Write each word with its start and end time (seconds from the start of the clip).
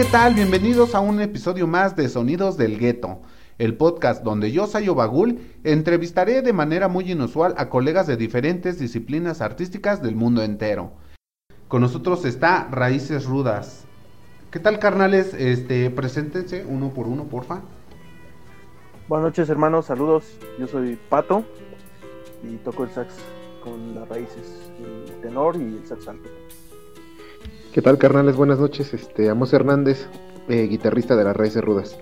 ¿qué 0.00 0.06
tal? 0.06 0.34
Bienvenidos 0.34 0.94
a 0.94 1.00
un 1.00 1.20
episodio 1.20 1.66
más 1.66 1.94
de 1.94 2.08
Sonidos 2.08 2.56
del 2.56 2.78
Gueto, 2.78 3.20
el 3.58 3.76
podcast 3.76 4.22
donde 4.22 4.50
yo, 4.50 4.66
Sayo 4.66 4.94
Bagul, 4.94 5.40
entrevistaré 5.62 6.40
de 6.40 6.54
manera 6.54 6.88
muy 6.88 7.12
inusual 7.12 7.52
a 7.58 7.68
colegas 7.68 8.06
de 8.06 8.16
diferentes 8.16 8.78
disciplinas 8.78 9.42
artísticas 9.42 10.00
del 10.00 10.16
mundo 10.16 10.42
entero. 10.42 10.92
Con 11.68 11.82
nosotros 11.82 12.24
está 12.24 12.66
Raíces 12.70 13.26
Rudas. 13.26 13.84
¿Qué 14.50 14.58
tal, 14.58 14.78
carnales? 14.78 15.34
Este, 15.34 15.90
preséntense 15.90 16.64
uno 16.64 16.94
por 16.94 17.06
uno, 17.06 17.24
porfa. 17.24 17.60
Buenas 19.06 19.26
noches, 19.26 19.50
hermanos, 19.50 19.84
saludos. 19.84 20.24
Yo 20.58 20.66
soy 20.66 20.98
Pato 21.10 21.44
y 22.42 22.56
toco 22.56 22.84
el 22.84 22.90
sax 22.90 23.16
con 23.62 23.94
las 23.94 24.08
raíces, 24.08 24.72
el 24.78 25.20
tenor 25.20 25.56
y 25.56 25.76
el 25.76 25.86
sax 25.86 26.08
alto. 26.08 26.30
¿Qué 27.72 27.82
tal, 27.82 27.98
carnales? 27.98 28.34
Buenas 28.34 28.58
noches. 28.58 28.92
Este, 28.92 29.30
Amos 29.30 29.52
Hernández, 29.52 30.08
eh, 30.48 30.66
guitarrista 30.68 31.14
de 31.14 31.22
las 31.22 31.36
Raíces 31.36 31.62
Rudas. 31.62 31.96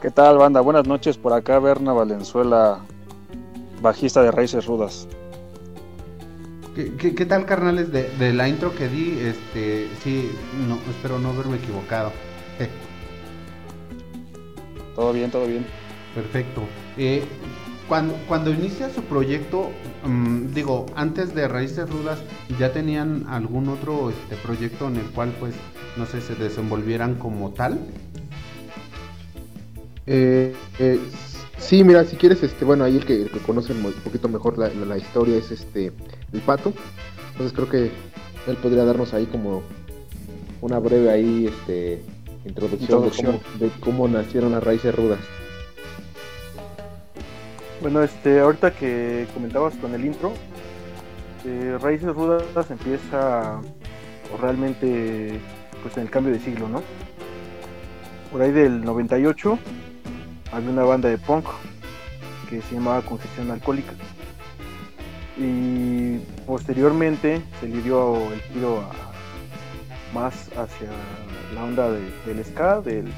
¿Qué 0.00 0.10
tal, 0.10 0.38
banda? 0.38 0.62
Buenas 0.62 0.88
noches. 0.88 1.18
Por 1.18 1.34
acá, 1.34 1.58
Berna 1.58 1.92
Valenzuela, 1.92 2.78
bajista 3.82 4.22
de 4.22 4.30
Raíces 4.30 4.64
Rudas. 4.64 5.06
¿Qué, 6.74 7.14
qué, 7.14 7.26
tal, 7.26 7.44
carnales? 7.44 7.92
De, 7.92 8.08
de, 8.18 8.32
la 8.32 8.48
intro 8.48 8.74
que 8.74 8.88
di, 8.88 9.18
este, 9.20 9.90
sí, 10.02 10.30
no, 10.66 10.78
espero 10.90 11.18
no 11.18 11.28
haberme 11.28 11.58
equivocado. 11.58 12.12
todo 14.96 15.12
bien, 15.12 15.30
todo 15.30 15.46
bien. 15.46 15.66
Perfecto. 16.14 16.62
Eh, 16.96 17.22
cuando, 17.88 18.14
cuando 18.26 18.50
inicia 18.50 18.90
su 18.90 19.02
proyecto, 19.02 19.70
um, 20.04 20.52
digo, 20.52 20.86
antes 20.94 21.34
de 21.34 21.48
Raíces 21.48 21.88
Rudas, 21.88 22.18
¿ya 22.58 22.72
tenían 22.72 23.26
algún 23.28 23.68
otro 23.68 24.10
este, 24.10 24.36
proyecto 24.36 24.88
en 24.88 24.96
el 24.96 25.06
cual, 25.06 25.34
pues, 25.38 25.54
no 25.96 26.06
sé, 26.06 26.20
se 26.20 26.34
desenvolvieran 26.34 27.16
como 27.16 27.50
tal? 27.50 27.78
Eh, 30.06 30.54
eh, 30.78 31.00
sí, 31.58 31.84
mira, 31.84 32.04
si 32.04 32.16
quieres, 32.16 32.42
este, 32.42 32.64
bueno, 32.64 32.84
ahí 32.84 32.96
el 32.96 33.04
que, 33.04 33.22
el 33.22 33.30
que 33.30 33.38
conoce 33.40 33.72
un 33.72 33.92
poquito 34.04 34.28
mejor 34.28 34.58
la, 34.58 34.68
la, 34.68 34.86
la, 34.86 34.98
historia 34.98 35.36
es 35.36 35.50
este 35.50 35.92
el 36.32 36.40
Pato. 36.40 36.72
Entonces 37.32 37.52
creo 37.52 37.68
que 37.68 37.90
él 38.50 38.56
podría 38.56 38.84
darnos 38.84 39.14
ahí 39.14 39.26
como 39.26 39.62
una 40.60 40.78
breve 40.78 41.10
ahí, 41.10 41.46
este, 41.46 42.02
introducción, 42.44 42.82
introducción. 42.82 43.32
De, 43.32 43.38
cómo, 43.38 43.58
de 43.58 43.80
cómo 43.80 44.08
nacieron 44.08 44.52
las 44.52 44.62
raíces 44.62 44.94
rudas. 44.94 45.20
Bueno, 47.82 48.00
este, 48.04 48.38
ahorita 48.38 48.70
que 48.70 49.26
comentabas 49.34 49.74
con 49.74 49.92
el 49.92 50.04
intro, 50.04 50.32
eh, 51.44 51.76
Raíces 51.80 52.14
Rudas 52.14 52.70
empieza 52.70 53.60
realmente 54.40 55.40
pues 55.82 55.96
en 55.96 56.04
el 56.04 56.10
cambio 56.10 56.32
de 56.32 56.38
siglo, 56.38 56.68
¿no? 56.68 56.80
Por 58.30 58.40
ahí 58.40 58.52
del 58.52 58.84
98 58.84 59.58
había 60.52 60.70
una 60.70 60.84
banda 60.84 61.08
de 61.08 61.18
punk 61.18 61.44
que 62.48 62.62
se 62.62 62.76
llamaba 62.76 63.02
Concesión 63.02 63.50
Alcohólica 63.50 63.94
y 65.36 66.18
posteriormente 66.46 67.42
se 67.58 67.66
le 67.66 67.82
dio 67.82 68.32
el 68.32 68.40
tiro 68.42 68.78
a, 68.78 68.92
más 70.14 70.50
hacia 70.56 70.88
la 71.52 71.64
onda 71.64 71.90
de, 71.90 72.00
del 72.26 72.44
ska, 72.44 72.80
del, 72.80 73.12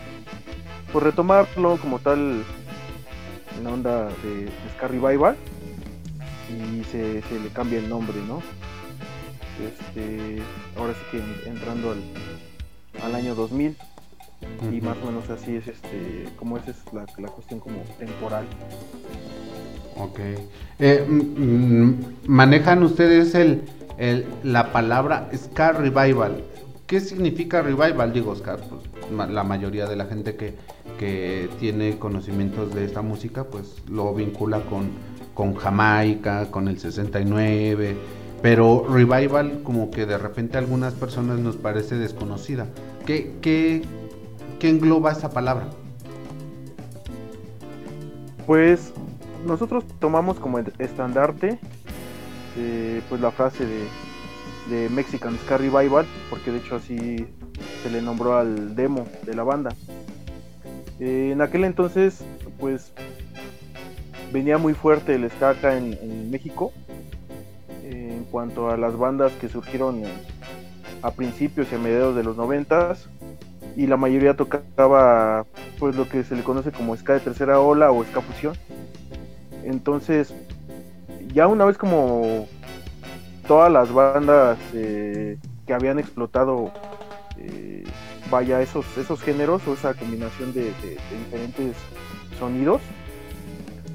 por 0.91 1.05
retomarlo 1.05 1.77
como 1.77 1.99
tal 1.99 2.43
en 3.57 3.65
la 3.65 3.71
onda 3.71 4.05
de, 4.23 4.49
Ska 4.77 4.89
Revival 4.89 5.37
y 6.51 6.85
se, 6.85 7.23
se, 7.23 7.41
le 7.41 7.49
cambia 7.49 7.79
el 7.79 7.89
nombre, 7.89 8.17
¿no? 8.27 8.43
Este, 9.65 10.43
ahora 10.77 10.95
sí 10.95 11.01
que 11.13 11.49
entrando 11.49 11.93
al, 11.93 12.03
al 13.03 13.15
año 13.15 13.35
2000 13.35 13.71
uh 13.71 14.65
-huh. 14.65 14.77
y 14.77 14.81
más 14.81 14.97
o 15.03 15.07
menos 15.07 15.31
así 15.31 15.57
es 15.57 15.69
este, 15.69 16.29
como 16.37 16.57
esa 16.59 16.73
es 16.73 16.79
la, 16.93 17.07
la 17.19 17.29
cuestión 17.29 17.61
como 17.61 17.81
temporal. 17.99 18.45
Ok. 19.97 20.21
Eh, 20.81 21.07
manejan 22.27 22.83
ustedes 22.83 23.35
el, 23.35 23.63
el, 23.99 24.27
la 24.43 24.73
palabra 24.73 25.29
Ska 25.35 25.73
Revival. 25.73 26.43
¿Qué 26.87 27.01
significa 27.01 27.63
revival? 27.63 28.13
Digo, 28.13 28.33
Oscar, 28.33 28.59
pues, 28.69 29.31
la 29.31 29.43
mayoría 29.45 29.87
de 29.87 29.97
la 29.97 30.05
gente 30.07 30.37
que, 30.37 30.55
que 30.99 31.49
tiene 31.59 31.99
conocimientos 31.99 32.75
de 32.75 32.85
esta 32.85 33.03
música, 33.03 33.45
pues 33.45 33.83
lo 33.89 34.15
vincula 34.15 34.61
con, 34.61 34.91
con 35.35 35.55
Jamaica, 35.55 36.51
con 36.51 36.69
el 36.69 36.79
69, 36.79 37.97
pero 38.43 38.87
revival 38.89 39.63
como 39.63 39.91
que 39.91 40.07
de 40.07 40.19
repente 40.19 40.57
a 40.57 40.61
algunas 40.61 40.95
personas 40.95 41.39
nos 41.39 41.57
parece 41.57 41.97
desconocida. 41.97 42.67
¿Qué, 43.07 43.37
qué, 43.41 43.83
qué 44.59 44.69
engloba 44.69 45.13
esa 45.13 45.31
palabra? 45.31 45.69
Pues 48.47 48.93
nosotros 49.47 49.85
tomamos 49.99 50.39
como 50.39 50.59
estandarte 50.59 51.59
eh, 52.57 53.03
pues 53.09 53.21
la 53.21 53.31
frase 53.31 53.65
de, 53.67 53.85
de 54.71 54.89
Mexican 54.89 55.37
Ska 55.39 55.59
Revival, 55.59 56.07
porque 56.31 56.53
de 56.53 56.59
hecho 56.59 56.77
así 56.77 57.27
se 57.83 57.91
le 57.91 58.01
nombró 58.01 58.37
al 58.37 58.75
demo 58.77 59.07
de 59.25 59.35
la 59.35 59.43
banda. 59.43 59.75
Eh, 61.01 61.31
en 61.33 61.41
aquel 61.41 61.65
entonces, 61.65 62.25
pues 62.61 62.93
venía 64.33 64.59
muy 64.59 64.75
fuerte 64.75 65.15
el 65.15 65.31
ska 65.31 65.51
acá 65.51 65.77
en, 65.77 66.31
México. 66.31 66.73
Eh, 67.83 68.15
en 68.17 68.25
cuanto 68.25 68.71
a 68.71 68.77
las 68.77 68.97
bandas 68.97 69.33
que 69.33 69.49
surgieron 69.49 70.03
a 71.03 71.11
principios 71.11 71.71
y 71.71 71.75
a 71.75 71.79
mediados 71.79 72.17
de 72.17 72.25
los 72.25 72.37
noventas, 72.37 73.09
y 73.77 73.87
la 73.87 73.97
mayoría 73.97 74.35
tocaba 74.35 75.47
pues 75.79 75.97
lo 75.97 76.09
que 76.09 76.23
se 76.23 76.37
le 76.37 76.43
conoce 76.43 76.71
como 76.71 76.97
ska 76.97 77.15
de 77.15 77.21
tercera 77.21 77.61
ola 77.61 77.91
o 77.91 78.05
ska 78.05 78.21
fusión. 78.21 78.57
Entonces, 79.65 80.33
ya 81.33 81.49
una 81.49 81.65
vez 81.65 81.77
como 81.77 82.47
todas 83.49 83.73
las 83.73 83.93
bandas 83.93 84.59
eh, 84.75 85.39
que 85.67 85.75
habían 85.75 85.99
explotado 85.99 86.73
vaya 88.35 88.61
esos 88.61 88.85
esos 88.99 89.23
géneros 89.23 89.63
o 89.69 89.75
esa 89.75 89.95
combinación 89.95 90.53
de, 90.53 90.73
diferentes 91.25 91.77
sonidos 92.37 92.83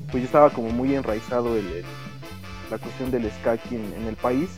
pues 0.10 0.24
ya 0.24 0.28
estaba 0.28 0.50
como 0.50 0.70
muy 0.70 0.96
enraizado 0.96 1.58
el, 1.58 1.68
el, 1.68 1.86
la 2.72 2.78
cuestión 2.78 3.12
del 3.12 3.30
ska 3.32 3.52
aquí 3.52 3.76
en, 3.76 3.94
en, 3.94 4.08
el 4.08 4.16
país. 4.16 4.50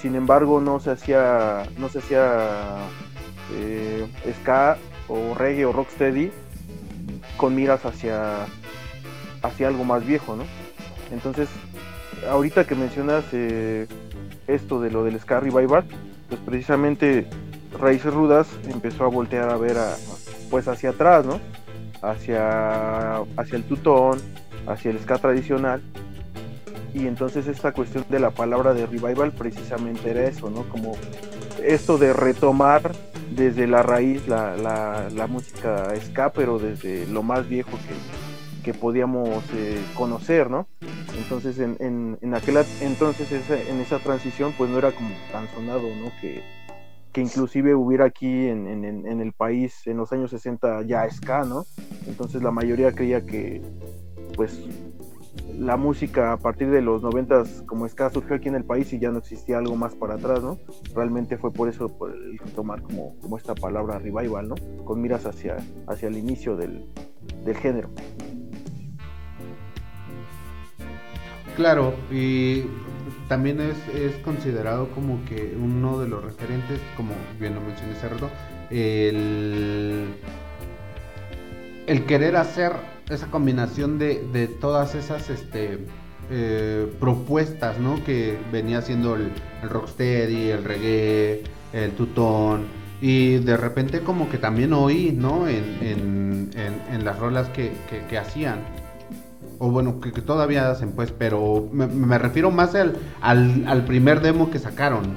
Sin 0.00 0.14
embargo 0.14 0.60
no 0.60 0.78
se 0.78 0.90
hacía 0.90 1.64
no 1.78 1.88
se 1.88 2.00
hacía 2.00 2.76
eh, 3.54 4.06
ska 4.42 4.76
o 5.08 5.34
reggae 5.34 5.64
o 5.64 5.72
rocksteady 5.72 6.30
con 7.38 7.54
miras 7.54 7.86
hacia 7.86 8.46
hacia 9.42 9.68
algo 9.68 9.84
más 9.84 10.04
viejo 10.04 10.36
no 10.36 10.44
entonces 11.10 11.48
ahorita 12.28 12.66
que 12.66 12.74
mencionas 12.74 13.24
eh, 13.32 13.86
esto 14.46 14.80
de 14.80 14.90
lo 14.90 15.04
del 15.04 15.18
Ska 15.20 15.40
Revival, 15.40 15.84
pues 16.28 16.40
precisamente 16.44 17.26
Raíces 17.78 18.12
Rudas 18.12 18.48
empezó 18.68 19.04
a 19.04 19.08
voltear 19.08 19.50
a 19.50 19.56
ver 19.56 19.76
pues 20.50 20.68
hacia 20.68 20.90
atrás, 20.90 21.26
¿no? 21.26 21.40
Hacia, 22.02 23.18
hacia 23.36 23.56
el 23.56 23.64
tutón, 23.64 24.20
hacia 24.66 24.90
el 24.90 24.98
ska 25.00 25.18
tradicional. 25.18 25.82
Y 26.94 27.06
entonces 27.06 27.46
esta 27.46 27.72
cuestión 27.72 28.04
de 28.08 28.18
la 28.18 28.30
palabra 28.30 28.72
de 28.74 28.86
revival 28.86 29.32
precisamente 29.32 30.10
era 30.10 30.24
eso, 30.26 30.50
¿no? 30.50 30.62
Como 30.68 30.96
esto 31.62 31.98
de 31.98 32.12
retomar 32.12 32.92
desde 33.30 33.66
la 33.66 33.82
raíz 33.82 34.26
la, 34.26 34.56
la, 34.56 35.08
la 35.10 35.26
música 35.26 35.92
ska, 36.06 36.32
pero 36.32 36.58
desde 36.58 37.06
lo 37.06 37.22
más 37.22 37.48
viejo 37.48 37.70
que, 37.70 38.64
que 38.64 38.78
podíamos 38.78 39.44
eh, 39.54 39.80
conocer, 39.94 40.50
¿no? 40.50 40.66
Entonces 41.16 41.58
en, 41.58 41.76
en, 41.80 42.18
en 42.22 42.34
aquel 42.34 42.58
entonces 42.80 43.30
esa, 43.32 43.60
en 43.60 43.80
esa 43.80 43.98
transición 43.98 44.54
pues 44.56 44.70
no 44.70 44.78
era 44.78 44.92
como 44.92 45.10
tan 45.30 45.48
sonado, 45.54 45.82
¿no? 46.00 46.10
Que, 46.20 46.42
que 47.12 47.20
inclusive 47.20 47.74
hubiera 47.74 48.06
aquí 48.06 48.48
en, 48.48 48.66
en, 48.84 49.20
el 49.20 49.32
país 49.32 49.86
en 49.86 49.96
los 49.96 50.12
años 50.12 50.30
60 50.30 50.82
ya 50.82 51.08
ska, 51.10 51.44
¿no? 51.44 51.64
Entonces 52.06 52.42
la 52.42 52.50
mayoría 52.50 52.92
creía 52.92 53.24
que 53.24 53.62
pues 54.36 54.62
la 55.58 55.76
música 55.76 56.32
a 56.32 56.36
partir 56.36 56.70
de 56.70 56.82
los 56.82 57.02
90 57.02 57.42
como 57.66 57.88
ska 57.88 58.10
surgió 58.10 58.36
aquí 58.36 58.48
en 58.48 58.54
el 58.54 58.64
país 58.64 58.92
y 58.92 58.98
ya 58.98 59.10
no 59.10 59.18
existía 59.18 59.58
algo 59.58 59.76
más 59.76 59.94
para 59.94 60.14
atrás, 60.14 60.42
¿no? 60.42 60.58
Realmente 60.94 61.38
fue 61.38 61.52
por 61.52 61.68
eso 61.68 61.88
por 61.88 62.12
el 62.12 62.38
tomar 62.54 62.82
como, 62.82 63.18
como 63.20 63.36
esta 63.36 63.54
palabra 63.54 63.98
revival, 63.98 64.48
¿no? 64.48 64.54
Con 64.84 65.00
miras 65.00 65.26
hacia, 65.26 65.56
hacia 65.86 66.08
el 66.08 66.16
inicio 66.16 66.56
del, 66.56 66.86
del 67.44 67.56
género. 67.56 67.90
Claro, 71.56 71.92
y 72.12 72.66
también 73.28 73.60
es, 73.60 73.76
es, 73.94 74.16
considerado 74.24 74.88
como 74.90 75.24
que 75.26 75.56
uno 75.56 75.98
de 76.00 76.08
los 76.08 76.24
referentes, 76.24 76.80
como 76.96 77.12
bien 77.38 77.54
lo 77.54 77.60
mencioné 77.60 77.94
hace 77.94 78.30
el, 78.70 80.06
el 81.86 82.06
querer 82.06 82.36
hacer 82.36 82.72
esa 83.08 83.26
combinación 83.28 83.98
de, 83.98 84.26
de 84.32 84.48
todas 84.48 84.94
esas 84.94 85.30
este, 85.30 85.78
eh, 86.30 86.86
propuestas 87.00 87.78
¿no? 87.78 88.04
que 88.04 88.36
venía 88.52 88.78
haciendo 88.78 89.14
el, 89.14 89.30
rocksteady, 89.62 90.50
el 90.50 90.62
reggae, 90.62 91.42
el 91.72 91.92
tutón, 91.92 92.66
Y 93.00 93.36
de 93.36 93.56
repente 93.56 94.00
como 94.00 94.28
que 94.28 94.36
también 94.36 94.74
oí, 94.74 95.12
¿no? 95.12 95.48
En, 95.48 96.50
las 97.04 97.18
rolas 97.18 97.48
que, 97.48 97.72
hacían. 98.18 98.60
O 99.58 99.70
bueno, 99.70 100.00
que, 100.00 100.12
todavía 100.12 100.70
hacen 100.70 100.92
pues, 100.92 101.12
pero 101.12 101.68
me, 101.72 102.18
refiero 102.18 102.50
más 102.50 102.74
al, 102.74 102.96
al, 103.20 103.84
primer 103.84 104.20
demo 104.20 104.50
que 104.50 104.58
sacaron. 104.58 105.16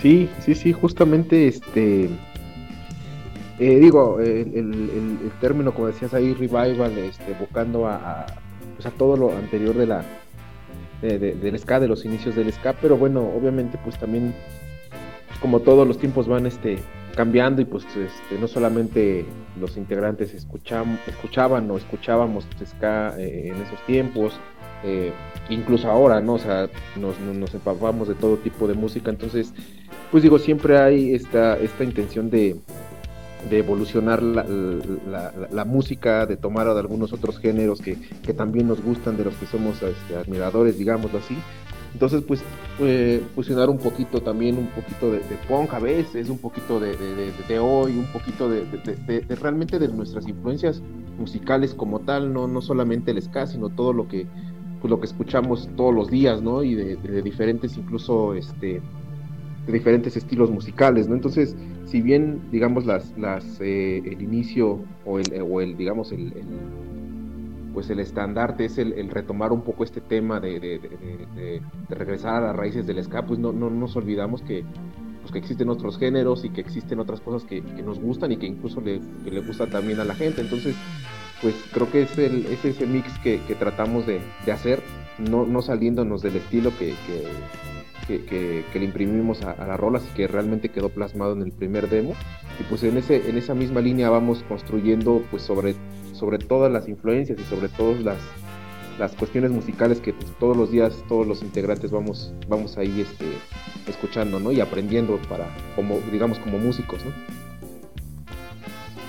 Sí, 0.00 0.28
sí, 0.40 0.54
sí, 0.54 0.72
justamente 0.72 1.46
este... 1.46 2.08
Eh, 3.58 3.78
digo, 3.78 4.18
el, 4.18 5.30
término, 5.40 5.72
como 5.72 5.86
decías 5.86 6.14
ahí, 6.14 6.32
revival, 6.34 6.98
este, 6.98 7.32
evocando 7.32 7.86
a, 7.86 8.26
pues 8.74 8.86
a 8.86 8.90
todo 8.90 9.16
lo 9.16 9.36
anterior 9.36 9.76
de 9.76 9.86
la, 9.86 10.04
de, 11.02 11.18
del 11.18 11.58
ska, 11.58 11.78
de 11.78 11.88
los 11.88 12.04
inicios 12.04 12.34
del 12.34 12.52
ska, 12.52 12.72
pero 12.72 12.96
bueno, 12.96 13.20
obviamente 13.20 13.78
pues 13.84 13.98
también 13.98 14.34
como 15.40 15.60
todos 15.60 15.86
los 15.86 15.98
tiempos 15.98 16.28
van 16.28 16.46
este 16.46 16.78
cambiando 17.12 17.62
y 17.62 17.64
pues 17.64 17.84
este, 17.84 18.38
no 18.40 18.48
solamente 18.48 19.24
los 19.60 19.76
integrantes 19.76 20.34
escucham, 20.34 20.98
escuchaban 21.06 21.70
o 21.70 21.76
escuchábamos 21.76 22.46
ska 22.64 23.14
eh, 23.18 23.48
en 23.48 23.62
esos 23.62 23.80
tiempos, 23.86 24.34
eh, 24.84 25.12
incluso 25.48 25.90
ahora, 25.90 26.20
¿no? 26.20 26.34
O 26.34 26.38
sea, 26.38 26.68
nos, 26.96 27.54
empapamos 27.54 28.08
de 28.08 28.14
todo 28.14 28.36
tipo 28.36 28.66
de 28.66 28.74
música, 28.74 29.10
entonces, 29.10 29.52
pues 30.10 30.22
digo, 30.22 30.38
siempre 30.38 30.78
hay 30.78 31.14
esta, 31.14 31.56
esta 31.58 31.84
intención 31.84 32.30
de, 32.30 32.56
de 33.48 33.58
evolucionar 33.58 34.22
la, 34.22 34.44
la, 35.50 35.64
música, 35.64 36.26
de 36.26 36.36
tomar 36.36 36.72
de 36.72 36.80
algunos 36.80 37.12
otros 37.12 37.38
géneros 37.38 37.80
que, 37.80 37.96
que, 38.22 38.32
también 38.32 38.68
nos 38.68 38.82
gustan, 38.82 39.16
de 39.16 39.24
los 39.24 39.34
que 39.34 39.46
somos 39.46 39.82
este, 39.82 40.16
admiradores, 40.16 40.78
digámoslo 40.78 41.18
así. 41.18 41.36
Entonces, 41.92 42.22
pues, 42.22 42.42
eh, 42.80 43.22
fusionar 43.34 43.68
un 43.68 43.78
poquito 43.78 44.22
también, 44.22 44.56
un 44.56 44.68
poquito 44.68 45.12
de, 45.12 45.20
punk 45.48 45.74
a 45.74 45.78
veces, 45.78 46.30
un 46.30 46.38
poquito 46.38 46.80
de, 46.80 46.96
de 46.96 47.58
hoy, 47.58 47.98
un 47.98 48.10
poquito 48.12 48.48
de, 48.48 48.64
realmente 49.40 49.78
de 49.78 49.88
nuestras 49.88 50.26
influencias 50.26 50.82
musicales 51.18 51.74
como 51.74 52.00
tal, 52.00 52.32
no, 52.32 52.48
no 52.48 52.62
solamente 52.62 53.10
el 53.10 53.20
ska, 53.20 53.46
sino 53.46 53.68
todo 53.68 53.92
lo 53.92 54.08
que, 54.08 54.26
pues, 54.80 54.90
lo 54.90 55.00
que 55.00 55.06
escuchamos 55.06 55.68
todos 55.76 55.94
los 55.94 56.10
días, 56.10 56.40
¿no? 56.40 56.62
Y 56.62 56.74
de, 56.74 57.22
diferentes, 57.22 57.76
incluso, 57.76 58.34
este, 58.34 58.80
de 59.66 59.72
diferentes 59.72 60.16
estilos 60.16 60.50
musicales, 60.50 61.08
¿no? 61.08 61.14
Entonces, 61.14 61.54
si 61.84 62.00
bien, 62.00 62.40
digamos, 62.50 62.86
las, 62.86 63.12
las, 63.18 63.60
eh, 63.60 63.98
el 63.98 64.22
inicio 64.22 64.80
o 65.04 65.18
el, 65.18 65.42
o 65.42 65.60
el 65.60 65.76
digamos, 65.76 66.10
el, 66.10 66.32
pues 67.72 67.90
el 67.90 68.00
estandarte 68.00 68.66
es 68.66 68.78
el, 68.78 69.08
retomar 69.10 69.52
un 69.52 69.62
poco 69.62 69.84
este 69.84 70.00
tema 70.00 70.40
de, 70.40 71.60
regresar 71.88 72.36
a 72.36 72.46
las 72.48 72.56
raíces 72.56 72.86
del 72.86 73.02
ska, 73.02 73.24
pues 73.24 73.38
no, 73.38 73.52
no, 73.52 73.70
nos 73.70 73.96
olvidamos 73.96 74.42
que, 74.42 74.64
pues 75.20 75.32
que 75.32 75.38
existen 75.38 75.68
otros 75.68 75.98
géneros 75.98 76.44
y 76.44 76.50
que 76.50 76.60
existen 76.60 77.00
otras 77.00 77.20
cosas 77.20 77.44
que, 77.44 77.60
nos 77.60 77.98
gustan 78.00 78.32
y 78.32 78.36
que 78.36 78.46
incluso 78.46 78.80
le, 78.80 79.00
le 79.24 79.40
gusta 79.40 79.66
también 79.66 80.00
a 80.00 80.04
la 80.04 80.14
gente. 80.14 80.40
Entonces, 80.40 80.76
pues 81.42 81.56
creo 81.72 81.90
que 81.90 82.02
es, 82.02 82.16
el, 82.18 82.46
es 82.46 82.64
ese 82.64 82.86
mix 82.86 83.18
que, 83.18 83.38
tratamos 83.58 84.06
de, 84.06 84.20
hacer, 84.50 84.80
no, 85.18 85.44
no 85.44 85.60
saliéndonos 85.60 86.22
del 86.22 86.36
estilo 86.36 86.70
que, 86.78 86.94
que, 88.06 88.64
le 88.78 88.84
imprimimos 88.84 89.42
a, 89.42 89.66
las 89.66 89.78
rolas 89.78 90.04
y 90.08 90.14
que 90.14 90.28
realmente 90.28 90.68
quedó 90.68 90.88
plasmado 90.88 91.32
en 91.32 91.42
el 91.42 91.52
primer 91.52 91.90
demo. 91.90 92.14
Y 92.60 92.62
pues 92.64 92.84
en, 92.84 92.96
ese, 92.96 93.28
en 93.28 93.36
esa 93.36 93.54
misma 93.54 93.80
línea 93.80 94.08
vamos 94.08 94.44
construyendo 94.48 95.22
pues 95.30 95.42
sobre, 95.42 95.74
sobre 96.22 96.38
todas 96.38 96.70
las 96.70 96.88
influencias 96.88 97.36
y 97.36 97.42
sobre 97.42 97.68
todas 97.68 98.00
las, 98.00 98.18
las 98.96 99.10
cuestiones 99.16 99.50
musicales 99.50 100.00
que 100.00 100.14
todos 100.38 100.56
los 100.56 100.70
días 100.70 100.94
todos 101.08 101.26
los 101.26 101.42
integrantes 101.42 101.90
vamos, 101.90 102.32
vamos 102.46 102.78
ahí 102.78 103.00
este, 103.00 103.26
escuchando 103.88 104.38
¿no? 104.38 104.52
y 104.52 104.60
aprendiendo 104.60 105.16
para, 105.28 105.48
como, 105.74 105.98
digamos, 106.12 106.38
como 106.38 106.58
músicos. 106.58 107.04
¿no? 107.04 107.10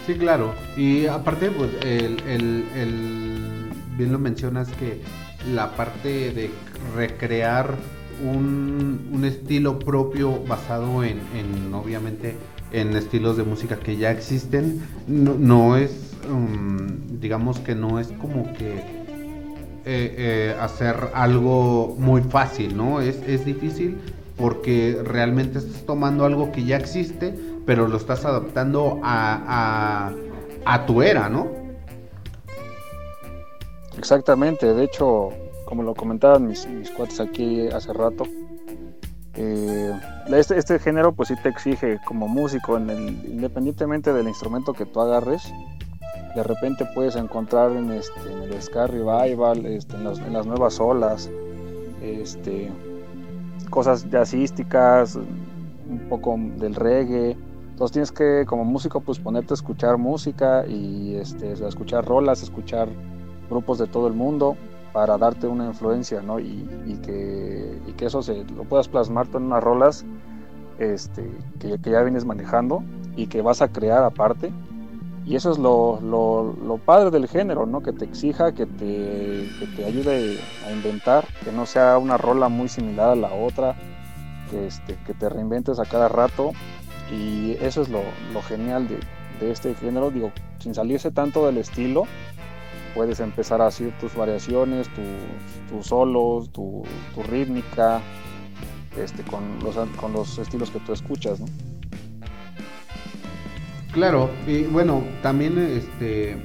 Sí, 0.07 0.15
claro. 0.15 0.55
Y 0.75 1.05
aparte, 1.05 1.51
pues, 1.51 1.69
el, 1.83 2.19
el, 2.27 3.69
bien 3.95 4.11
lo 4.11 4.17
mencionas 4.17 4.69
que 4.71 4.99
la 5.53 5.75
parte 5.75 6.33
de 6.33 6.49
recrear 6.95 7.75
un, 8.25 9.23
estilo 9.23 9.77
propio 9.77 10.43
basado 10.47 11.03
en, 11.03 11.19
obviamente, 11.75 12.35
en 12.71 12.95
estilos 12.95 13.37
de 13.37 13.43
música 13.43 13.77
que 13.77 13.97
ya 13.97 14.09
existen. 14.09 14.81
No, 15.07 15.77
es, 15.77 16.12
um, 16.29 17.19
digamos 17.19 17.59
que 17.59 17.75
no 17.75 17.99
es 17.99 18.07
como 18.13 18.51
que 18.53 18.73
eh, 18.75 20.15
eh, 20.17 20.55
hacer 20.59 20.95
algo 21.13 21.95
muy 21.97 22.21
fácil, 22.21 22.75
¿no? 22.75 23.01
Es, 23.01 23.21
es 23.27 23.45
difícil 23.45 23.99
porque 24.37 24.99
realmente 25.03 25.59
estás 25.59 25.85
tomando 25.85 26.25
algo 26.25 26.51
que 26.51 26.63
ya 26.63 26.77
existe, 26.77 27.33
pero 27.65 27.87
lo 27.87 27.97
estás 27.97 28.25
adaptando 28.25 28.99
a, 29.03 30.11
a 30.65 30.85
tu 30.85 31.01
era, 31.01 31.29
¿no? 31.29 31.63
Exactamente, 33.97 34.73
de 34.73 34.83
hecho, 34.83 35.29
como 35.65 35.83
lo 35.83 35.93
comentaban 35.93 36.47
mis, 36.47 36.67
mis 36.67 36.89
cuates 36.91 37.19
aquí 37.19 37.67
hace 37.67 37.93
rato, 37.93 38.25
eh, 39.35 39.91
este, 40.27 40.57
este, 40.57 40.79
género 40.79 41.13
pues 41.13 41.29
sí 41.29 41.35
te 41.41 41.49
exige 41.49 41.99
como 42.05 42.27
músico, 42.27 42.77
independientemente 42.77 44.13
del 44.13 44.27
instrumento 44.27 44.73
que 44.73 44.85
tú 44.85 45.01
agarres, 45.01 45.51
de 46.35 46.43
repente 46.43 46.85
puedes 46.93 47.15
encontrar 47.15 47.71
en, 47.71 47.91
este, 47.91 48.19
en 48.31 48.43
el 48.43 48.61
Ska 48.61 48.87
Revival, 48.87 49.65
este, 49.65 49.95
en, 49.95 50.03
las, 50.03 50.45
nuevas 50.45 50.79
olas, 50.79 51.29
este, 52.01 52.71
cosas 53.69 54.09
jazzísticas, 54.09 55.15
un 55.15 56.07
poco 56.09 56.35
del 56.57 56.75
reggae. 56.75 57.37
Entonces 57.71 57.91
tienes 57.91 58.11
que 58.11 58.45
como 58.45 58.63
músico 58.65 59.01
pues 59.01 59.19
ponerte 59.19 59.53
a 59.53 59.55
escuchar 59.55 59.97
música 59.97 60.65
y 60.67 61.15
este, 61.15 61.53
escuchar 61.53 62.05
rolas, 62.05 62.43
escuchar 62.43 62.87
grupos 63.49 63.79
de 63.79 63.87
todo 63.87 64.07
el 64.07 64.13
mundo 64.13 64.55
para 64.93 65.17
darte 65.17 65.47
una 65.47 65.65
influencia, 65.65 66.21
¿no? 66.21 66.39
Y, 66.39 66.99
que, 67.03 67.81
que, 67.97 68.05
eso 68.05 68.21
se, 68.21 68.43
lo 68.45 68.63
puedas 68.63 68.87
plasmarte 68.87 69.37
en 69.37 69.43
unas 69.43 69.63
rolas 69.63 70.05
este, 70.77 71.29
que, 71.59 71.77
ya 71.89 72.01
vienes 72.03 72.25
manejando 72.25 72.83
y 73.15 73.27
que 73.27 73.41
vas 73.41 73.61
a 73.61 73.67
crear 73.67 74.03
aparte. 74.03 74.51
Y 75.25 75.35
eso 75.35 75.51
es 75.51 75.57
lo, 75.57 75.99
lo, 76.01 76.77
padre 76.77 77.09
del 77.09 77.27
género, 77.27 77.65
¿no? 77.65 77.81
Que 77.81 77.93
te 77.93 78.03
exija, 78.03 78.53
que 78.53 78.65
te, 78.65 79.47
que 79.59 79.67
te, 79.75 79.85
ayude 79.85 80.39
a 80.67 80.71
inventar, 80.71 81.25
que 81.43 81.51
no 81.51 81.65
sea 81.65 81.97
una 81.97 82.17
rola 82.17 82.49
muy 82.49 82.67
similar 82.67 83.11
a 83.11 83.15
la 83.15 83.33
otra, 83.33 83.75
que, 84.51 84.67
este, 84.67 84.97
que 85.05 85.13
te 85.13 85.29
reinventes 85.29 85.79
a 85.79 85.85
cada 85.85 86.09
rato. 86.09 86.51
Y 87.11 87.51
eso 87.61 87.81
es 87.81 87.89
lo, 87.89 88.01
genial 88.47 88.87
de, 88.87 88.99
de 89.39 89.51
este 89.51 89.73
género, 89.75 90.11
digo, 90.11 90.31
sin 90.59 90.73
salirse 90.75 91.11
tanto 91.11 91.45
del 91.45 91.57
estilo, 91.57 92.05
puedes 92.93 93.19
empezar 93.19 93.61
a 93.61 93.67
hacer 93.67 93.97
tus 93.99 94.15
variaciones, 94.15 94.89
tus, 95.69 95.87
solos, 95.87 96.49
tu, 96.51 96.83
rítmica, 97.29 98.01
este, 98.97 99.23
con, 99.23 99.59
los, 99.63 99.75
con 99.97 100.13
los 100.13 100.37
estilos 100.37 100.69
que 100.69 100.79
tú 100.79 100.93
escuchas. 100.93 101.39
Claro, 103.93 104.31
y 104.47 104.63
bueno, 104.63 105.03
también 105.21 105.57
este 105.57 106.35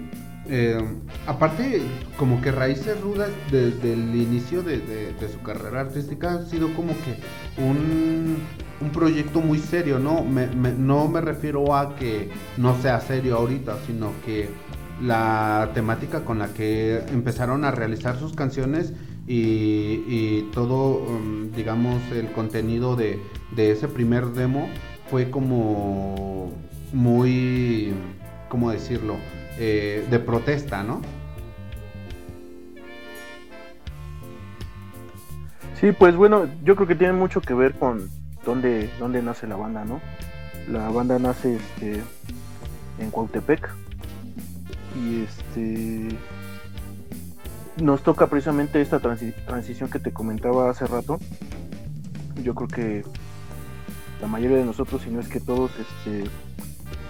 eh, 0.51 0.79
aparte 1.27 1.83
como 2.17 2.41
que 2.41 2.53
Raíces 2.53 2.99
Rudas 3.01 3.31
desde 3.51 3.93
el 3.93 4.15
inicio 4.15 4.63
de, 4.63 5.15
su 5.31 5.41
carrera 5.41 5.81
artística 5.81 6.35
ha 6.35 6.45
sido 6.47 6.73
como 6.75 6.93
que 6.93 7.63
un, 7.63 8.39
un 8.81 8.91
proyecto 8.91 9.41
muy 9.41 9.59
serio, 9.59 9.99
¿no? 9.99 10.25
no 10.25 11.09
me 11.09 11.21
refiero 11.21 11.75
a 11.75 11.97
que 11.97 12.31
no 12.57 12.81
sea 12.81 13.01
serio 13.01 13.37
ahorita, 13.37 13.77
sino 13.87 14.13
que 14.25 14.49
la 15.03 15.71
temática 15.75 16.25
con 16.25 16.39
la 16.39 16.49
que 16.49 16.99
empezaron 17.13 17.65
a 17.65 17.71
realizar 17.71 18.19
sus 18.19 18.33
canciones 18.33 18.93
y, 19.27 20.43
todo, 20.55 21.05
um, 21.05 21.53
digamos, 21.53 22.01
el 22.13 22.33
contenido 22.33 22.97
de, 22.97 23.21
ese 23.57 23.87
primer 23.87 24.29
demo 24.29 24.69
fue 25.11 25.31
como 25.31 26.53
muy, 26.93 27.93
¿cómo 28.49 28.71
decirlo?, 28.71 29.17
eh, 29.59 30.07
de 30.11 30.19
protesta, 30.19 30.83
¿no? 30.83 31.03
Sí, 35.81 35.93
pues 35.93 36.17
bueno, 36.17 36.47
yo 36.65 36.75
creo 36.77 36.89
que 36.89 36.95
tiene 36.95 37.13
mucho 37.13 37.41
que 37.41 37.55
ver 37.55 37.75
con 37.75 38.11
dónde, 38.45 38.91
dónde 38.99 39.23
nace 39.23 39.47
la 39.47 39.57
banda, 39.57 39.85
¿no? 39.85 40.01
La 40.69 40.89
banda 40.91 41.19
nace 41.19 41.57
este, 41.57 42.03
en 42.99 43.11
Cuautepec, 43.11 43.69
y 44.97 45.23
este 45.23 46.09
nos 47.83 48.03
toca 48.03 48.27
precisamente 48.27 48.81
esta 48.81 48.99
transición 48.99 49.89
que 49.89 50.01
te 50.01 50.13
comentaba 50.13 50.69
hace 50.69 50.87
rato. 50.87 51.21
Yo 52.43 52.55
creo 52.55 52.69
que 52.69 53.05
la 54.21 54.27
mayoría 54.27 54.57
de 54.57 54.65
nosotros, 54.65 55.03
si 55.03 55.11
no 55.11 55.21
es 55.21 55.29
que 55.29 55.39
todos, 55.39 55.71
este, 55.79 56.29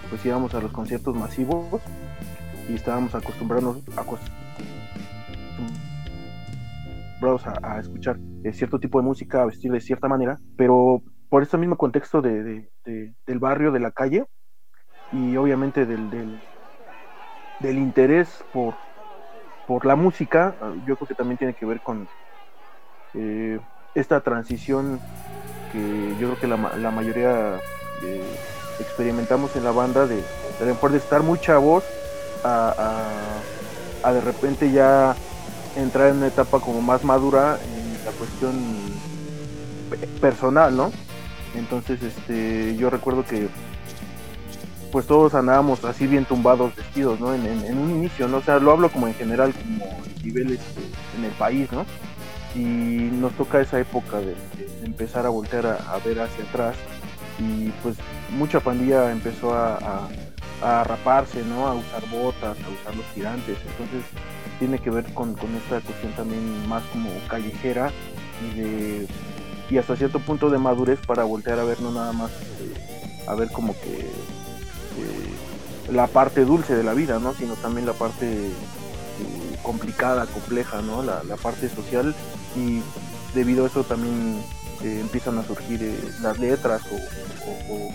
pues 0.09 0.25
íbamos 0.25 0.53
a 0.55 0.61
los 0.61 0.71
conciertos 0.71 1.15
masivos 1.15 1.81
y 2.67 2.75
estábamos 2.75 3.13
acostumbrados, 3.15 3.77
a, 7.63 7.79
escuchar 7.79 8.17
cierto 8.53 8.79
tipo 8.79 8.99
de 8.99 9.05
música, 9.05 9.41
a 9.41 9.45
vestir 9.45 9.71
de 9.71 9.81
cierta 9.81 10.07
manera, 10.07 10.37
pero 10.55 11.01
por 11.29 11.43
este 11.43 11.57
mismo 11.57 11.77
contexto 11.77 12.21
de, 12.21 12.69
del 12.85 13.39
barrio, 13.39 13.71
de 13.71 13.79
la 13.79 13.91
calle, 13.91 14.25
y 15.11 15.35
obviamente 15.37 15.85
del, 15.85 16.09
del, 17.59 17.77
interés 17.77 18.43
por, 18.53 18.75
por 19.67 19.85
la 19.85 19.95
música, 19.95 20.55
yo 20.85 20.95
creo 20.95 21.07
que 21.07 21.15
también 21.15 21.37
tiene 21.37 21.53
que 21.53 21.65
ver 21.65 21.81
con 21.81 22.07
eh, 23.15 23.59
esta 23.95 24.21
transición 24.21 24.99
que 25.71 26.15
yo 26.19 26.29
creo 26.29 26.39
que 26.39 26.47
la, 26.47 26.77
la 26.77 26.91
mayoría 26.91 27.57
eh, 28.03 28.23
experimentamos 28.79 29.55
en 29.55 29.63
la 29.63 29.71
banda 29.71 30.07
de, 30.07 30.15
de, 30.15 30.89
de 30.89 30.97
estar 30.97 31.23
muy 31.23 31.39
chavos 31.39 31.83
a, 32.43 33.03
a, 34.03 34.13
de 34.13 34.21
repente 34.21 34.71
ya 34.71 35.15
entrar 35.75 36.09
en 36.09 36.17
una 36.17 36.27
etapa 36.27 36.59
como 36.59 36.81
más 36.81 37.03
madura 37.03 37.59
en 37.63 38.05
la 38.05 38.11
cuestión 38.11 38.53
personal, 40.21 40.75
¿no? 40.75 40.91
Entonces, 41.55 42.01
este, 42.01 42.75
yo 42.77 42.89
recuerdo 42.89 43.23
que 43.23 43.49
pues 44.91 45.05
todos 45.05 45.35
andábamos 45.35 45.83
así 45.85 46.07
bien 46.07 46.25
tumbados 46.25 46.75
vestidos, 46.75 47.19
¿no? 47.19 47.33
En, 47.33 47.45
un 47.77 47.91
inicio, 47.91 48.27
¿no? 48.27 48.37
O 48.37 48.41
sea, 48.41 48.59
lo 48.59 48.71
hablo 48.71 48.89
como 48.89 49.07
en 49.07 49.13
general, 49.13 49.53
como 49.53 49.85
niveles 50.23 50.59
en 51.17 51.25
el 51.25 51.31
país, 51.31 51.71
¿no? 51.71 51.85
Y 52.55 53.09
nos 53.11 53.33
toca 53.33 53.61
esa 53.61 53.79
época 53.79 54.19
de, 54.19 54.35
empezar 54.83 55.25
a 55.25 55.29
voltear 55.29 55.65
a, 55.67 55.97
ver 56.03 56.21
hacia 56.21 56.43
atrás 56.45 56.75
y 57.39 57.69
pues 57.81 57.95
mucha 58.31 58.59
pandilla 58.59 59.11
empezó 59.11 59.53
a, 59.53 60.07
a, 60.61 60.83
raparse, 60.83 61.43
¿no? 61.43 61.67
A 61.67 61.73
usar 61.73 62.07
botas, 62.09 62.57
a 62.57 62.69
usar 62.69 62.95
los 62.95 63.05
tirantes, 63.13 63.57
entonces 63.65 64.03
tiene 64.59 64.79
que 64.79 64.89
ver 64.89 65.13
con, 65.13 65.33
con 65.35 65.55
esta 65.55 65.79
cuestión 65.81 66.11
también 66.13 66.67
más 66.67 66.83
como 66.91 67.09
callejera 67.27 67.91
y 68.45 68.59
de 68.59 69.07
y 69.69 69.77
hasta 69.77 69.95
cierto 69.95 70.19
punto 70.19 70.49
de 70.49 70.57
madurez 70.57 70.99
para 71.05 71.23
voltear 71.23 71.59
a 71.59 71.63
ver 71.63 71.79
no 71.79 71.91
nada 71.91 72.11
más 72.11 72.31
eh, 72.31 73.25
a 73.27 73.35
ver 73.35 73.51
como 73.51 73.73
que 73.73 73.99
eh, 73.99 75.91
la 75.91 76.07
parte 76.07 76.43
dulce 76.43 76.75
de 76.75 76.83
la 76.83 76.95
vida 76.95 77.19
no 77.19 77.33
sino 77.33 77.53
también 77.53 77.85
la 77.85 77.93
parte 77.93 78.47
eh, 78.47 79.49
complicada 79.63 80.25
compleja 80.25 80.81
no 80.81 81.03
la, 81.03 81.21
parte 81.41 81.69
social. 81.69 82.15
Y 82.55 82.81
debido 83.33 83.65
a 83.65 83.67
eso 83.67 83.83
también 83.83 84.41
empiezan 84.81 85.37
a 85.37 85.43
surgir 85.43 86.13
las 86.21 86.39
letras 86.39 86.81
o, 86.91 87.89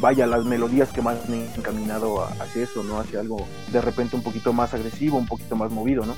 vaya 0.00 0.26
las 0.26 0.44
melodías 0.44 0.90
que 0.90 1.00
más 1.00 1.18
han 1.26 1.34
encaminado 1.56 2.22
hacia 2.22 2.64
eso 2.64 2.82
no 2.82 3.00
hacia 3.00 3.20
algo 3.20 3.46
de 3.72 3.80
repente 3.80 4.14
un 4.14 4.22
poquito 4.22 4.52
más 4.52 4.74
agresivo 4.74 5.16
un 5.16 5.26
poquito 5.26 5.56
más 5.56 5.70
movido 5.70 6.04
no 6.04 6.14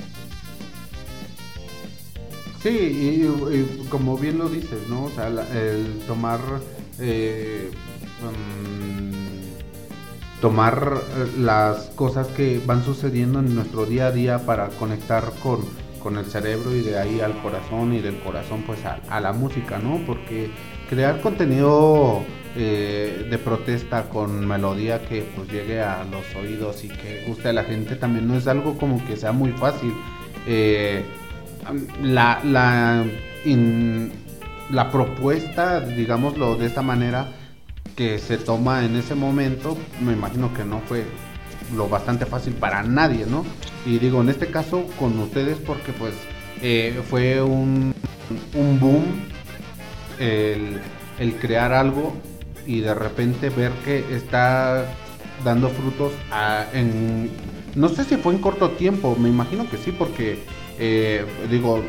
Sí, 2.61 2.69
y, 2.69 3.87
como 3.87 4.17
bien 4.17 4.37
lo 4.37 4.49
dices, 4.49 4.85
¿no? 4.89 5.05
O 5.05 5.09
sea, 5.11 5.29
el 5.29 6.01
tomar 6.05 6.41
eh, 6.99 7.71
mm, 8.21 9.29
tomar 10.41 11.01
eh, 11.15 11.31
las 11.37 11.85
cosas 11.95 12.27
que 12.27 12.61
van 12.65 12.83
sucediendo 12.83 13.39
en 13.39 13.55
nuestro 13.55 13.85
día 13.85 14.07
a 14.07 14.11
día 14.11 14.45
para 14.45 14.69
conectar 14.69 15.31
con, 15.41 15.61
con 15.99 16.17
el 16.17 16.25
cerebro 16.25 16.75
y 16.75 16.81
de 16.81 16.97
ahí 16.97 17.21
al 17.21 17.39
corazón 17.41 17.93
y 17.93 17.99
del 17.99 18.19
corazón 18.19 18.63
pues 18.65 18.79
a, 18.85 19.19
la 19.19 19.33
música, 19.33 19.79
¿no? 19.79 20.01
Porque 20.05 20.49
crear 20.89 21.21
contenido 21.21 22.23
eh, 22.55 23.27
de 23.29 23.37
protesta 23.37 24.09
con 24.09 24.47
melodía 24.47 25.05
que 25.05 25.21
pues 25.35 25.49
llegue 25.49 25.81
a 25.81 26.03
los 26.05 26.35
oídos 26.35 26.83
y 26.83 26.89
que 26.89 27.23
guste 27.27 27.49
a 27.49 27.53
la 27.53 27.63
gente 27.63 27.95
también 27.95 28.27
no 28.27 28.35
es 28.35 28.47
algo 28.47 28.77
como 28.77 29.05
que 29.05 29.17
sea 29.17 29.31
muy 29.31 29.51
fácil. 29.51 29.93
Eh, 30.47 31.03
la, 32.01 32.41
la, 32.43 33.05
la 34.71 34.91
propuesta, 34.91 35.81
digámoslo 35.81 36.55
de 36.55 36.65
esta 36.65 36.81
manera, 36.81 37.27
que 37.95 38.17
se 38.17 38.37
toma 38.37 38.85
en 38.85 38.95
ese 38.95 39.13
momento, 39.13 39.77
me 40.01 40.13
imagino 40.13 40.53
que 40.53 40.63
no 40.63 40.79
fue 40.79 41.03
lo 41.75 41.87
bastante 41.87 42.25
fácil 42.25 42.53
para 42.53 42.83
nadie, 42.83 43.25
¿no? 43.25 43.45
Y 43.85 43.99
digo, 43.99 44.21
en 44.21 44.29
este 44.29 44.47
caso 44.47 44.85
con 44.97 45.17
ustedes 45.19 45.57
porque 45.57 45.91
pues 45.93 46.13
eh, 46.61 47.01
fue 47.09 47.41
un, 47.41 47.93
un 48.55 48.79
boom 48.79 49.03
el, 50.19 50.79
el, 51.19 51.35
crear 51.35 51.71
algo 51.71 52.13
y 52.65 52.81
de 52.81 52.93
repente 52.93 53.49
ver 53.49 53.71
que 53.85 54.03
está 54.13 54.85
dando 55.43 55.69
frutos 55.69 56.11
en... 56.73 57.29
No 57.75 57.87
sé 57.87 58.03
si 58.03 58.17
fue 58.17 58.33
en 58.33 58.39
corto 58.41 58.71
tiempo, 58.71 59.15
me 59.17 59.29
imagino 59.29 59.69
que 59.69 59.77
sí, 59.77 59.91
porque 59.91 60.39
eh, 60.79 61.25
digo, 61.49 61.83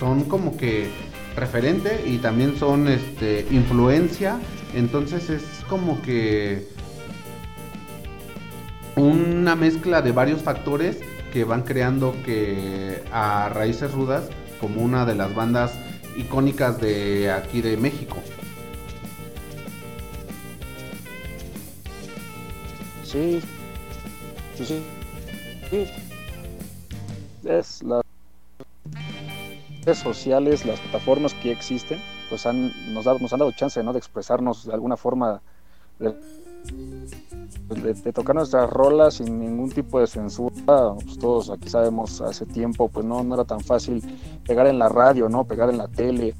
son 0.00 0.24
como 0.24 0.56
que 0.56 0.88
referente 1.36 2.02
y 2.06 2.18
también 2.18 2.56
son 2.56 2.88
este, 2.88 3.46
influencia, 3.50 4.38
entonces 4.74 5.28
es 5.30 5.42
como 5.68 6.00
que 6.02 6.66
una 8.96 9.54
mezcla 9.54 10.02
de 10.02 10.12
varios 10.12 10.42
factores 10.42 10.98
que 11.32 11.44
van 11.44 11.62
creando 11.62 12.14
que 12.24 13.02
a 13.12 13.48
Raíces 13.50 13.92
Rudas 13.92 14.28
como 14.60 14.80
una 14.80 15.04
de 15.04 15.14
las 15.14 15.34
bandas 15.34 15.72
icónicas 16.16 16.80
de 16.80 17.30
aquí 17.30 17.60
de 17.60 17.76
México. 17.76 18.16
Sí, 23.04 23.40
sí, 24.56 24.64
sí. 24.64 24.82
Es 27.44 27.82
la 27.82 28.02
redes 29.86 29.98
sociales, 29.98 30.66
las 30.66 30.80
plataformas 30.80 31.32
que 31.34 31.52
existen, 31.52 32.02
pues 32.28 32.44
han, 32.44 32.72
nos, 32.92 33.06
han 33.06 33.38
dado 33.38 33.52
chance 33.52 33.82
¿no? 33.84 33.92
de 33.92 33.98
expresarnos 33.98 34.66
de 34.66 34.74
alguna 34.74 34.96
forma, 34.96 35.40
tocar 38.12 38.36
nuestras 38.36 38.70
rolas 38.70 39.14
sin 39.14 39.38
ningún 39.38 39.70
tipo 39.70 40.00
de 40.00 40.06
censura. 40.06 40.94
Pues 40.94 41.18
todos 41.18 41.50
aquí 41.50 41.68
sabemos, 41.68 42.20
hace 42.20 42.46
tiempo 42.46 42.88
pues 42.88 43.04
no, 43.04 43.22
no 43.22 43.34
era 43.34 43.44
tan 43.44 43.60
fácil 43.60 44.02
pegar 44.46 44.66
en 44.66 44.78
la 44.78 44.88
radio, 44.88 45.28
¿no? 45.28 45.44
pegar 45.44 45.70
en 45.70 45.78
la 45.78 45.88
tele, 45.88 46.34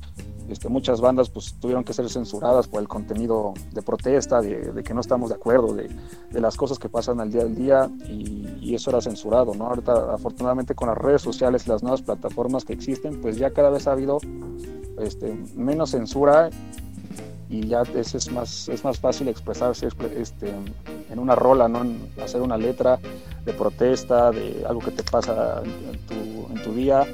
este, 0.49 0.69
muchas 0.69 1.01
bandas 1.01 1.29
pues 1.29 1.55
tuvieron 1.55 1.83
que 1.83 1.93
ser 1.93 2.09
censuradas 2.09 2.69
por 2.69 2.81
el 2.81 2.87
contenido 2.87 3.53
de 3.73 3.83
protesta, 3.83 4.41
de, 4.41 4.83
que 4.85 4.95
no 4.95 5.01
estamos 5.01 5.31
de 5.31 5.35
acuerdo, 5.35 5.75
de, 5.75 5.91
las 6.31 6.57
cosas 6.57 6.79
que 6.79 6.89
pasan 6.89 7.21
al 7.21 7.33
día 7.33 7.43
al 7.43 7.55
día 7.55 7.91
y, 8.09 8.45
eso 8.75 8.91
era 8.91 9.01
censurado, 9.01 9.55
¿no? 9.55 9.69
Ahorita 9.69 10.13
afortunadamente 10.13 10.75
con 10.75 10.89
las 10.89 10.99
redes 10.99 11.23
sociales 11.23 11.67
y 11.67 11.71
las 11.71 11.83
nuevas 11.83 12.03
plataformas 12.03 12.65
que 12.65 12.73
existen, 12.73 13.21
pues 13.23 13.39
ya 13.39 13.53
cada 13.53 13.71
vez 13.71 13.87
ha 13.87 13.93
habido 13.93 14.19
este, 14.99 15.35
menos 15.55 15.93
censura 15.93 16.51
y 17.49 17.67
ya 17.67 17.83
es, 17.95 18.15
es, 18.15 18.31
más, 18.31 18.69
es 18.69 18.85
más 18.85 18.99
fácil 18.99 19.29
expresarse 19.29 19.89
este, 20.17 20.53
en 21.11 21.19
una 21.19 21.35
rola, 21.35 21.69
¿no? 21.69 21.87
hacer 22.23 22.41
una 22.43 22.57
letra 22.57 22.99
de 23.45 23.53
protesta, 23.53 24.31
de 24.31 24.65
algo 24.69 24.81
que 24.81 24.91
te 24.91 25.03
pasa 25.03 25.63
en 25.65 25.99
tu, 26.07 26.53
en 26.53 26.63
tu 26.63 26.73
día 26.75 27.07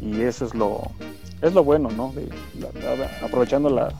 y 0.00 0.20
eso 0.20 0.44
es 0.44 0.54
lo, 0.54 0.82
es 1.40 1.54
lo 1.54 1.64
bueno, 1.64 1.88
¿no? 1.90 2.12
aprovechando 3.24 3.70
la, 3.70 3.92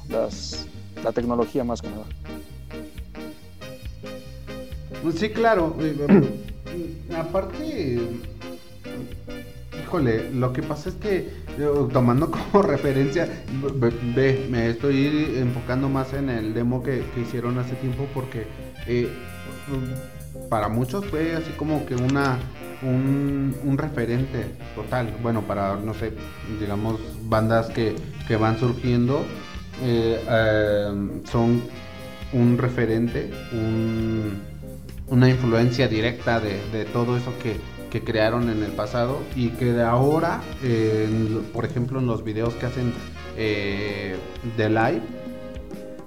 la 1.03 1.13
tecnología 1.13 1.65
más 1.65 1.81
que 1.81 1.89
nada. 1.89 2.05
Sí, 5.17 5.31
claro. 5.31 5.77
Aparte, 7.17 8.01
lo 10.01 10.53
que 10.53 10.63
pasa 10.63 10.89
es 10.91 10.95
que 10.97 11.33
tomando 11.93 12.31
como 12.53 12.63
referencia, 12.63 13.29
me 14.51 14.71
estoy 14.71 15.35
enfocando 15.37 15.89
más 15.89 16.13
en 16.13 16.31
el 16.31 16.55
demo 16.55 16.83
que, 16.83 17.03
hicieron 17.21 17.59
hace 17.59 17.75
tiempo 17.77 18.09
porque 18.15 18.47
eh, 18.87 19.09
para 20.49 20.69
muchos 20.69 21.05
fue 21.07 21.35
así 21.35 21.51
como 21.53 21.87
que 21.87 21.95
una 21.95 22.39
un, 22.83 23.77
referente 23.79 24.47
total. 24.75 25.15
Bueno, 25.23 25.43
para, 25.43 25.77
no 25.77 25.95
sé, 25.95 26.13
digamos, 26.61 27.01
bandas 27.23 27.69
que, 27.71 27.95
van 28.37 28.59
surgiendo, 28.59 29.25
eh, 29.83 30.89
em, 30.89 31.25
son 31.25 31.63
un 32.33 32.57
referente, 32.57 33.31
una 35.09 35.29
influencia 35.29 35.87
directa 35.87 36.41
de, 36.41 36.85
todo 36.93 37.17
eso 37.17 37.33
que, 37.43 37.57
crearon 38.01 38.49
en 38.49 38.63
el 38.63 38.73
pasado 38.73 39.21
y 39.37 39.51
que 39.51 39.67
de 39.67 39.83
ahora, 39.83 40.41
por 41.53 41.65
ejemplo, 41.65 41.99
en 41.99 42.07
los 42.07 42.25
videos 42.25 42.55
que 42.55 42.67
hacen 42.67 42.93
eh, 43.37 44.17
de 44.57 44.69
live, 44.71 45.03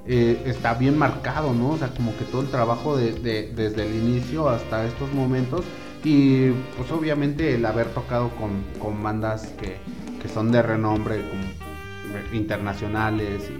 eh, 0.07 0.41
está 0.45 0.73
bien 0.73 0.97
marcado, 0.97 1.53
¿no? 1.53 1.69
O 1.69 1.77
sea, 1.77 1.89
como 1.89 2.15
que 2.17 2.25
todo 2.25 2.41
el 2.41 2.49
trabajo 2.49 2.97
desde 2.97 3.53
el 3.55 3.95
inicio 3.95 4.49
hasta 4.49 4.85
estos 4.85 5.11
momentos 5.13 5.63
y 6.05 6.51
pues 6.77 6.91
obviamente 6.91 7.55
el 7.55 7.65
haber 7.65 7.87
tocado 7.87 8.29
con, 8.79 9.03
bandas 9.03 9.47
que, 9.57 9.77
son 10.31 10.51
de 10.51 10.61
renombre, 10.61 11.21
internacionales 12.31 13.51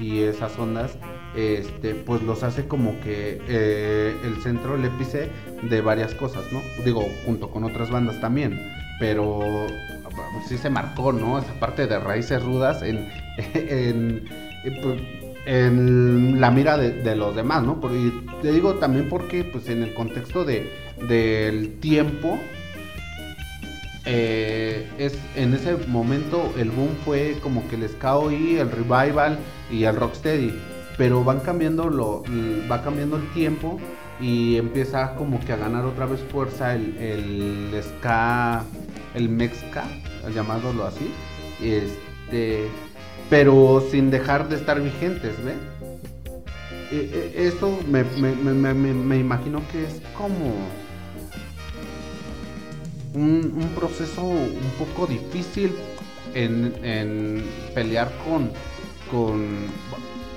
y, 0.00 0.22
esas 0.22 0.58
ondas, 0.58 0.96
este, 1.36 1.94
pues 1.94 2.22
los 2.22 2.42
hace 2.42 2.66
como 2.66 3.00
que 3.00 3.40
eh, 3.48 4.14
el 4.24 4.42
centro, 4.42 4.76
el 4.76 4.84
épice 4.84 5.30
de 5.62 5.80
varias 5.80 6.14
cosas, 6.14 6.44
¿no? 6.52 6.60
Digo, 6.84 7.04
junto 7.24 7.50
con 7.50 7.64
otras 7.64 7.90
bandas 7.90 8.20
también, 8.20 8.60
pero 8.98 9.66
sí 10.46 10.58
se 10.58 10.70
marcó, 10.70 11.12
¿no? 11.12 11.38
Esa 11.38 11.54
parte 11.54 11.86
de 11.86 11.98
raíces 11.98 12.42
rudas 12.42 12.82
en, 12.82 13.08
pues, 14.82 15.00
en 15.46 16.40
la 16.40 16.50
mira 16.50 16.76
de, 16.76 17.16
los 17.16 17.34
demás, 17.34 17.62
¿no? 17.62 17.80
Porque, 17.80 18.12
te 18.42 18.52
digo 18.52 18.74
también 18.74 19.08
porque, 19.08 19.44
pues, 19.44 19.68
en 19.68 19.82
el 19.82 19.94
contexto 19.94 20.44
de, 20.44 20.70
del 21.08 21.78
tiempo, 21.80 22.38
eh, 24.04 24.88
es 24.98 25.16
en 25.36 25.54
ese 25.54 25.76
momento 25.86 26.52
el 26.58 26.70
boom 26.70 26.90
fue 27.04 27.36
como 27.40 27.66
que 27.68 27.76
el 27.76 27.88
ska 27.88 28.16
y 28.32 28.56
el 28.56 28.68
revival 28.68 29.38
y 29.70 29.84
el 29.84 29.94
rocksteady, 29.94 30.52
pero 31.02 31.24
van 31.24 31.40
cambiando 31.40 31.90
lo, 31.90 32.22
va 32.70 32.80
cambiando 32.80 33.16
el 33.16 33.28
tiempo 33.32 33.80
y 34.20 34.56
empieza 34.56 35.16
como 35.16 35.40
que 35.40 35.52
a 35.52 35.56
ganar 35.56 35.84
otra 35.84 36.06
vez 36.06 36.20
fuerza 36.30 36.76
el, 36.76 36.96
el 36.96 37.82
ska, 37.82 38.62
el 39.12 39.28
mexca, 39.28 39.82
llamándolo 40.32 40.84
así, 40.86 41.10
este, 41.60 42.68
pero 43.28 43.82
sin 43.90 44.12
dejar 44.12 44.48
de 44.48 44.54
estar 44.54 44.80
vigentes, 44.80 45.32
¿ve? 45.44 45.54
E, 46.92 47.32
e, 47.34 47.48
esto 47.48 47.76
me, 47.90 48.04
me, 48.04 48.72
me, 48.72 49.18
imagino 49.18 49.60
que 49.72 49.82
es 49.82 50.00
como 50.16 50.54
un, 53.14 53.54
un 53.60 53.68
proceso 53.74 54.22
un 54.22 54.72
poco 54.78 55.08
difícil 55.08 55.74
en, 56.34 56.72
en 56.84 57.44
pelear 57.74 58.08
con, 58.24 58.52
con 59.10 59.66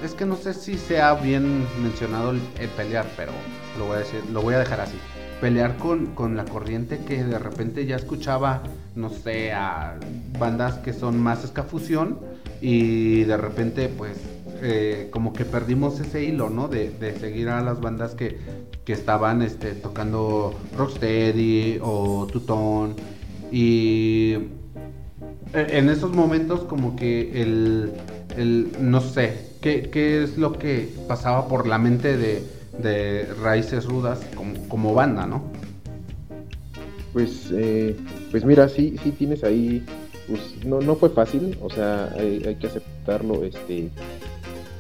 es 0.06 0.14
que 0.14 0.26
no 0.26 0.36
sé 0.36 0.54
si 0.54 0.78
sea 0.78 1.16
bien 1.16 1.66
mencionado 1.82 2.32
el, 2.32 2.70
pelear, 2.78 3.06
pero 3.18 3.32
lo 3.78 3.88
voy 3.88 3.96
a 3.96 4.00
decir, 4.00 4.22
lo 4.32 4.42
voy 4.42 4.54
a 4.54 4.60
dejar 4.60 4.82
así. 4.82 4.96
Pelear 5.42 5.78
con, 5.78 6.08
con, 6.08 6.38
la 6.38 6.46
corriente 6.46 7.00
que 7.00 7.24
de 7.24 7.40
repente 7.40 7.86
ya 7.86 7.98
escuchaba, 7.98 8.64
no 8.96 9.10
sé, 9.10 9.52
a 9.52 9.98
bandas 10.40 10.76
que 10.76 10.94
son 10.94 11.20
más 11.20 11.44
escafusión 11.44 12.20
y 12.62 13.24
de 13.24 13.36
repente 13.36 13.90
pues 13.90 14.18
eh, 14.62 15.10
como 15.12 15.34
que 15.34 15.44
perdimos 15.44 16.00
ese 16.00 16.24
hilo, 16.24 16.50
¿no? 16.50 16.68
De, 16.68 16.90
de 16.90 17.18
seguir 17.20 17.50
a 17.50 17.62
las 17.62 17.82
bandas 17.82 18.16
que, 18.16 18.40
que 18.86 18.94
estaban 18.94 19.42
este, 19.42 19.74
tocando 19.74 20.54
Rocksteady 20.78 21.80
o 21.82 22.28
Tutón 22.32 22.96
y 23.52 24.34
e, 25.54 25.78
en 25.78 25.90
esos 25.90 26.14
momentos 26.14 26.62
como 26.62 26.96
que 26.96 27.42
el, 27.42 27.92
el 28.38 28.70
no 28.80 29.02
sé, 29.02 29.55
¿Qué, 29.66 30.22
es 30.22 30.38
lo 30.38 30.54
que 30.54 30.90
pasaba 31.08 31.48
por 31.48 31.66
la 31.66 31.80
mente 31.80 32.18
de, 32.18 33.28
Raíces 33.42 33.86
Rudas 33.86 34.20
como, 34.70 34.94
banda, 34.94 35.26
no? 35.26 35.42
Pues, 37.14 37.50
eh, 37.52 37.96
pues 38.30 38.46
mira, 38.46 38.70
sí, 38.70 38.96
sí 39.04 39.10
tienes 39.10 39.44
ahí, 39.44 39.84
pues 40.28 40.64
no, 40.64 40.82
no 40.82 40.96
fue 40.96 41.10
fácil, 41.10 41.58
o 41.64 41.72
sea, 41.72 42.14
hay, 42.16 42.56
que 42.60 42.68
aceptarlo, 42.68 43.44
este, 43.44 43.90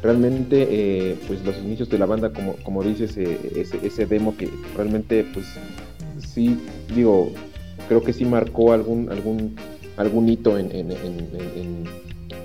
realmente, 0.03 0.67
eh, 0.69 1.17
pues 1.25 1.43
los 1.43 1.57
inicios 1.57 1.89
de 1.89 1.97
la 1.97 2.05
banda, 2.05 2.31
como, 2.31 2.53
como 2.57 2.83
dices, 2.83 3.17
eh, 3.17 3.65
ese, 3.81 4.05
demo 4.05 4.37
que 4.37 4.51
realmente, 4.75 5.25
pues, 5.33 5.47
sí, 6.19 6.59
digo, 6.93 7.31
creo 7.87 8.03
que 8.03 8.13
sí 8.13 8.23
marcó 8.23 8.71
algún, 8.71 9.11
algún, 9.11 9.55
algún 9.97 10.29
hito 10.29 10.59
en 10.59 10.69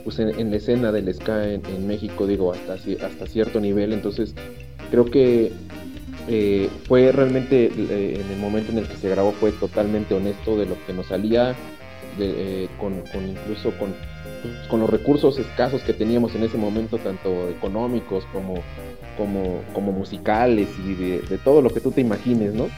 pues 0.04 0.18
en, 0.18 0.50
la 0.50 0.56
escena 0.56 0.92
del 0.92 1.12
ska 1.14 1.52
en, 1.52 1.86
México, 1.86 2.26
digo, 2.26 2.52
hasta, 2.52 2.74
hasta 2.74 3.26
cierto 3.26 3.60
nivel. 3.60 3.92
Entonces, 3.92 4.34
creo 4.90 5.06
que 5.06 5.52
eh, 6.28 6.68
fue 6.86 7.10
realmente 7.12 7.66
eh, 7.66 8.20
en 8.24 8.30
el 8.30 8.38
momento 8.38 8.72
en 8.72 8.78
el 8.78 8.86
que 8.86 8.96
se 8.96 9.08
grabó, 9.08 9.32
fue 9.32 9.52
totalmente 9.52 10.14
honesto 10.14 10.56
de 10.56 10.66
lo 10.66 10.76
que 10.86 10.92
nos 10.92 11.06
salía, 11.06 11.56
de, 12.18 12.64
eh, 12.64 12.68
con, 12.78 13.02
incluso 13.28 13.72
con, 13.78 13.94
pues, 14.42 14.68
con 14.68 14.80
los 14.80 14.90
recursos 14.90 15.38
escasos 15.38 15.82
que 15.82 15.92
teníamos 15.92 16.34
en 16.34 16.44
ese 16.44 16.56
momento, 16.56 16.98
tanto 16.98 17.48
económicos 17.48 18.24
como, 18.32 18.62
como, 19.16 19.92
musicales 19.92 20.68
y 20.86 20.94
de, 20.94 21.38
todo 21.42 21.62
lo 21.62 21.70
que 21.70 21.80
tú 21.80 21.90
te 21.90 22.00
imagines, 22.00 22.54
¿no? 22.54 22.68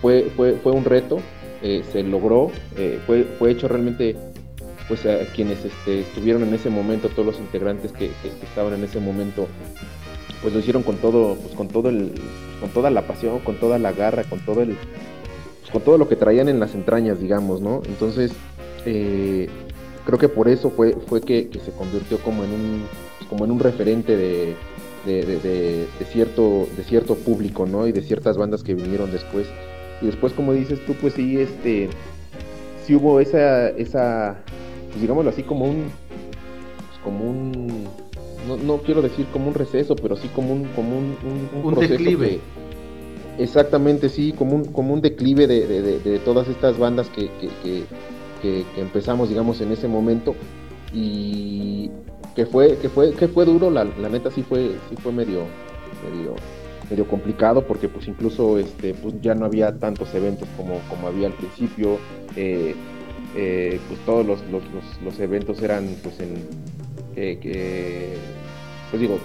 fue, 0.00 0.30
fue, 0.36 0.52
fue 0.62 0.72
un 0.72 0.84
reto, 0.84 1.20
se 1.62 2.02
logró, 2.02 2.50
fue, 3.06 3.24
fue 3.38 3.52
hecho 3.52 3.68
realmente 3.68 4.16
pues 4.88 5.04
a 5.06 5.26
quienes 5.34 5.64
este, 5.64 6.00
estuvieron 6.00 6.42
en 6.42 6.54
ese 6.54 6.70
momento, 6.70 7.08
todos 7.08 7.26
los 7.26 7.38
integrantes 7.38 7.92
que, 7.92 8.10
estaban 8.42 8.74
en 8.74 8.84
ese 8.84 8.98
momento, 8.98 9.46
pues 10.42 10.54
lo 10.54 10.60
hicieron 10.60 10.82
con 10.82 10.96
todo, 10.96 11.36
pues 11.36 11.54
con 11.54 11.68
todo 11.68 11.90
el, 11.90 12.12
con 12.60 12.70
toda 12.70 12.90
la 12.90 13.02
pasión, 13.02 13.40
con 13.40 13.56
toda 13.56 13.78
la 13.78 13.92
garra, 13.92 14.24
con 14.24 14.40
todo 14.40 14.62
el, 14.62 14.76
pues 15.60 15.70
con 15.70 15.82
todo 15.82 15.98
lo 15.98 16.08
que 16.08 16.16
traían 16.16 16.48
en 16.48 16.58
las 16.58 16.74
entrañas, 16.74 17.20
digamos, 17.20 17.60
¿no? 17.60 17.82
Entonces, 17.86 18.32
eh, 18.86 19.48
creo 20.06 20.18
que 20.18 20.28
por 20.28 20.48
eso 20.48 20.70
fue, 20.70 20.96
fue 21.06 21.20
que, 21.20 21.50
se 21.62 21.70
convirtió 21.72 22.18
como 22.20 22.44
en 22.44 22.50
un, 22.50 22.82
como 23.28 23.44
en 23.44 23.50
un 23.50 23.60
referente 23.60 24.16
de, 24.16 24.56
de, 25.04 25.86
cierto, 26.10 26.66
de 26.76 26.84
cierto 26.84 27.14
público, 27.14 27.66
¿no? 27.66 27.86
Y 27.86 27.92
de 27.92 28.02
ciertas 28.02 28.38
bandas 28.38 28.62
que 28.62 28.74
vinieron 28.74 29.12
después. 29.12 29.46
Y 30.00 30.06
después, 30.06 30.32
como 30.32 30.54
dices 30.54 30.80
tú, 30.86 30.94
pues 30.94 31.14
sí, 31.14 31.38
este, 31.38 31.90
sí 32.86 32.94
hubo 32.94 33.20
esa, 33.20 33.68
esa, 33.68 34.38
pues, 34.88 35.00
digámoslo 35.00 35.30
así, 35.30 35.42
como 35.42 35.64
un, 35.66 35.90
pues, 36.76 37.00
como 37.02 37.30
un, 37.30 37.86
no, 38.64 38.78
quiero 38.78 39.02
decir 39.02 39.26
como 39.32 39.48
un 39.48 39.54
receso, 39.54 39.94
pero 39.96 40.16
sí 40.16 40.28
como 40.28 40.52
un, 40.52 40.64
como 40.68 40.96
un, 40.96 41.16
un, 41.62 41.74
declive. 41.74 42.40
exactamente, 43.38 44.08
sí, 44.08 44.32
como 44.32 44.56
un, 44.56 44.64
como 44.66 44.94
un 44.94 45.00
declive 45.00 45.46
de, 45.46 46.20
todas 46.24 46.48
estas 46.48 46.78
bandas 46.78 47.08
que, 47.10 47.30
que, 47.62 48.64
empezamos, 48.76 49.28
digamos, 49.28 49.60
en 49.60 49.72
ese 49.72 49.88
momento 49.88 50.34
y 50.92 51.90
que 52.34 52.46
fue, 52.46 52.78
que 52.78 52.88
fue, 52.88 53.12
que 53.12 53.28
fue 53.28 53.44
duro, 53.44 53.70
la, 53.70 53.84
la 53.84 54.08
neta 54.08 54.30
sí 54.30 54.42
fue, 54.42 54.76
sí 54.88 54.96
fue 55.02 55.12
medio, 55.12 55.42
medio, 56.08 56.36
medio 56.88 57.06
complicado 57.08 57.66
porque 57.66 57.88
pues 57.88 58.06
incluso 58.08 58.58
este, 58.58 58.94
pues 58.94 59.20
ya 59.20 59.34
no 59.34 59.44
había 59.44 59.76
tantos 59.76 60.14
eventos 60.14 60.48
como, 60.56 60.78
como 60.88 61.08
había 61.08 61.26
al 61.26 61.34
principio. 61.34 61.98
Eh, 62.36 62.74
eh, 63.40 63.78
pues 63.86 64.00
todos 64.00 64.26
los, 64.26 64.40
los, 64.50 65.20
eventos 65.20 65.62
eran 65.62 65.94
pues 66.02 66.18
en 66.18 66.44
que, 67.14 68.16
pues 68.90 69.00
digo 69.00 69.20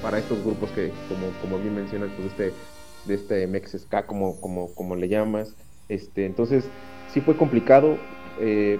para 0.00 0.18
estos 0.18 0.42
grupos 0.42 0.70
que 0.70 0.90
como, 1.06 1.26
como 1.42 1.58
bien 1.62 1.74
mencionas 1.74 2.08
pues 2.16 2.28
este 2.28 2.52
de 3.04 3.14
este 3.14 3.46
Mex 3.46 3.76
Ska 3.78 4.06
como, 4.06 4.40
como, 4.40 4.74
como 4.74 4.96
le 4.96 5.08
llamas 5.08 5.54
este 5.90 6.24
entonces 6.24 6.64
sí 7.12 7.20
fue 7.20 7.36
complicado 7.36 7.98
eh, 8.40 8.78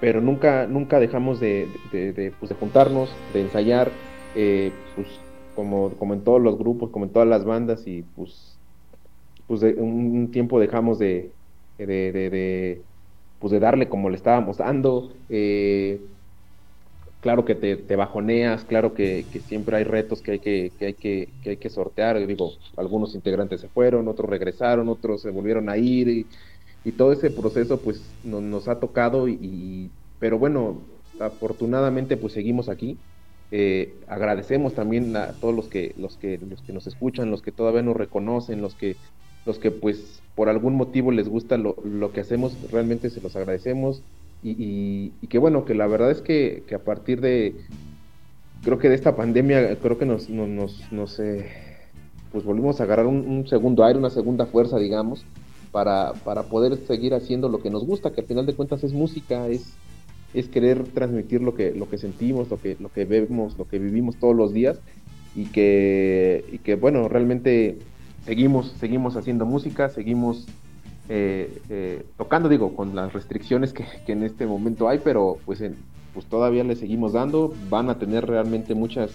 pero 0.00 0.20
nunca 0.20 0.66
nunca 0.66 0.98
dejamos 0.98 1.38
de, 1.38 1.68
de, 1.92 2.32
pues, 2.40 2.52
juntarnos 2.58 3.08
de 3.32 3.42
ensayar 3.42 3.92
eh, 4.34 4.72
pues 4.96 5.06
como, 5.54 5.90
como 5.90 6.14
en 6.14 6.24
todos 6.24 6.42
los 6.42 6.58
grupos 6.58 6.90
como 6.90 7.04
en 7.04 7.12
todas 7.12 7.28
las 7.28 7.44
bandas 7.44 7.86
y 7.86 8.02
pues 8.16 8.58
pues 9.46 9.60
de 9.60 9.74
un 9.74 10.32
tiempo 10.32 10.58
dejamos 10.58 10.98
de, 10.98 11.30
de, 11.78 12.82
pues 13.42 13.50
de 13.50 13.58
darle 13.58 13.88
como 13.88 14.08
le 14.08 14.16
estábamos 14.16 14.58
dando. 14.58 15.12
Eh, 15.28 16.00
claro 17.20 17.44
que 17.44 17.56
te, 17.56 17.96
bajoneas, 17.96 18.64
claro 18.64 18.94
que, 18.94 19.26
siempre 19.48 19.76
hay 19.76 19.84
retos 19.84 20.22
que 20.22 20.30
hay 20.30 20.38
que, 20.38 20.70
hay 20.80 20.94
que, 20.94 21.28
hay 21.44 21.56
que 21.56 21.68
sortear. 21.68 22.24
Digo, 22.24 22.52
algunos 22.76 23.16
integrantes 23.16 23.60
se 23.60 23.68
fueron, 23.68 24.06
otros 24.06 24.30
regresaron, 24.30 24.88
otros 24.88 25.22
se 25.22 25.30
volvieron 25.30 25.68
a 25.68 25.76
ir 25.76 26.08
y, 26.08 26.26
todo 26.96 27.12
ese 27.12 27.30
proceso 27.30 27.80
pues 27.80 28.02
nos 28.24 28.66
ha 28.66 28.80
tocado 28.80 29.28
y, 29.28 29.90
pero 30.18 30.38
bueno, 30.38 30.80
afortunadamente 31.18 32.16
pues 32.16 32.32
seguimos 32.32 32.68
aquí. 32.68 32.96
Eh, 33.50 33.94
agradecemos 34.08 34.74
también 34.74 35.14
a 35.16 35.32
todos 35.32 35.54
los 35.54 35.68
que, 35.68 35.94
los 35.98 36.16
que, 36.16 36.38
los 36.38 36.62
que 36.62 36.72
nos 36.72 36.86
escuchan, 36.86 37.30
los 37.30 37.42
que 37.42 37.52
todavía 37.52 37.82
nos 37.82 37.96
reconocen, 37.96 38.62
los 38.62 38.74
que, 38.74 38.96
los 39.46 39.58
que 39.58 39.70
pues 39.70 40.20
por 40.34 40.48
algún 40.48 40.74
motivo 40.74 41.10
les 41.10 41.28
gusta 41.28 41.56
lo, 41.58 41.76
lo 41.84 42.12
que 42.12 42.20
hacemos, 42.20 42.56
realmente 42.70 43.10
se 43.10 43.20
los 43.20 43.36
agradecemos. 43.36 44.02
Y, 44.44 45.12
y, 45.20 45.26
que 45.28 45.38
bueno, 45.38 45.64
que 45.64 45.74
la 45.74 45.86
verdad 45.86 46.10
es 46.10 46.20
que, 46.20 46.64
que, 46.66 46.74
a 46.74 46.80
partir 46.80 47.20
de, 47.20 47.54
creo 48.64 48.76
que 48.78 48.88
de 48.88 48.96
esta 48.96 49.14
pandemia, 49.14 49.76
creo 49.76 49.98
que 49.98 50.04
nos, 50.04 50.28
nos, 50.28 50.90
nos, 50.90 51.20
eh, 51.20 51.46
pues 52.32 52.44
volvimos 52.44 52.80
a 52.80 52.84
agarrar 52.84 53.06
un, 53.06 53.46
segundo 53.46 53.84
aire, 53.84 54.00
una 54.00 54.10
segunda 54.10 54.46
fuerza, 54.46 54.78
digamos, 54.78 55.24
para, 55.70 56.14
para 56.24 56.42
poder 56.42 56.76
seguir 56.88 57.14
haciendo 57.14 57.48
lo 57.48 57.62
que 57.62 57.70
nos 57.70 57.86
gusta, 57.86 58.12
que 58.12 58.22
al 58.22 58.26
final 58.26 58.44
de 58.44 58.54
cuentas 58.54 58.82
es 58.82 58.92
música, 58.92 59.46
es, 59.46 59.74
es 60.34 60.48
querer 60.48 60.88
transmitir 60.88 61.40
lo 61.40 61.54
que, 61.54 61.72
lo 61.72 61.88
que 61.88 61.98
sentimos, 61.98 62.50
lo 62.50 62.60
que, 62.60 62.76
lo 62.80 62.90
que 62.90 63.04
vemos, 63.04 63.56
lo 63.58 63.68
que 63.68 63.78
vivimos 63.78 64.16
todos 64.16 64.34
los 64.34 64.52
días 64.52 64.80
y 65.36 65.46
que, 65.46 66.44
y 66.50 66.58
que 66.58 66.74
bueno, 66.74 67.06
realmente 67.08 67.78
seguimos, 68.24 68.74
seguimos 68.78 69.16
haciendo 69.16 69.46
música, 69.46 69.88
seguimos 69.88 70.46
eh, 71.08 71.60
eh, 71.68 72.06
tocando, 72.16 72.48
digo, 72.48 72.74
con 72.74 72.94
las 72.94 73.12
restricciones 73.12 73.72
que, 73.72 73.84
en 74.06 74.22
este 74.22 74.46
momento 74.46 74.88
hay, 74.88 74.98
pero 74.98 75.38
pues, 75.44 75.62
pues 76.14 76.26
todavía 76.26 76.64
le 76.64 76.76
seguimos 76.76 77.12
dando, 77.12 77.52
van 77.68 77.90
a 77.90 77.98
tener 77.98 78.26
realmente 78.26 78.74
muchas, 78.74 79.10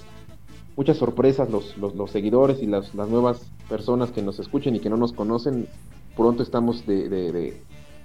muchas 0.76 0.98
sorpresas 0.98 1.50
los, 1.50 1.78
los, 1.78 2.12
seguidores 2.12 2.62
y 2.62 2.66
las, 2.66 2.94
las, 2.96 3.10
nuevas 3.10 3.52
personas 3.70 4.12
que 4.12 4.22
nos 4.22 4.40
escuchen 4.40 4.76
y 4.76 4.80
que 4.80 4.90
no 4.90 4.98
nos 4.98 5.14
conocen, 5.14 5.68
pronto 6.16 6.44
estamos 6.44 6.86
de, 6.86 7.10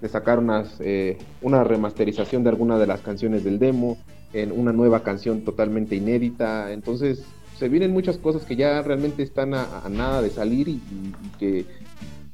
de 0.03 0.09
sacar 0.09 0.41
unas, 0.41 0.77
eh, 0.81 1.17
una 1.41 1.62
remasterización 1.62 2.43
de 2.43 2.51
alguna 2.51 2.77
de 2.77 2.88
las 2.88 3.01
canciones 3.01 3.45
del 3.45 3.61
demo, 3.61 3.97
en 4.33 4.51
una 4.51 4.73
nueva 4.73 5.05
canción 5.05 5.43
totalmente 5.43 5.95
inédita. 5.95 6.73
Entonces, 6.73 7.25
se 7.59 7.69
vienen 7.69 7.93
muchas 7.93 8.19
cosas 8.19 8.45
que 8.45 8.57
ya 8.57 8.83
realmente 8.83 9.23
están 9.23 9.55
a, 9.55 9.88
nada 9.91 10.23
de 10.23 10.31
salir 10.31 10.69
y, 10.69 10.81
que 11.38 11.67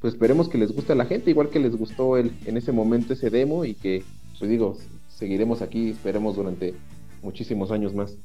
pues 0.01 0.15
esperemos 0.15 0.49
que 0.49 0.59
les 0.59 0.73
guste 0.73 0.93
a 0.93 0.97
la 0.97 1.07
gente, 1.07 1.31
igual 1.31 1.51
que 1.51 1.59
les 1.59 1.77
gustó 1.77 2.17
el, 2.17 2.33
en 2.47 2.57
ese 2.57 2.73
momento 2.73 3.13
ese 3.13 3.31
demo 3.31 3.65
y 3.65 3.75
que, 3.75 4.05
pues 4.39 4.49
digo, 4.51 4.79
seguiremos 5.09 5.61
aquí, 5.61 5.91
esperemos 5.91 6.37
durante 6.37 6.75
muchísimos 7.23 7.71
años 7.73 7.95
más. 7.95 8.17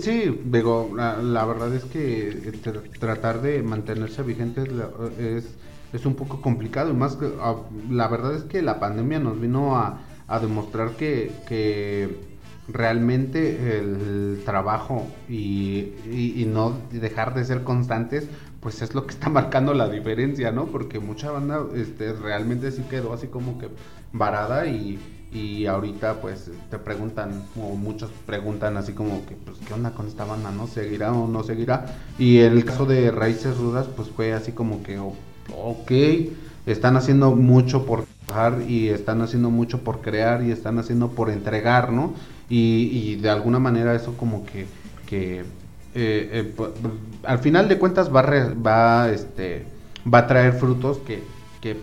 Sí, 0.00 0.40
digo, 0.44 0.90
la, 0.96 1.44
verdad 1.44 1.72
es 1.72 1.84
que 1.84 2.28
este, 2.28 2.72
tratar 2.98 3.40
de 3.42 3.62
mantenerse 3.62 4.24
vigente 4.24 4.64
es, 5.20 5.54
es, 5.92 6.04
un 6.04 6.14
poco 6.16 6.40
complicado 6.40 6.90
y 6.90 6.94
más 6.94 7.14
que 7.14 7.30
ah, 7.40 7.54
la 7.88 8.08
verdad 8.08 8.34
es 8.34 8.42
que 8.42 8.60
la 8.60 8.80
pandemia 8.80 9.20
nos 9.20 9.40
vino 9.40 9.76
a, 9.76 10.00
demostrar 10.40 10.96
que, 10.96 11.30
que, 11.46 12.08
realmente 12.68 13.78
el 13.78 14.42
trabajo 14.44 15.06
y, 15.28 15.92
y, 16.10 16.44
no 16.46 16.76
dejar 16.90 17.34
de 17.34 17.44
ser 17.44 17.62
constantes 17.62 18.28
pues 18.60 18.82
es 18.82 18.94
lo 18.94 19.06
que 19.06 19.14
está 19.14 19.28
marcando 19.30 19.72
la 19.74 19.88
diferencia, 19.88 20.52
¿no? 20.52 20.66
Porque 20.66 20.98
mucha 20.98 21.30
banda 21.30 21.64
este, 21.74 22.12
realmente 22.12 22.70
sí 22.70 22.82
quedó 22.90 23.12
así 23.12 23.28
como 23.28 23.58
que 23.58 23.68
varada 24.12 24.66
y 24.66 24.98
y 25.30 25.66
ahorita 25.66 26.20
pues 26.22 26.50
te 26.70 26.78
preguntan 26.78 27.44
o 27.60 27.74
muchos 27.74 28.10
preguntan 28.24 28.76
así 28.78 28.92
como 28.92 29.26
que 29.26 29.34
pues 29.34 29.58
qué 29.66 29.74
onda 29.74 29.90
con 29.90 30.06
esta 30.06 30.24
banda 30.24 30.50
no 30.50 30.66
seguirá 30.66 31.12
o 31.12 31.28
no 31.28 31.42
seguirá 31.42 31.86
y 32.18 32.38
en 32.38 32.54
el 32.54 32.64
caso 32.64 32.86
de 32.86 33.10
Raíces 33.10 33.58
Rudas 33.58 33.88
pues 33.94 34.08
fue 34.08 34.32
así 34.32 34.52
como 34.52 34.82
que 34.82 34.98
ok 34.98 35.92
están 36.64 36.96
haciendo 36.96 37.36
mucho 37.36 37.84
por 37.84 38.06
trabajar 38.24 38.62
y 38.70 38.88
están 38.88 39.20
haciendo 39.20 39.50
mucho 39.50 39.84
por 39.84 40.00
crear 40.00 40.42
y 40.42 40.50
están 40.50 40.78
haciendo 40.78 41.10
por 41.10 41.28
entregar 41.28 41.92
no 41.92 42.14
y, 42.48 43.16
de 43.16 43.30
alguna 43.30 43.58
manera 43.58 43.94
eso 43.94 44.16
como 44.16 44.44
que 44.46 44.66
que 45.06 45.40
eh, 45.40 45.44
eh, 45.94 46.54
al 47.24 47.38
final 47.38 47.68
de 47.68 47.78
cuentas 47.78 48.14
va 48.14 48.22
va 48.22 49.10
este 49.10 49.66
va 50.12 50.18
a 50.18 50.26
traer 50.26 50.54
frutos 50.54 50.98
que, 50.98 51.22
que 51.60 51.76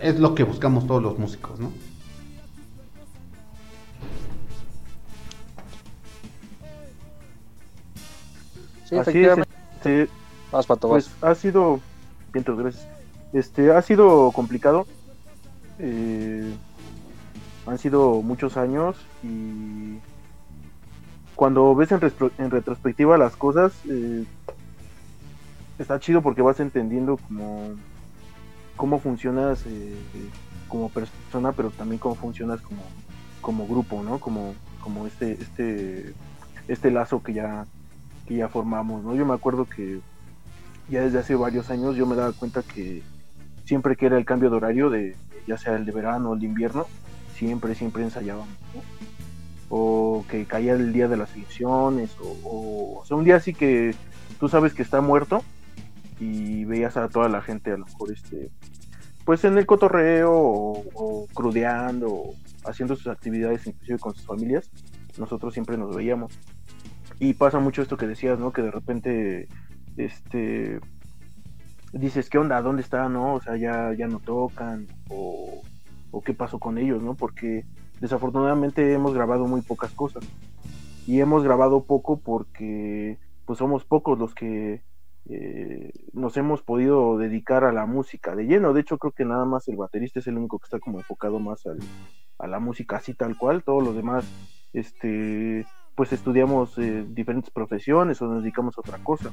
es 0.00 0.18
lo 0.18 0.34
que 0.34 0.44
buscamos 0.44 0.86
todos 0.86 1.02
los 1.02 1.18
músicos 1.18 1.58
no 1.58 1.72
Así 9.00 9.24
es, 9.24 9.38
este, 9.38 10.08
pues 10.80 11.10
ha 11.22 11.34
sido, 11.34 11.80
gracias. 12.34 12.86
Este, 13.32 13.72
ha 13.72 13.80
sido 13.80 14.30
complicado. 14.32 14.86
Eh, 15.78 16.52
han 17.66 17.78
sido 17.78 18.22
muchos 18.22 18.56
años 18.56 18.96
y 19.22 19.98
cuando 21.34 21.74
ves 21.74 21.90
en, 21.92 22.50
retrospectiva 22.50 23.18
las 23.18 23.36
cosas, 23.36 23.72
eh, 23.88 24.24
está 25.78 25.98
chido 25.98 26.22
porque 26.22 26.42
vas 26.42 26.60
entendiendo 26.60 27.16
cómo, 27.16 27.70
cómo 28.76 28.98
funcionas 28.98 29.64
eh, 29.66 29.96
como 30.68 30.88
persona, 30.88 31.52
pero 31.52 31.70
también 31.70 31.98
cómo 31.98 32.14
funcionas 32.14 32.60
como, 32.60 32.82
como 33.40 33.66
grupo, 33.66 34.02
¿no? 34.02 34.18
Como, 34.18 34.54
como 34.80 35.06
este, 35.06 35.32
este, 35.32 36.14
este 36.68 36.90
lazo 36.90 37.22
que 37.22 37.32
ya, 37.32 37.66
que 38.26 38.36
ya 38.36 38.48
formamos, 38.48 39.02
¿no? 39.02 39.14
Yo 39.14 39.26
me 39.26 39.34
acuerdo 39.34 39.64
que 39.64 40.00
ya 40.88 41.02
desde 41.02 41.18
hace 41.18 41.34
varios 41.34 41.70
años 41.70 41.96
yo 41.96 42.06
me 42.06 42.16
daba 42.16 42.32
cuenta 42.32 42.62
que 42.62 43.02
siempre 43.64 43.96
que 43.96 44.06
era 44.06 44.18
el 44.18 44.24
cambio 44.24 44.50
de 44.50 44.56
horario, 44.56 44.90
de 44.90 45.16
ya 45.46 45.56
sea 45.56 45.76
el 45.76 45.84
de 45.84 45.92
verano 45.92 46.30
o 46.30 46.34
el 46.34 46.40
de 46.40 46.46
invierno, 46.46 46.86
siempre, 47.46 47.74
siempre 47.74 48.02
ensayábamos, 48.02 48.48
¿no? 48.74 48.82
O 49.68 50.24
que 50.28 50.44
caía 50.44 50.74
el 50.74 50.92
día 50.92 51.08
de 51.08 51.16
las 51.16 51.34
elecciones, 51.34 52.16
o, 52.20 52.98
o, 53.00 53.04
sea, 53.06 53.16
un 53.16 53.24
día 53.24 53.36
así 53.36 53.54
que 53.54 53.94
tú 54.38 54.48
sabes 54.48 54.74
que 54.74 54.82
está 54.82 55.00
muerto 55.00 55.42
y 56.20 56.64
veías 56.64 56.96
a 56.96 57.08
toda 57.08 57.28
la 57.28 57.40
gente 57.42 57.72
a 57.72 57.76
lo 57.78 57.86
mejor 57.86 58.12
este 58.12 58.50
pues 59.24 59.44
en 59.44 59.56
el 59.56 59.66
cotorreo 59.66 60.32
o, 60.32 60.84
o 60.94 61.26
crudeando 61.32 62.34
haciendo 62.64 62.96
sus 62.96 63.06
actividades 63.06 63.66
inclusive 63.66 63.98
con 63.98 64.14
sus 64.14 64.26
familias 64.26 64.70
nosotros 65.16 65.54
siempre 65.54 65.76
nos 65.78 65.94
veíamos 65.94 66.32
y 67.22 67.34
pasa 67.34 67.60
mucho 67.60 67.82
esto 67.82 67.96
que 67.96 68.08
decías, 68.08 68.40
¿no? 68.40 68.52
Que 68.52 68.62
de 68.62 68.72
repente, 68.72 69.46
este, 69.96 70.80
dices, 71.92 72.28
¿qué 72.28 72.38
onda? 72.38 72.60
¿Dónde 72.60 72.82
está? 72.82 73.08
¿No? 73.08 73.34
O 73.34 73.40
sea, 73.40 73.56
ya, 73.56 73.94
ya 73.96 74.08
no 74.08 74.18
tocan, 74.18 74.88
o, 75.08 75.62
qué 76.20 76.34
pasó 76.34 76.58
con 76.58 76.78
ellos, 76.78 77.02
¿no? 77.02 77.14
Porque 77.14 77.64
desafortunadamente 78.00 78.92
hemos 78.92 79.14
grabado 79.14 79.46
muy 79.46 79.62
pocas 79.62 79.92
cosas. 79.92 80.24
Y 81.06 81.20
hemos 81.20 81.42
grabado 81.42 81.84
poco 81.84 82.20
porque, 82.20 83.18
pues 83.46 83.58
somos 83.58 83.84
pocos 83.84 84.18
los 84.18 84.34
que 84.34 84.82
eh, 85.28 85.92
nos 86.12 86.36
hemos 86.36 86.62
podido 86.62 87.16
dedicar 87.16 87.64
a 87.64 87.72
la 87.72 87.86
música 87.86 88.36
de 88.36 88.44
lleno. 88.44 88.72
De 88.72 88.82
hecho, 88.82 88.98
creo 88.98 89.12
que 89.12 89.24
nada 89.24 89.44
más 89.44 89.66
el 89.68 89.76
baterista 89.76 90.20
es 90.20 90.26
el 90.26 90.36
único 90.36 90.58
que 90.58 90.64
está 90.64 90.78
como 90.78 90.98
enfocado 90.98 91.38
más 91.40 91.62
a 92.38 92.46
la 92.46 92.60
música 92.60 92.96
así 92.96 93.14
tal 93.14 93.36
cual. 93.36 93.62
Todos 93.62 93.82
los 93.82 93.96
demás, 93.96 94.24
este 94.72 95.64
pues 95.94 96.12
estudiamos 96.12 96.78
eh, 96.78 97.04
diferentes 97.06 97.50
profesiones 97.50 98.20
o 98.22 98.26
nos 98.26 98.42
dedicamos 98.42 98.76
a 98.76 98.80
otra 98.80 98.98
cosa. 99.04 99.30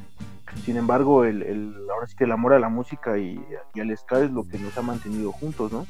Sin 0.64 0.76
embargo, 0.76 1.24
el, 1.24 1.42
el, 1.44 1.74
ahora 1.92 2.08
sí 2.08 2.16
que 2.18 2.26
el 2.26 2.32
amor 2.32 2.54
a 2.54 2.60
la 2.60 2.70
música 2.70 3.18
y, 3.18 3.42
y, 3.74 3.80
al 3.80 3.98
ska 3.98 4.22
es 4.22 4.32
lo 4.32 4.44
que 4.48 4.60
nos 4.60 4.78
ha 4.78 4.82
mantenido 4.82 5.32
juntos, 5.32 5.72
¿no? 5.72 5.86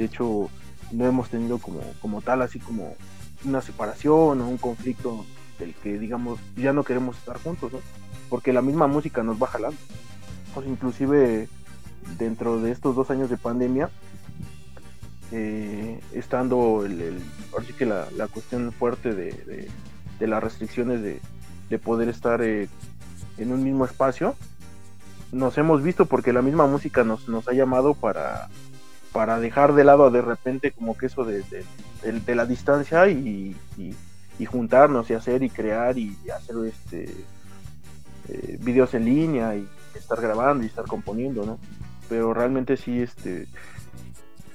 De 0.00 0.06
hecho, 0.06 0.48
no 0.92 1.04
hemos 1.04 1.28
tenido 1.28 1.58
como, 1.58 1.80
como 2.00 2.22
tal, 2.22 2.40
así 2.40 2.58
como 2.58 2.96
una 3.44 3.60
separación 3.60 4.40
o 4.40 4.48
un 4.48 4.56
conflicto 4.56 5.26
del 5.58 5.74
que, 5.74 5.98
digamos, 5.98 6.40
ya 6.56 6.72
no 6.72 6.84
queremos 6.84 7.18
estar 7.18 7.38
juntos, 7.38 7.70
¿no? 7.72 7.80
Porque 8.30 8.54
la 8.54 8.62
misma 8.62 8.86
música 8.86 9.22
nos 9.22 9.40
va 9.40 9.48
jalando. 9.48 9.76
Pues 10.54 10.66
inclusive 10.66 11.48
dentro 12.16 12.62
de 12.62 12.70
estos 12.70 12.96
dos 12.96 13.10
años 13.10 13.28
de 13.28 13.36
pandemia, 13.36 13.90
eh, 15.32 16.00
estando 16.14 16.86
el, 16.86 17.22
ahora 17.52 17.64
sí 17.66 17.74
que 17.74 17.84
la, 17.84 18.08
la 18.16 18.26
cuestión 18.26 18.72
fuerte 18.72 19.14
de 19.14 19.68
de 20.20 20.26
las 20.26 20.42
restricciones 20.42 21.02
de, 21.02 21.20
poder 21.78 22.08
estar 22.08 22.42
eh, 22.42 22.68
en 23.38 23.52
un 23.52 23.62
mismo 23.64 23.84
espacio, 23.84 24.36
nos 25.32 25.56
hemos 25.56 25.82
visto 25.82 26.04
porque 26.04 26.32
la 26.32 26.42
misma 26.42 26.66
música 26.66 27.04
nos, 27.04 27.28
nos 27.28 27.46
ha 27.48 27.52
llamado 27.52 27.94
para, 27.94 28.48
para 29.12 29.40
dejar 29.40 29.74
de 29.74 29.84
lado 29.84 30.10
de 30.10 30.22
repente 30.22 30.72
como 30.72 30.96
que 30.96 31.06
eso 31.06 31.24
de, 31.24 31.42
de, 32.02 32.34
la 32.34 32.46
distancia 32.46 33.08
y, 33.08 33.56
juntarnos 34.46 35.10
y 35.10 35.14
hacer 35.14 35.42
y 35.42 35.50
crear 35.50 35.98
y 35.98 36.16
hacer 36.34 36.56
este 36.64 37.14
eh, 38.28 38.58
videos 38.60 38.94
en 38.94 39.04
línea 39.04 39.54
y 39.54 39.68
estar 39.94 40.20
grabando 40.20 40.64
y 40.64 40.66
estar 40.66 40.86
componiendo, 40.86 41.44
¿no? 41.44 41.58
Pero 42.08 42.32
realmente 42.32 42.76
sí, 42.76 43.00
este, 43.00 43.48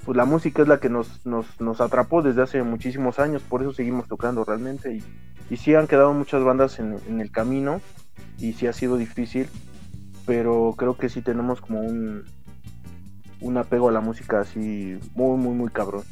pues 0.06 0.16
la 0.16 0.26
música 0.26 0.62
es 0.62 0.68
la 0.68 0.80
que 0.80 0.90
nos, 0.90 1.26
nos, 1.26 1.60
nos 1.60 1.82
atrapó 1.82 2.22
desde 2.22 2.42
hace 2.42 2.64
muchísimos 2.64 3.20
años, 3.20 3.42
por 3.42 3.62
eso 3.62 3.74
seguimos 3.74 4.08
tocando 4.08 4.44
realmente 4.44 4.94
y, 4.94 5.04
y 5.50 5.58
sí 5.58 5.76
han 5.76 5.88
quedado 5.88 6.14
muchas 6.14 6.44
bandas 6.44 6.80
en, 6.80 7.20
el 7.20 7.32
camino 7.32 7.82
y 8.38 8.54
sí 8.54 8.68
ha 8.68 8.74
sido 8.74 8.98
difícil, 8.98 9.48
pero 10.26 10.74
creo 10.78 10.98
que 10.98 11.10
sí 11.10 11.22
tenemos 11.22 11.62
como 11.62 11.82
un, 11.82 12.24
un 13.46 13.58
apego 13.58 13.90
a 13.90 13.92
la 13.92 14.02
música 14.02 14.40
así 14.40 14.98
muy, 15.14 15.38
muy, 15.38 15.54
muy 15.54 15.70
cabrón. 15.70 16.04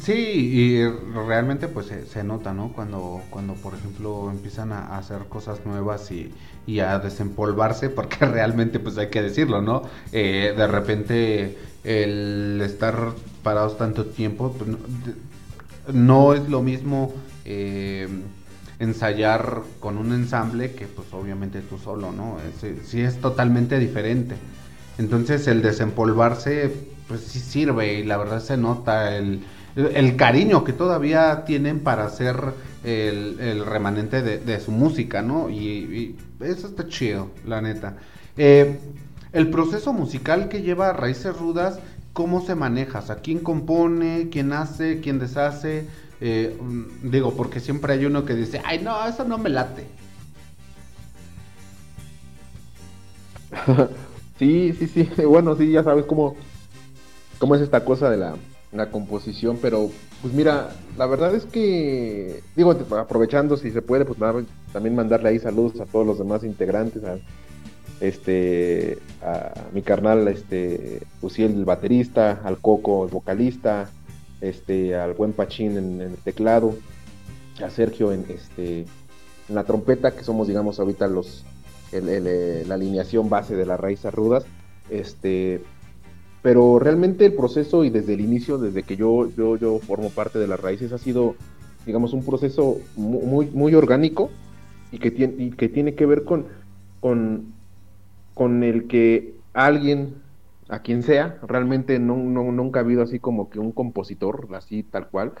Sí, 0.00 0.12
y 0.12 0.88
realmente 1.14 1.68
pues 1.68 1.92
se, 2.08 2.24
nota, 2.24 2.52
¿no? 2.52 2.72
Cuando, 2.72 3.22
cuando 3.30 3.54
por 3.54 3.74
ejemplo 3.74 4.28
empiezan 4.32 4.72
a, 4.72 4.98
hacer 4.98 5.26
cosas 5.28 5.64
nuevas 5.64 6.10
y, 6.10 6.34
y, 6.66 6.80
a 6.80 6.98
desempolvarse, 6.98 7.88
porque 7.88 8.26
realmente 8.26 8.80
pues 8.80 8.98
hay 8.98 9.10
que 9.10 9.22
decirlo, 9.22 9.62
¿no? 9.62 9.82
Eh, 10.10 10.54
de 10.56 10.66
repente 10.66 11.56
el 11.84 12.60
estar 12.64 13.12
parados 13.44 13.78
tanto 13.78 14.06
tiempo, 14.06 14.52
pues, 14.58 14.70
no 15.94 16.34
es 16.34 16.48
lo 16.48 16.62
mismo 16.62 17.14
eh, 17.44 18.08
ensayar 18.80 19.62
con 19.78 19.98
un 19.98 20.12
ensamble 20.12 20.72
que 20.72 20.88
pues 20.88 21.06
obviamente 21.12 21.60
tú 21.60 21.78
solo, 21.78 22.10
¿no? 22.10 22.38
sí 22.84 23.02
es 23.02 23.20
totalmente 23.20 23.78
diferente. 23.78 24.34
Entonces 24.98 25.46
el 25.46 25.62
desempolvarse 25.62 26.72
pues 27.08 27.20
sí 27.22 27.40
sirve 27.40 28.00
y 28.00 28.04
la 28.04 28.16
verdad 28.16 28.40
se 28.40 28.56
nota 28.56 29.16
el, 29.16 29.44
cariño 30.16 30.64
que 30.64 30.72
todavía 30.72 31.44
tienen 31.44 31.80
para 31.80 32.06
hacer 32.06 32.36
el, 32.82 33.64
remanente 33.66 34.22
de, 34.22 34.60
su 34.60 34.72
música, 34.72 35.22
¿no? 35.22 35.50
Y, 35.50 36.16
eso 36.40 36.66
está 36.66 36.88
chido, 36.88 37.30
la 37.46 37.60
neta. 37.60 37.96
Eh, 38.36 38.78
el 39.32 39.50
proceso 39.50 39.92
musical 39.92 40.48
que 40.48 40.62
lleva 40.62 40.92
Raíces 40.92 41.36
Rudas 41.36 41.78
cómo 42.16 42.40
se 42.40 42.54
maneja, 42.54 43.00
o 43.00 43.16
quién 43.22 43.40
compone, 43.40 44.28
quién 44.30 44.54
hace, 44.54 45.00
quién 45.00 45.18
deshace, 45.18 45.86
eh, 46.22 46.56
mm, 46.58 47.10
digo, 47.10 47.34
porque 47.36 47.60
siempre 47.60 47.92
hay 47.92 48.06
uno 48.06 48.24
que 48.24 48.34
dice, 48.34 48.62
ay 48.64 48.78
no, 48.82 49.06
eso 49.06 49.24
no 49.24 49.36
me 49.36 49.50
late. 49.50 49.86
Sí, 54.38 54.72
sí, 54.78 54.86
sí. 54.86 55.08
Bueno, 55.26 55.56
sí, 55.56 55.70
ya 55.70 55.82
sabes 55.82 56.04
cómo, 56.06 56.36
cómo 57.38 57.54
es 57.54 57.62
esta 57.62 57.84
cosa 57.84 58.10
de 58.10 58.16
la, 58.16 58.36
composición, 58.90 59.58
pero 59.62 59.88
pues 60.20 60.34
mira, 60.34 60.68
la 60.98 61.06
verdad 61.06 61.34
es 61.34 61.46
que, 61.46 62.42
digo, 62.54 62.72
aprovechando 62.98 63.56
si 63.56 63.70
se 63.70 63.80
puede, 63.80 64.04
pues 64.04 64.18
también 64.70 64.94
mandarle 64.94 65.30
ahí 65.30 65.38
saludos 65.38 65.80
a 65.80 65.86
todos 65.86 66.06
los 66.06 66.18
demás 66.18 66.44
integrantes, 66.44 67.02
a, 67.02 67.16
este, 68.00 68.98
a 69.22 69.54
mi 69.72 69.80
carnal, 69.80 70.28
este, 70.28 71.00
Uciel, 71.22 71.52
el 71.52 71.64
baterista, 71.64 72.42
al 72.44 72.58
Coco, 72.58 73.06
el 73.06 73.10
vocalista, 73.10 73.88
este, 74.42 74.94
al 74.94 75.14
buen 75.14 75.32
Pachín 75.32 75.78
en, 75.78 76.00
el 76.02 76.16
teclado, 76.16 76.74
a 77.64 77.70
Sergio 77.70 78.12
en, 78.12 78.26
este, 78.28 78.80
en 78.80 79.54
la 79.54 79.64
trompeta, 79.64 80.14
que 80.14 80.22
somos, 80.22 80.48
digamos, 80.48 80.78
ahorita 80.78 81.06
los, 81.06 81.46
eh, 81.92 82.64
la 82.66 82.74
alineación 82.74 83.28
base 83.28 83.54
de 83.54 83.66
las 83.66 83.78
raíces 83.78 84.12
rudas, 84.12 84.44
este, 84.90 85.62
pero 86.42 86.78
realmente 86.78 87.26
el 87.26 87.34
proceso 87.34 87.84
y 87.84 87.90
desde 87.90 88.14
el 88.14 88.20
inicio, 88.20 88.58
desde 88.58 88.82
que 88.82 88.96
yo, 88.96 89.30
yo, 89.36 89.56
yo 89.56 89.78
formo 89.78 90.10
parte 90.10 90.38
de 90.38 90.46
las 90.46 90.60
raíces, 90.60 90.92
ha 90.92 90.98
sido, 90.98 91.34
digamos, 91.84 92.12
un 92.12 92.24
proceso 92.24 92.78
muy, 92.96 93.46
muy 93.46 93.74
orgánico 93.74 94.30
y 94.92 94.98
que 94.98 95.10
tiene, 95.10 95.50
que, 95.50 95.68
tiene 95.68 95.94
que 95.94 96.06
ver 96.06 96.24
con, 96.24 96.46
con, 97.00 97.52
con 98.34 98.62
el 98.62 98.86
que 98.86 99.34
alguien, 99.54 100.14
a 100.68 100.80
quien 100.80 101.02
sea, 101.02 101.38
realmente 101.46 101.98
no, 101.98 102.16
nunca 102.16 102.80
ha 102.80 102.82
habido 102.82 103.02
así 103.02 103.18
como 103.18 103.50
que 103.50 103.58
un 103.58 103.72
compositor, 103.72 104.48
así 104.54 104.82
tal 104.82 105.08
cual, 105.08 105.32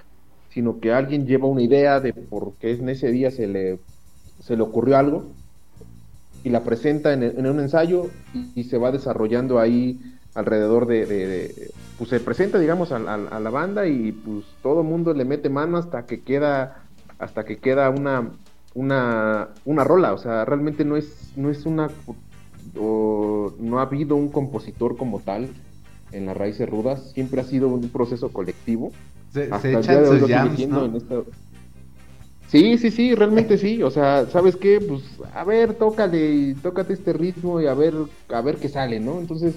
sino 0.48 0.80
que 0.80 0.92
alguien 0.92 1.26
lleva 1.26 1.46
una 1.46 1.62
idea 1.62 2.00
de 2.00 2.12
por 2.12 2.54
qué 2.54 2.72
en 2.72 2.88
ese 2.88 3.10
día 3.10 3.30
se 3.30 3.46
le, 3.46 3.78
se 4.40 4.56
le 4.56 4.62
ocurrió 4.62 4.96
algo 4.96 5.26
y 6.46 6.48
la 6.48 6.62
presenta 6.62 7.12
en, 7.12 7.44
un 7.44 7.58
ensayo 7.58 8.08
y, 8.54 8.62
se 8.62 8.78
va 8.78 8.92
desarrollando 8.92 9.58
ahí 9.58 10.00
alrededor 10.32 10.86
de, 10.86 11.72
pues 11.98 12.08
se 12.08 12.20
presenta 12.20 12.60
digamos 12.60 12.92
a, 12.92 13.00
la 13.00 13.50
banda 13.50 13.88
y 13.88 14.12
pues 14.12 14.44
todo 14.62 14.82
el 14.82 14.86
mundo 14.86 15.12
le 15.12 15.24
mete 15.24 15.48
mano 15.48 15.76
hasta 15.76 16.06
que 16.06 16.20
queda 16.20 16.84
hasta 17.18 17.44
que 17.44 17.56
queda 17.56 17.90
una 17.90 18.30
una 18.74 19.48
una 19.64 19.82
rola. 19.82 20.12
O 20.12 20.18
sea 20.18 20.44
realmente 20.44 20.84
no 20.84 20.96
es 20.96 21.32
no 21.34 21.50
es 21.50 21.66
una 21.66 21.90
no 22.76 23.78
ha 23.80 23.82
habido 23.82 24.14
un 24.14 24.28
compositor 24.28 24.96
como 24.96 25.18
tal 25.18 25.48
en 26.12 26.26
las 26.26 26.36
raíces 26.36 26.70
rudas. 26.70 27.10
Siempre 27.12 27.40
ha 27.40 27.44
sido 27.44 27.66
un 27.66 27.88
proceso 27.88 28.28
colectivo. 28.28 28.92
Se, 29.32 29.46
echan 29.46 30.06
sus 30.06 30.30
jams, 30.30 30.68
¿no? 30.68 31.02
Sí, 32.48 32.78
sí, 32.78 32.90
sí, 32.90 33.14
realmente 33.14 33.58
sí. 33.58 33.82
O 33.82 33.90
sea, 33.90 34.26
¿sabes 34.26 34.56
qué? 34.56 34.80
Pues, 34.80 35.02
a 35.34 35.44
ver, 35.44 35.74
tócale, 35.74 36.54
tócate 36.62 36.92
este 36.92 37.12
ritmo 37.12 37.60
y 37.60 37.66
a 37.66 37.74
ver, 37.74 37.94
a 38.28 38.40
ver 38.40 38.56
qué 38.56 38.68
sale, 38.68 39.00
¿no? 39.00 39.18
Entonces, 39.18 39.54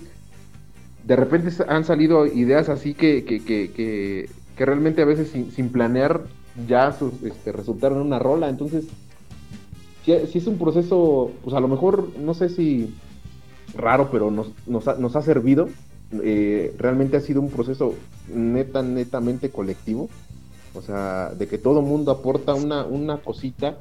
de 1.03 1.15
repente 1.15 1.51
han 1.67 1.85
salido 1.85 2.25
ideas 2.25 2.69
así 2.69 2.93
que, 2.93 3.23
que, 3.25 3.43
que, 3.43 3.71
que, 4.55 4.65
realmente 4.65 5.01
a 5.01 5.05
veces 5.05 5.29
sin, 5.29 5.69
planear 5.69 6.23
ya 6.67 6.95
este, 7.23 7.51
resultaron 7.51 7.99
en 7.99 8.07
una 8.07 8.19
rola. 8.19 8.49
Entonces, 8.49 8.85
si, 10.03 10.37
es 10.37 10.47
un 10.47 10.57
proceso, 10.57 11.31
pues 11.43 11.55
a 11.55 11.59
lo 11.59 11.67
mejor, 11.67 12.09
no 12.19 12.33
sé 12.33 12.49
si 12.49 12.93
raro, 13.75 14.09
pero 14.11 14.31
nos, 14.31 14.51
nos, 14.67 14.87
ha, 14.87 14.95
nos 14.95 15.15
ha 15.15 15.21
servido. 15.21 15.69
Eh, 16.23 16.73
realmente 16.79 17.17
ha 17.17 17.21
sido 17.21 17.39
un 17.39 17.51
proceso 17.51 17.93
neta, 18.33 18.81
netamente 18.81 19.51
colectivo. 19.51 20.09
O 20.73 20.81
sea, 20.81 21.31
de 21.37 21.47
que 21.47 21.57
todo 21.57 21.81
mundo 21.81 22.11
aporta 22.11 22.53
una, 22.53 22.85
una 22.85 23.17
cosita 23.17 23.77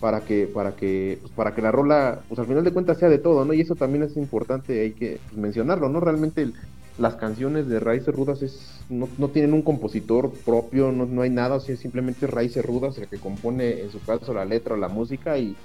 para 0.00 0.22
que, 0.22 0.46
para 0.46 0.74
que, 0.74 1.18
pues, 1.20 1.32
para 1.32 1.54
que 1.54 1.62
la 1.62 1.70
rola, 1.70 2.20
pues 2.28 2.38
al 2.38 2.46
final 2.46 2.64
de 2.64 2.72
cuentas 2.72 2.98
sea 2.98 3.08
de 3.08 3.18
todo, 3.18 3.44
¿no? 3.44 3.52
Y 3.52 3.60
eso 3.60 3.74
también 3.74 4.02
es 4.02 4.16
importante, 4.16 4.80
hay 4.80 4.92
que 4.92 5.20
mencionarlo, 5.36 5.88
¿no? 5.88 6.00
Realmente 6.00 6.50
las 6.98 7.16
canciones 7.16 7.68
de 7.68 7.80
Raíces 7.80 8.14
Rudas 8.14 8.42
es, 8.42 8.80
no, 8.88 9.08
no, 9.18 9.28
tienen 9.28 9.52
un 9.52 9.62
compositor 9.62 10.30
propio, 10.44 10.90
no, 10.92 11.06
no 11.06 11.22
hay 11.22 11.30
nada, 11.30 11.56
o 11.56 11.60
sea, 11.60 11.76
simplemente 11.76 12.26
Raíces 12.26 12.64
Rudas 12.64 12.98
el 12.98 13.08
que 13.08 13.18
compone 13.18 13.82
en 13.82 13.90
su 13.90 14.00
caso 14.00 14.32
la 14.32 14.44
letra 14.44 14.74
o 14.74 14.78
la 14.78 14.88
música 14.88 15.38
y, 15.38 15.56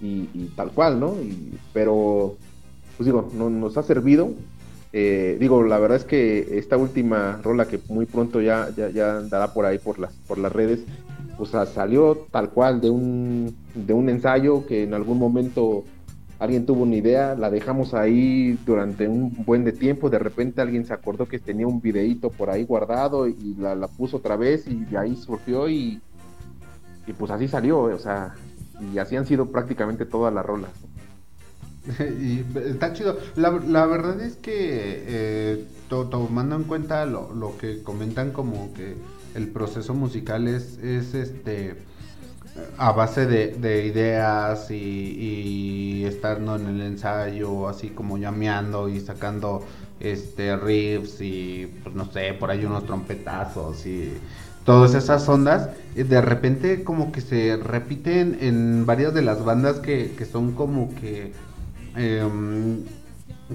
y, 0.00 0.52
tal 0.56 0.70
cual, 0.72 1.00
¿no? 1.00 1.14
Y, 1.20 1.58
pero, 1.72 2.36
pues 2.96 3.06
digo, 3.06 3.30
no, 3.34 3.50
nos 3.50 3.76
ha 3.76 3.82
servido. 3.82 4.30
Eh, 4.92 5.36
digo, 5.38 5.62
la 5.62 5.78
verdad 5.78 5.98
es 5.98 6.04
que 6.04 6.58
esta 6.58 6.76
última 6.76 7.40
rola 7.42 7.68
que 7.68 7.78
muy 7.88 8.06
pronto 8.06 8.40
ya, 8.40 8.68
ya, 8.76 8.88
ya 8.88 9.18
andará 9.18 9.52
por 9.52 9.66
ahí 9.66 9.78
por 9.78 9.98
las, 9.98 10.12
por 10.26 10.38
las 10.38 10.52
redes, 10.52 10.80
sea, 11.46 11.66
salió 11.66 12.26
tal 12.30 12.50
cual 12.50 12.80
de 12.80 12.90
un, 12.90 13.56
de 13.74 13.92
un 13.92 14.08
ensayo 14.08 14.66
que 14.66 14.82
en 14.84 14.94
algún 14.94 15.18
momento 15.18 15.84
alguien 16.38 16.66
tuvo 16.66 16.82
una 16.82 16.96
idea, 16.96 17.34
la 17.34 17.50
dejamos 17.50 17.94
ahí 17.94 18.58
durante 18.64 19.08
un 19.08 19.44
buen 19.44 19.64
de 19.64 19.72
tiempo, 19.72 20.08
de 20.08 20.18
repente 20.18 20.60
alguien 20.60 20.84
se 20.84 20.92
acordó 20.92 21.26
que 21.26 21.38
tenía 21.38 21.66
un 21.66 21.80
videíto 21.80 22.30
por 22.30 22.50
ahí 22.50 22.64
guardado 22.64 23.26
y 23.26 23.56
la, 23.58 23.88
puso 23.88 24.18
otra 24.18 24.36
vez 24.36 24.66
y 24.68 24.84
de 24.84 24.98
ahí 24.98 25.16
surgió 25.16 25.68
y, 25.68 26.00
y 27.06 27.12
pues 27.12 27.30
así 27.30 27.48
salió, 27.48 27.80
o 27.80 27.98
sea, 27.98 28.34
y 28.92 28.98
así 28.98 29.16
han 29.16 29.26
sido 29.26 29.46
prácticamente 29.46 30.06
todas 30.06 30.32
las 30.32 30.46
rolas. 30.46 30.70
y 32.20 32.44
está 32.66 32.92
chido. 32.92 33.18
La, 33.36 33.50
la 33.50 33.86
verdad 33.86 34.20
es 34.20 34.36
que 34.36 35.04
eh, 35.06 35.64
tomando 35.88 36.56
en 36.56 36.64
cuenta 36.64 37.06
lo, 37.06 37.32
lo 37.34 37.56
que 37.56 37.82
comentan 37.82 38.32
como 38.32 38.72
que 38.74 38.96
el 39.34 39.48
proceso 39.48 39.94
musical 39.94 40.48
es, 40.48 40.78
es 40.78 41.14
este 41.14 41.76
a 42.76 42.92
base 42.92 43.26
de, 43.26 43.86
ideas 43.86 44.70
y, 44.70 46.04
estar 46.04 46.38
en 46.38 46.48
el 46.48 46.80
ensayo 46.80 47.68
así 47.68 47.90
como 47.90 48.18
llameando 48.18 48.88
y 48.88 48.98
sacando 49.00 49.62
este 50.00 50.56
riffs 50.56 51.20
y 51.20 51.70
pues 51.82 51.94
no 51.94 52.10
sé 52.10 52.32
por 52.32 52.50
ahí 52.50 52.64
unos 52.64 52.86
trompetazos 52.86 53.84
y 53.86 54.12
todas 54.64 54.94
esas 54.94 55.28
ondas 55.28 55.70
de 55.94 56.20
repente 56.20 56.82
como 56.82 57.12
que 57.12 57.20
se 57.20 57.56
repiten 57.56 58.38
en 58.40 58.86
varias 58.86 59.12
de 59.12 59.22
las 59.22 59.44
bandas 59.44 59.80
que, 59.80 60.14
que 60.16 60.24
son 60.24 60.52
como 60.52 60.94
que 60.94 61.32
em, 61.98 62.84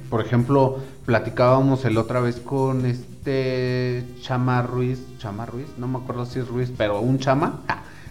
por 0.09 0.21
ejemplo 0.21 0.79
platicábamos 1.05 1.85
el 1.85 1.97
otra 1.97 2.19
vez 2.19 2.39
con 2.39 2.85
este 2.85 4.03
Chama 4.21 4.61
Ruiz, 4.61 4.99
Chama 5.17 5.45
Ruiz, 5.45 5.67
no 5.77 5.87
me 5.87 5.99
acuerdo 5.99 6.25
si 6.25 6.39
es 6.39 6.47
Ruiz, 6.47 6.71
pero 6.75 6.99
un 6.99 7.19
chama 7.19 7.61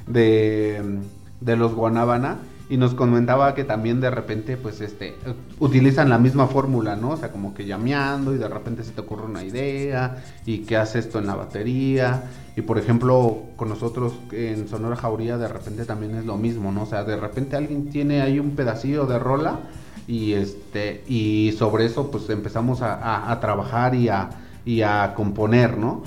de, 0.06 1.00
de 1.40 1.56
los 1.56 1.74
Guanábana 1.74 2.38
y 2.72 2.78
nos 2.78 2.94
comentaba 2.94 3.54
que 3.54 3.64
también 3.64 4.00
de 4.00 4.10
repente 4.10 4.56
pues 4.56 4.80
este 4.80 5.14
utilizan 5.60 6.08
la 6.08 6.18
misma 6.18 6.46
fórmula, 6.46 6.96
¿no? 6.96 7.10
O 7.10 7.16
sea, 7.18 7.30
como 7.30 7.52
que 7.52 7.66
llameando 7.66 8.34
y 8.34 8.38
de 8.38 8.48
repente 8.48 8.82
se 8.82 8.92
te 8.92 9.02
ocurre 9.02 9.26
una 9.26 9.44
idea 9.44 10.24
y 10.46 10.60
que 10.60 10.78
hace 10.78 10.98
esto 10.98 11.18
en 11.18 11.26
la 11.26 11.34
batería 11.34 12.24
y 12.56 12.62
por 12.62 12.78
ejemplo 12.78 13.42
con 13.56 13.68
nosotros 13.68 14.14
en 14.30 14.68
Sonora 14.68 14.96
Jauría 14.96 15.36
de 15.36 15.48
repente 15.48 15.84
también 15.84 16.16
es 16.16 16.24
lo 16.24 16.38
mismo, 16.38 16.72
¿no? 16.72 16.84
O 16.84 16.86
sea, 16.86 17.04
de 17.04 17.16
repente 17.16 17.56
alguien 17.56 17.90
tiene 17.90 18.22
ahí 18.22 18.38
un 18.38 18.52
pedacillo 18.52 19.04
de 19.04 19.18
rola 19.18 19.60
y 20.06 20.32
este 20.32 21.04
y 21.08 21.52
sobre 21.58 21.86
eso 21.86 22.10
pues 22.10 22.28
empezamos 22.30 22.80
a 22.82 23.38
trabajar 23.40 23.94
y 23.94 24.08
a 24.08 24.30
y 24.64 24.82
a 24.82 25.14
componer, 25.14 25.76
¿no? 25.76 26.02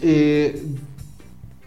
Eh, 0.00 0.64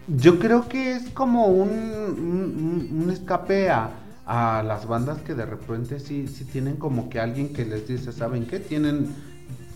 yo 0.08 0.38
creo 0.38 0.68
que 0.68 0.92
es 0.92 1.10
como 1.10 1.46
un, 1.46 3.08
escape 3.12 3.70
a, 3.70 3.90
las 4.26 4.86
bandas 4.88 5.20
que 5.22 5.34
de 5.34 5.46
repente 5.46 6.00
sí, 6.00 6.26
sí 6.26 6.44
tienen 6.44 6.76
como 6.76 7.08
que 7.08 7.20
alguien 7.20 7.52
que 7.52 7.64
les 7.64 7.86
dice, 7.86 8.12
¿saben 8.12 8.46
qué? 8.46 8.58
Tienen, 8.58 9.14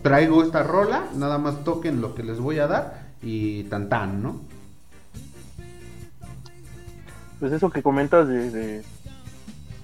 traigo 0.02 0.42
esta 0.42 0.64
rola, 0.64 1.04
nada 1.14 1.38
más 1.38 1.62
toquen 1.62 2.00
lo 2.00 2.16
que 2.16 2.24
les 2.24 2.40
voy 2.40 2.58
a 2.58 2.66
dar 2.66 3.12
y 3.22 3.64
tan 3.64 3.88
tan, 3.88 4.22
¿no? 4.22 4.40
Pues 7.38 7.52
eso 7.52 7.70
que 7.70 7.82
comentas 7.82 8.26
de 8.26 8.82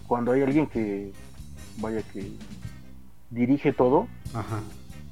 cuando 0.09 0.33
hay 0.33 0.43
alguien 0.43 0.67
que, 0.67 1.13
vaya, 1.79 2.03
que 2.13 2.31
dirige 3.31 3.73
todo, 3.73 4.09
Ajá 4.35 4.61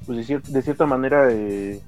pues 0.05 0.27
de, 0.27 0.61
cierta 0.61 0.85
manera, 0.85 1.31
eh, 1.31 1.81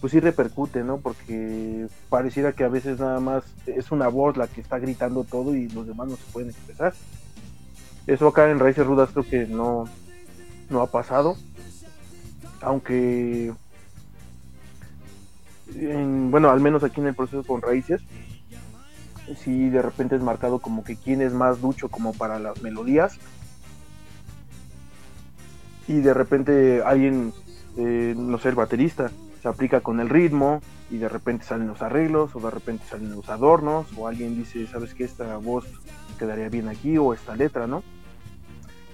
pues 0.00 0.12
sí 0.12 0.20
repercute, 0.20 0.82
¿no? 0.82 0.98
Porque 0.98 1.86
pareciera 2.08 2.52
que 2.52 2.64
a 2.64 2.68
veces 2.68 3.00
nada 3.00 3.20
más 3.20 3.44
es 3.66 3.90
una 3.90 4.08
voz 4.08 4.36
la 4.36 4.46
que 4.46 4.60
está 4.60 4.78
gritando 4.78 5.24
todo 5.24 5.54
y 5.54 5.68
los 5.68 5.86
demás 5.86 6.08
no 6.08 6.16
se 6.16 6.32
pueden 6.32 6.50
expresar. 6.50 6.92
Eso 8.06 8.28
acá 8.28 8.50
en 8.50 8.58
Raíces 8.58 8.86
Rudas 8.86 9.10
creo 9.12 9.26
que 9.26 9.46
no, 9.46 9.86
no 10.68 10.82
ha 10.82 10.86
pasado. 10.86 11.36
Aunque, 12.60 13.54
bueno, 16.30 16.50
al 16.50 16.60
menos 16.60 16.84
aquí 16.84 17.00
en 17.00 17.06
el 17.06 17.14
proceso 17.14 17.42
con 17.42 17.62
Raíces, 17.62 18.02
sí 19.36 19.68
de 19.70 19.82
repente 19.82 20.16
es 20.16 20.22
marcado 20.22 20.58
como 20.58 20.84
que 20.84 20.96
quién 20.96 21.22
es 21.22 21.32
más 21.32 21.60
ducho 21.60 21.88
como 21.88 22.12
para 22.12 22.38
las 22.38 22.62
melodías 22.62 23.18
y 25.90 26.00
de 26.00 26.14
repente 26.14 26.82
alguien, 26.84 27.32
eh, 27.76 28.14
no 28.16 28.38
sé, 28.38 28.50
el 28.50 28.54
baterista, 28.54 29.10
se 29.42 29.48
aplica 29.48 29.80
con 29.80 29.98
el 29.98 30.08
ritmo 30.08 30.60
y 30.90 30.98
de 30.98 31.08
repente 31.08 31.44
salen 31.44 31.66
los 31.66 31.82
arreglos 31.82 32.34
o 32.36 32.40
de 32.40 32.50
repente 32.50 32.84
salen 32.88 33.10
los 33.10 33.28
adornos 33.28 33.86
o 33.96 34.06
alguien 34.06 34.36
dice, 34.36 34.66
sabes 34.66 34.94
que 34.94 35.04
esta 35.04 35.36
voz 35.38 35.64
quedaría 36.18 36.48
bien 36.48 36.68
aquí 36.68 36.96
o 36.98 37.12
esta 37.12 37.34
letra, 37.34 37.66
¿no? 37.66 37.82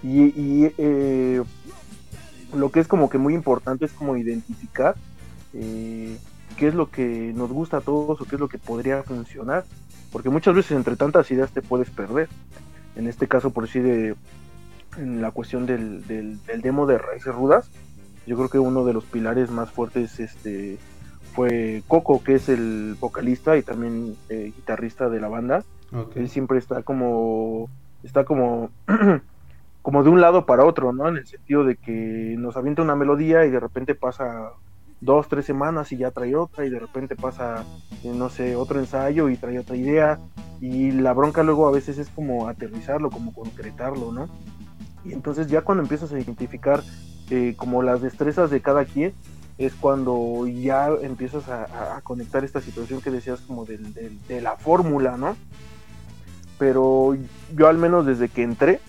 Y, 0.02 0.72
eh, 0.78 1.42
lo 2.54 2.70
que 2.70 2.80
es 2.80 2.88
como 2.88 3.10
que 3.10 3.18
muy 3.18 3.34
importante 3.34 3.84
es 3.84 3.92
como 3.92 4.16
identificar 4.16 4.94
eh, 5.52 6.16
qué 6.56 6.68
es 6.68 6.74
lo 6.74 6.90
que 6.90 7.32
nos 7.34 7.50
gusta 7.50 7.78
a 7.78 7.80
todos 7.80 8.20
o 8.20 8.24
qué 8.24 8.36
es 8.36 8.40
lo 8.40 8.48
que 8.48 8.58
podría 8.58 9.02
funcionar. 9.02 9.64
Porque 10.16 10.30
muchas 10.30 10.54
veces 10.54 10.72
entre 10.72 10.96
tantas 10.96 11.30
ideas 11.30 11.50
te 11.50 11.60
puedes 11.60 11.90
perder. 11.90 12.30
En 12.94 13.06
este 13.06 13.28
caso, 13.28 13.50
por 13.50 13.64
decir, 13.64 13.82
de, 13.82 14.16
en 14.96 15.20
la 15.20 15.30
cuestión 15.30 15.66
del, 15.66 16.06
del, 16.06 16.40
demo 16.62 16.86
de 16.86 16.96
Raíces 16.96 17.34
Rudas, 17.34 17.70
yo 18.26 18.34
creo 18.36 18.48
que 18.48 18.58
uno 18.58 18.86
de 18.86 18.94
los 18.94 19.04
pilares 19.04 19.50
más 19.50 19.70
fuertes 19.70 20.18
este, 20.18 20.78
fue 21.34 21.82
Coco, 21.86 22.24
que 22.24 22.36
es 22.36 22.48
el 22.48 22.96
vocalista 22.98 23.58
y 23.58 23.62
también 23.62 24.16
eh, 24.30 24.54
guitarrista 24.56 25.10
de 25.10 25.20
la 25.20 25.28
banda. 25.28 25.64
Él 26.14 26.30
siempre 26.30 26.56
está 26.56 26.82
como, 26.82 27.68
está 28.02 28.24
como, 28.24 28.70
como 29.82 30.02
de 30.02 30.08
un 30.08 30.22
lado 30.22 30.46
para 30.46 30.64
otro, 30.64 30.94
¿no? 30.94 31.10
En 31.10 31.18
el 31.18 31.26
sentido 31.26 31.62
de 31.62 31.76
que 31.76 32.36
nos 32.38 32.56
avienta 32.56 32.80
una 32.80 32.96
melodía 32.96 33.44
y 33.44 33.50
de 33.50 33.60
repente 33.60 33.94
pasa 33.94 34.52
dos, 35.06 35.28
tres 35.28 35.46
semanas 35.46 35.90
y 35.92 35.96
ya 35.96 36.10
trae 36.10 36.36
otra 36.36 36.66
y 36.66 36.70
de 36.70 36.78
repente 36.78 37.16
pasa, 37.16 37.64
eh, 38.04 38.12
no 38.14 38.28
sé, 38.28 38.56
otro 38.56 38.78
ensayo 38.78 39.30
y 39.30 39.38
trae 39.38 39.58
otra 39.58 39.76
idea 39.76 40.18
y 40.60 40.90
la 40.90 41.14
bronca 41.14 41.42
luego 41.42 41.66
a 41.66 41.70
veces 41.70 41.96
es 41.96 42.10
como 42.10 42.48
aterrizarlo, 42.48 43.10
como 43.10 43.32
concretarlo, 43.32 44.12
¿no? 44.12 44.28
Y 45.04 45.14
entonces 45.14 45.46
ya 45.46 45.62
cuando 45.62 45.82
empiezas 45.82 46.12
a 46.12 46.18
identificar 46.18 46.82
eh, 47.30 47.54
como 47.56 47.82
las 47.82 48.02
destrezas 48.02 48.50
de 48.50 48.60
cada 48.60 48.84
quien, 48.84 49.14
es 49.56 49.72
cuando 49.74 50.46
ya 50.46 50.88
empiezas 51.00 51.48
a, 51.48 52.00
conectar 52.02 52.44
esta 52.44 52.60
situación 52.60 53.00
que 53.00 53.10
decías 53.10 53.40
como 53.40 53.64
de 53.64 54.40
la 54.42 54.56
fórmula, 54.56 55.16
¿no? 55.16 55.34
Pero 56.58 57.16
yo 57.54 57.68
al 57.68 57.78
menos 57.78 58.04
desde 58.04 58.28
que 58.28 58.42
entré, 58.42 58.80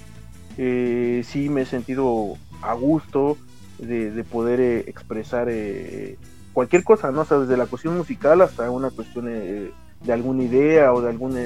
eh, 0.58 1.24
sí 1.26 1.50
me 1.50 1.62
he 1.62 1.66
sentido 1.66 2.36
a 2.62 2.74
gusto 2.74 3.38
de, 3.80 4.24
poder 4.24 4.60
eh, 4.60 4.80
expresar 4.88 5.48
eh, 5.50 6.18
cualquier 6.54 6.84
cosa, 6.84 7.12
¿no? 7.12 7.22
O 7.22 7.26
sea, 7.26 7.40
desde 7.40 7.58
la 7.58 7.66
cuestión 7.66 7.98
musical 7.98 8.42
hasta 8.42 8.70
una 8.72 8.90
cuestión 8.90 9.26
de 9.26 10.14
alguna 10.14 10.44
idea 10.44 10.94
o 10.94 11.02
de 11.02 11.10
algún 11.10 11.38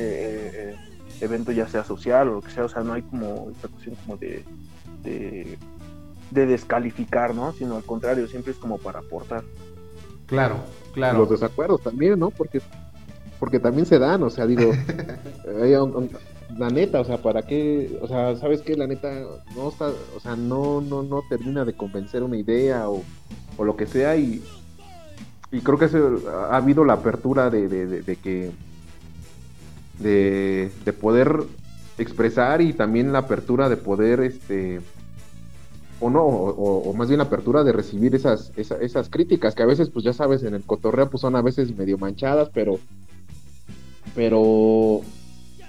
evento 1.21 1.51
ya 1.51 1.67
sea 1.67 1.83
social 1.83 2.29
o 2.29 2.33
lo 2.35 2.41
que 2.41 2.51
sea, 2.51 2.65
o 2.65 2.69
sea, 2.69 2.83
no 2.83 2.93
hay 2.93 3.01
como 3.01 3.49
esta 3.51 3.67
cuestión 3.67 3.95
como 4.05 4.17
de 4.17 4.43
de 6.31 6.45
descalificar, 6.45 7.35
¿no? 7.35 7.51
Sino 7.53 7.75
al 7.75 7.83
contrario, 7.83 8.27
siempre 8.27 8.53
es 8.53 8.57
como 8.57 8.77
para 8.77 8.99
aportar. 8.99 9.43
Claro, 10.25 10.55
claro. 10.93 11.19
Los 11.19 11.29
desacuerdos 11.29 11.81
también, 11.81 12.17
¿no? 12.17 12.31
Porque, 12.31 12.61
porque 13.39 13.59
también 13.59 13.85
se 13.85 13.99
dan, 13.99 14.23
o 14.23 14.29
sea, 14.29 14.47
digo, 14.47 14.71
la 16.57 16.69
neta, 16.69 17.01
o 17.01 17.05
sea, 17.05 17.17
¿para 17.17 17.43
qué? 17.43 17.97
O 18.01 18.07
sea, 18.07 18.35
¿sabes 18.35 18.61
qué? 18.61 18.75
La 18.75 18.87
neta 18.87 19.11
no 19.55 19.69
está, 19.69 19.91
o 20.15 20.19
sea, 20.19 20.35
no, 20.35 20.81
no, 20.81 21.03
no 21.03 21.23
termina 21.29 21.65
de 21.65 21.73
convencer 21.73 22.23
una 22.23 22.37
idea 22.37 22.89
o, 22.89 23.03
o 23.57 23.63
lo 23.63 23.75
que 23.75 23.87
sea 23.87 24.15
y, 24.17 24.43
y 25.51 25.59
creo 25.61 25.77
que 25.77 25.89
ha 26.49 26.55
habido 26.55 26.85
la 26.85 26.93
apertura 26.93 27.49
de, 27.49 27.67
de, 27.67 28.15
que 28.15 28.51
de, 29.99 30.71
de 30.85 30.93
poder 30.93 31.43
expresar 31.97 32.61
y 32.61 32.73
también 32.73 33.11
la 33.11 33.19
apertura 33.19 33.69
de 33.69 33.77
poder 33.77 34.21
este 34.21 34.81
o 36.01 36.09
no, 36.09 36.23
o, 36.25 36.93
más 36.93 37.09
bien 37.09 37.19
la 37.19 37.25
apertura 37.25 37.63
de 37.63 37.71
recibir 37.71 38.15
esas, 38.15 38.51
esas, 38.57 39.07
críticas, 39.09 39.53
que 39.53 39.61
a 39.61 39.67
veces, 39.67 39.91
pues 39.91 40.03
ya 40.03 40.13
sabes, 40.13 40.41
en 40.41 40.55
el 40.55 40.63
cotorreo 40.63 41.11
pues 41.11 41.21
son 41.21 41.35
a 41.35 41.43
veces 41.43 41.77
medio 41.77 41.99
manchadas, 41.99 42.49
pero, 42.51 42.79
pero, 44.15 45.01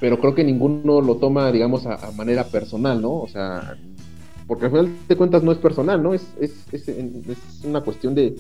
pero 0.03 0.19
creo 0.19 0.35
que 0.35 0.43
ninguno 0.43 1.01
lo 1.01 1.15
toma, 1.19 1.53
digamos, 1.53 1.87
a, 1.87 2.11
manera 2.17 2.43
personal, 2.43 3.01
¿no? 3.01 3.21
O 3.21 3.29
sea, 3.29 3.77
porque 4.49 4.65
al 4.65 4.73
final 4.73 4.93
de 5.07 5.17
cuentas 5.17 5.45
no 5.45 5.53
es 5.53 5.59
personal, 5.59 6.03
¿no? 6.03 6.13
Es, 6.13 6.27
es, 6.41 6.67
es, 6.73 6.89
una 7.63 7.83
cuestión 7.83 8.13
de, 8.17 8.35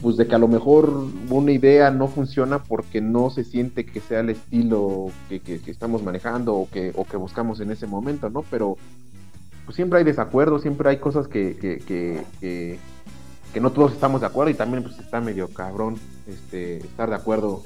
pues 0.00 0.16
de 0.16 0.28
que 0.28 0.34
a 0.36 0.38
lo 0.38 0.46
mejor 0.46 1.08
una 1.28 1.50
idea 1.50 1.90
no 1.90 2.06
funciona 2.06 2.62
porque 2.62 3.00
no 3.00 3.30
se 3.30 3.42
siente 3.42 3.84
que 3.84 3.98
sea 3.98 4.20
el 4.20 4.30
estilo 4.30 5.08
que, 5.28 5.40
que, 5.40 5.58
que 5.58 5.72
estamos 5.72 6.04
manejando 6.04 6.54
o 6.54 6.70
que, 6.70 6.92
o 6.94 7.04
que 7.04 7.16
buscamos 7.16 7.58
en 7.58 7.72
ese 7.72 7.88
momento, 7.88 8.30
¿no? 8.30 8.44
Pero 8.48 8.76
pues, 9.64 9.74
siempre 9.74 9.98
hay 9.98 10.04
desacuerdos, 10.04 10.62
siempre 10.62 10.88
hay 10.88 10.98
cosas 10.98 11.26
que, 11.26 11.56
que, 11.56 12.24
que, 12.38 13.60
no 13.60 13.72
todos 13.72 13.90
estamos 13.90 14.20
de 14.20 14.28
acuerdo 14.28 14.52
y 14.52 14.54
también 14.54 14.84
pues 14.84 15.00
está 15.00 15.20
medio 15.20 15.48
cabrón 15.48 15.96
este, 16.28 16.76
estar 16.76 17.10
de 17.10 17.16
acuerdo 17.16 17.64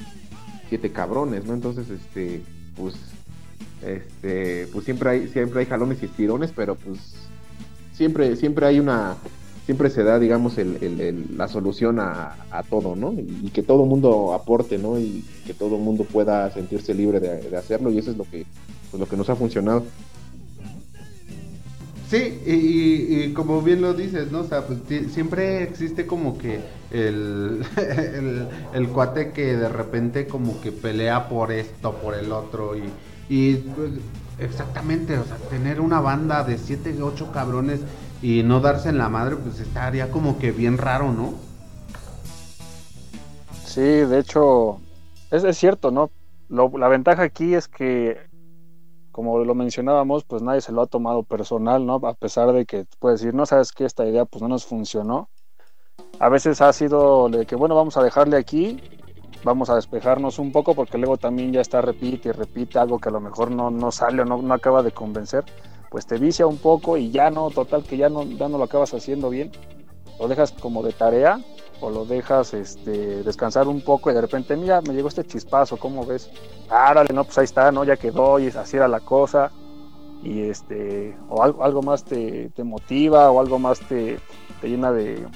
siete 0.70 0.90
cabrones, 0.90 1.44
¿no? 1.44 1.52
Entonces, 1.52 1.90
este, 1.90 2.42
pues, 2.76 2.94
este, 3.82 4.68
pues 4.72 4.84
siempre 4.84 5.10
hay, 5.10 5.28
siempre 5.28 5.60
hay 5.60 5.66
jalones 5.66 6.02
y 6.02 6.06
estirones, 6.06 6.52
pero 6.54 6.74
pues 6.74 6.98
siempre, 7.92 8.36
siempre 8.36 8.66
hay 8.66 8.80
una, 8.80 9.16
siempre 9.64 9.90
se 9.90 10.04
da, 10.04 10.18
digamos, 10.18 10.58
el, 10.58 11.36
la 11.36 11.48
solución 11.48 11.98
a, 11.98 12.36
todo, 12.68 12.96
¿no? 12.96 13.12
Y, 13.12 13.50
que 13.50 13.62
todo 13.62 13.86
mundo 13.86 14.34
aporte, 14.34 14.78
¿no? 14.78 14.98
Y 14.98 15.24
que 15.46 15.54
todo 15.54 15.78
mundo 15.78 16.04
pueda 16.04 16.50
sentirse 16.50 16.94
libre 16.94 17.20
de, 17.20 17.56
hacerlo 17.56 17.90
y 17.90 17.98
eso 17.98 18.10
es 18.10 18.16
lo 18.16 18.24
que, 18.24 18.46
pues, 18.90 19.00
lo 19.00 19.08
que 19.08 19.16
nos 19.16 19.30
ha 19.30 19.36
funcionado. 19.36 19.84
Sí, 22.14 22.40
y, 22.46 23.32
como 23.32 23.60
bien 23.60 23.82
lo 23.82 23.92
dices, 23.92 24.30
¿no? 24.30 24.42
O 24.42 24.44
sea, 24.44 24.64
pues 24.64 24.78
siempre 25.12 25.64
existe 25.64 26.06
como 26.06 26.38
que 26.38 26.60
el, 26.92 27.66
el, 28.72 28.88
cuate 28.90 29.32
que 29.32 29.56
de 29.56 29.68
repente 29.68 30.28
como 30.28 30.60
que 30.60 30.70
pelea 30.70 31.28
por 31.28 31.50
esto, 31.50 31.94
por 31.96 32.14
el 32.14 32.30
otro, 32.30 32.76
y, 32.76 32.84
y 33.28 33.56
pues, 33.56 33.94
exactamente, 34.38 35.18
o 35.18 35.24
sea, 35.24 35.38
tener 35.50 35.80
una 35.80 36.00
banda 36.00 36.44
de 36.44 36.56
siete, 36.56 36.94
ocho 37.02 37.32
cabrones 37.32 37.80
y 38.22 38.44
no 38.44 38.60
darse 38.60 38.90
en 38.90 38.98
la 38.98 39.08
madre, 39.08 39.34
pues 39.34 39.58
estaría 39.58 40.12
como 40.12 40.38
que 40.38 40.52
bien 40.52 40.78
raro, 40.78 41.12
¿no? 41.12 41.34
Sí, 43.64 43.80
de 43.80 44.20
hecho, 44.20 44.80
es 45.32 45.58
cierto, 45.58 45.90
¿no? 45.90 46.12
la 46.48 46.86
ventaja 46.86 47.22
aquí 47.22 47.54
es 47.54 47.66
que 47.66 48.33
como 49.14 49.38
lo 49.44 49.54
mencionábamos, 49.54 50.24
pues 50.24 50.42
nadie 50.42 50.60
se 50.60 50.72
lo 50.72 50.82
ha 50.82 50.86
tomado 50.88 51.22
personal, 51.22 51.86
¿no? 51.86 52.00
A 52.02 52.14
pesar 52.14 52.52
de 52.52 52.66
que 52.66 52.84
puedes 52.98 53.20
decir, 53.20 53.32
no 53.32 53.46
sabes 53.46 53.70
que 53.70 53.84
esta 53.84 54.04
idea 54.04 54.24
pues 54.24 54.42
no 54.42 54.48
nos 54.48 54.66
funcionó. 54.66 55.28
A 56.18 56.28
veces 56.28 56.60
ha 56.60 56.72
sido 56.72 57.28
de 57.28 57.46
que, 57.46 57.54
bueno, 57.54 57.76
vamos 57.76 57.96
a 57.96 58.02
dejarle 58.02 58.36
aquí, 58.36 58.80
vamos 59.44 59.70
a 59.70 59.76
despejarnos 59.76 60.40
un 60.40 60.50
poco, 60.50 60.74
porque 60.74 60.98
luego 60.98 61.16
también 61.16 61.52
ya 61.52 61.60
está 61.60 61.80
repite 61.80 62.30
y 62.30 62.32
repite 62.32 62.80
algo 62.80 62.98
que 62.98 63.08
a 63.08 63.12
lo 63.12 63.20
mejor 63.20 63.52
no, 63.52 63.70
no 63.70 63.92
sale 63.92 64.22
o 64.22 64.24
no, 64.24 64.42
no 64.42 64.52
acaba 64.52 64.82
de 64.82 64.90
convencer, 64.90 65.44
pues 65.92 66.08
te 66.08 66.18
vicia 66.18 66.48
un 66.48 66.58
poco 66.58 66.96
y 66.96 67.12
ya 67.12 67.30
no, 67.30 67.50
total, 67.50 67.84
que 67.84 67.96
ya 67.96 68.08
no, 68.08 68.24
ya 68.24 68.48
no 68.48 68.58
lo 68.58 68.64
acabas 68.64 68.94
haciendo 68.94 69.30
bien. 69.30 69.52
Lo 70.18 70.26
dejas 70.26 70.50
como 70.50 70.82
de 70.82 70.92
tarea 70.92 71.38
o 71.84 71.90
lo 71.90 72.06
dejas 72.06 72.54
este, 72.54 73.22
descansar 73.22 73.68
un 73.68 73.82
poco 73.82 74.10
y 74.10 74.14
de 74.14 74.22
repente, 74.22 74.56
mira, 74.56 74.80
me 74.80 74.94
llegó 74.94 75.08
este 75.08 75.24
chispazo, 75.24 75.76
¿cómo 75.76 76.06
ves? 76.06 76.30
Árale, 76.70 77.12
no, 77.12 77.24
pues 77.24 77.36
ahí 77.36 77.44
está, 77.44 77.70
¿no? 77.70 77.84
Ya 77.84 77.96
quedó 77.96 78.38
y 78.38 78.48
así 78.48 78.76
era 78.76 78.88
la 78.88 79.00
cosa. 79.00 79.50
Y 80.22 80.48
este, 80.48 81.14
o 81.28 81.42
algo, 81.42 81.62
algo 81.62 81.82
más 81.82 82.02
te, 82.04 82.50
motiva 82.64 83.30
o 83.30 83.38
algo 83.38 83.58
más 83.58 83.80
te, 83.80 84.18
llena 84.62 84.90
de, 84.92 85.26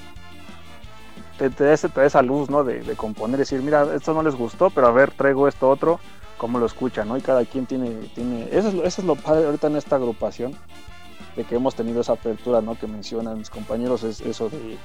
te, 1.37 1.51
te, 1.51 1.65
da 1.65 1.73
esa 2.05 2.21
luz, 2.23 2.49
¿no? 2.49 2.63
De, 2.63 2.81
componer, 2.95 3.37
decir, 3.37 3.61
mira, 3.61 3.87
esto 3.93 4.15
no 4.15 4.23
les 4.23 4.35
gustó, 4.35 4.71
pero 4.71 4.87
a 4.87 4.91
ver, 4.91 5.11
traigo 5.11 5.47
esto 5.47 5.69
otro, 5.69 5.99
cómo 6.39 6.57
lo 6.57 6.65
escuchan, 6.65 7.07
¿no? 7.07 7.17
Y 7.17 7.21
cada 7.21 7.45
quien 7.45 7.67
tiene, 7.67 7.91
tiene, 8.15 8.47
eso 8.51 8.69
es, 8.69 8.73
eso 8.73 9.01
es 9.01 9.03
lo 9.03 9.15
padre 9.15 9.45
ahorita 9.45 9.67
en 9.67 9.75
esta 9.75 9.97
agrupación, 9.97 10.55
de 11.35 11.43
que 11.43 11.55
hemos 11.55 11.75
tenido 11.75 12.01
esa 12.01 12.13
apertura, 12.13 12.61
¿no? 12.61 12.73
Que 12.73 12.87
mencionan 12.87 13.37
mis 13.37 13.51
compañeros, 13.51 14.03
es 14.03 14.21
eso 14.21 14.49
de, 14.49 14.79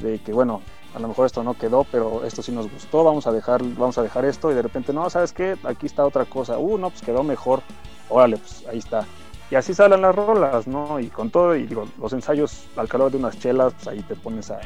de 0.00 0.20
que, 0.20 0.32
bueno, 0.32 0.62
a 0.94 0.98
lo 1.00 1.08
mejor 1.08 1.26
esto 1.26 1.42
no 1.42 1.54
quedó, 1.54 1.84
pero 1.90 2.24
esto 2.24 2.42
sí 2.42 2.52
nos 2.52 2.70
gustó, 2.70 3.02
vamos 3.02 3.26
a 3.26 3.32
dejar, 3.32 3.62
vamos 3.62 3.98
a 3.98 4.02
dejar 4.02 4.24
esto 4.24 4.50
y 4.50 4.54
de 4.54 4.62
repente, 4.62 4.92
no, 4.92 5.10
¿sabes 5.10 5.32
qué? 5.32 5.56
Aquí 5.64 5.86
está 5.86 6.04
otra 6.06 6.24
cosa, 6.24 6.58
uh, 6.58 6.78
no, 6.78 6.90
pues 6.90 7.02
quedó 7.02 7.22
mejor, 7.22 7.62
órale, 8.08 8.36
pues 8.36 8.64
ahí 8.70 8.78
está. 8.78 9.04
Y 9.50 9.56
así 9.56 9.74
salen 9.74 10.02
las 10.02 10.14
rolas, 10.14 10.66
¿no? 10.66 10.98
Y 11.00 11.08
con 11.08 11.30
todo, 11.30 11.54
y 11.54 11.66
digo, 11.66 11.86
los 12.00 12.12
ensayos 12.12 12.66
al 12.76 12.88
calor 12.88 13.10
de 13.10 13.18
unas 13.18 13.38
chelas, 13.38 13.74
pues 13.74 13.88
ahí 13.88 14.02
te 14.02 14.14
pones 14.14 14.50
a, 14.50 14.60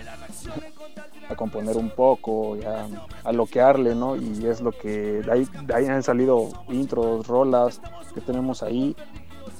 a 1.28 1.34
componer 1.34 1.76
un 1.76 1.90
poco, 1.90 2.56
a, 2.66 3.28
a 3.28 3.32
loquearle, 3.32 3.94
¿no? 3.94 4.14
Y 4.14 4.46
es 4.46 4.60
lo 4.60 4.72
que, 4.72 5.22
de 5.22 5.32
ahí, 5.32 5.48
de 5.64 5.74
ahí 5.74 5.86
han 5.86 6.02
salido 6.02 6.50
intros, 6.68 7.26
rolas 7.26 7.80
que 8.14 8.20
tenemos 8.20 8.62
ahí, 8.62 8.94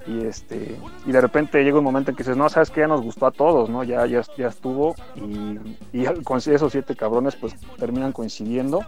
y 0.08 0.24
este 0.24 0.76
y 1.06 1.12
de 1.12 1.20
repente 1.20 1.62
llega 1.62 1.78
un 1.78 1.84
momento 1.84 2.10
en 2.10 2.16
que 2.16 2.22
dices 2.22 2.36
no 2.36 2.48
sabes 2.48 2.70
que 2.70 2.80
ya 2.80 2.86
nos 2.86 3.02
gustó 3.02 3.26
a 3.26 3.30
todos 3.30 3.68
no 3.68 3.84
ya 3.84 4.06
ya, 4.06 4.22
ya 4.36 4.48
estuvo 4.48 4.94
y, 5.14 6.04
con 6.24 6.38
esos 6.38 6.72
siete 6.72 6.96
cabrones 6.96 7.36
pues 7.36 7.54
terminan 7.78 8.12
coincidiendo 8.12 8.80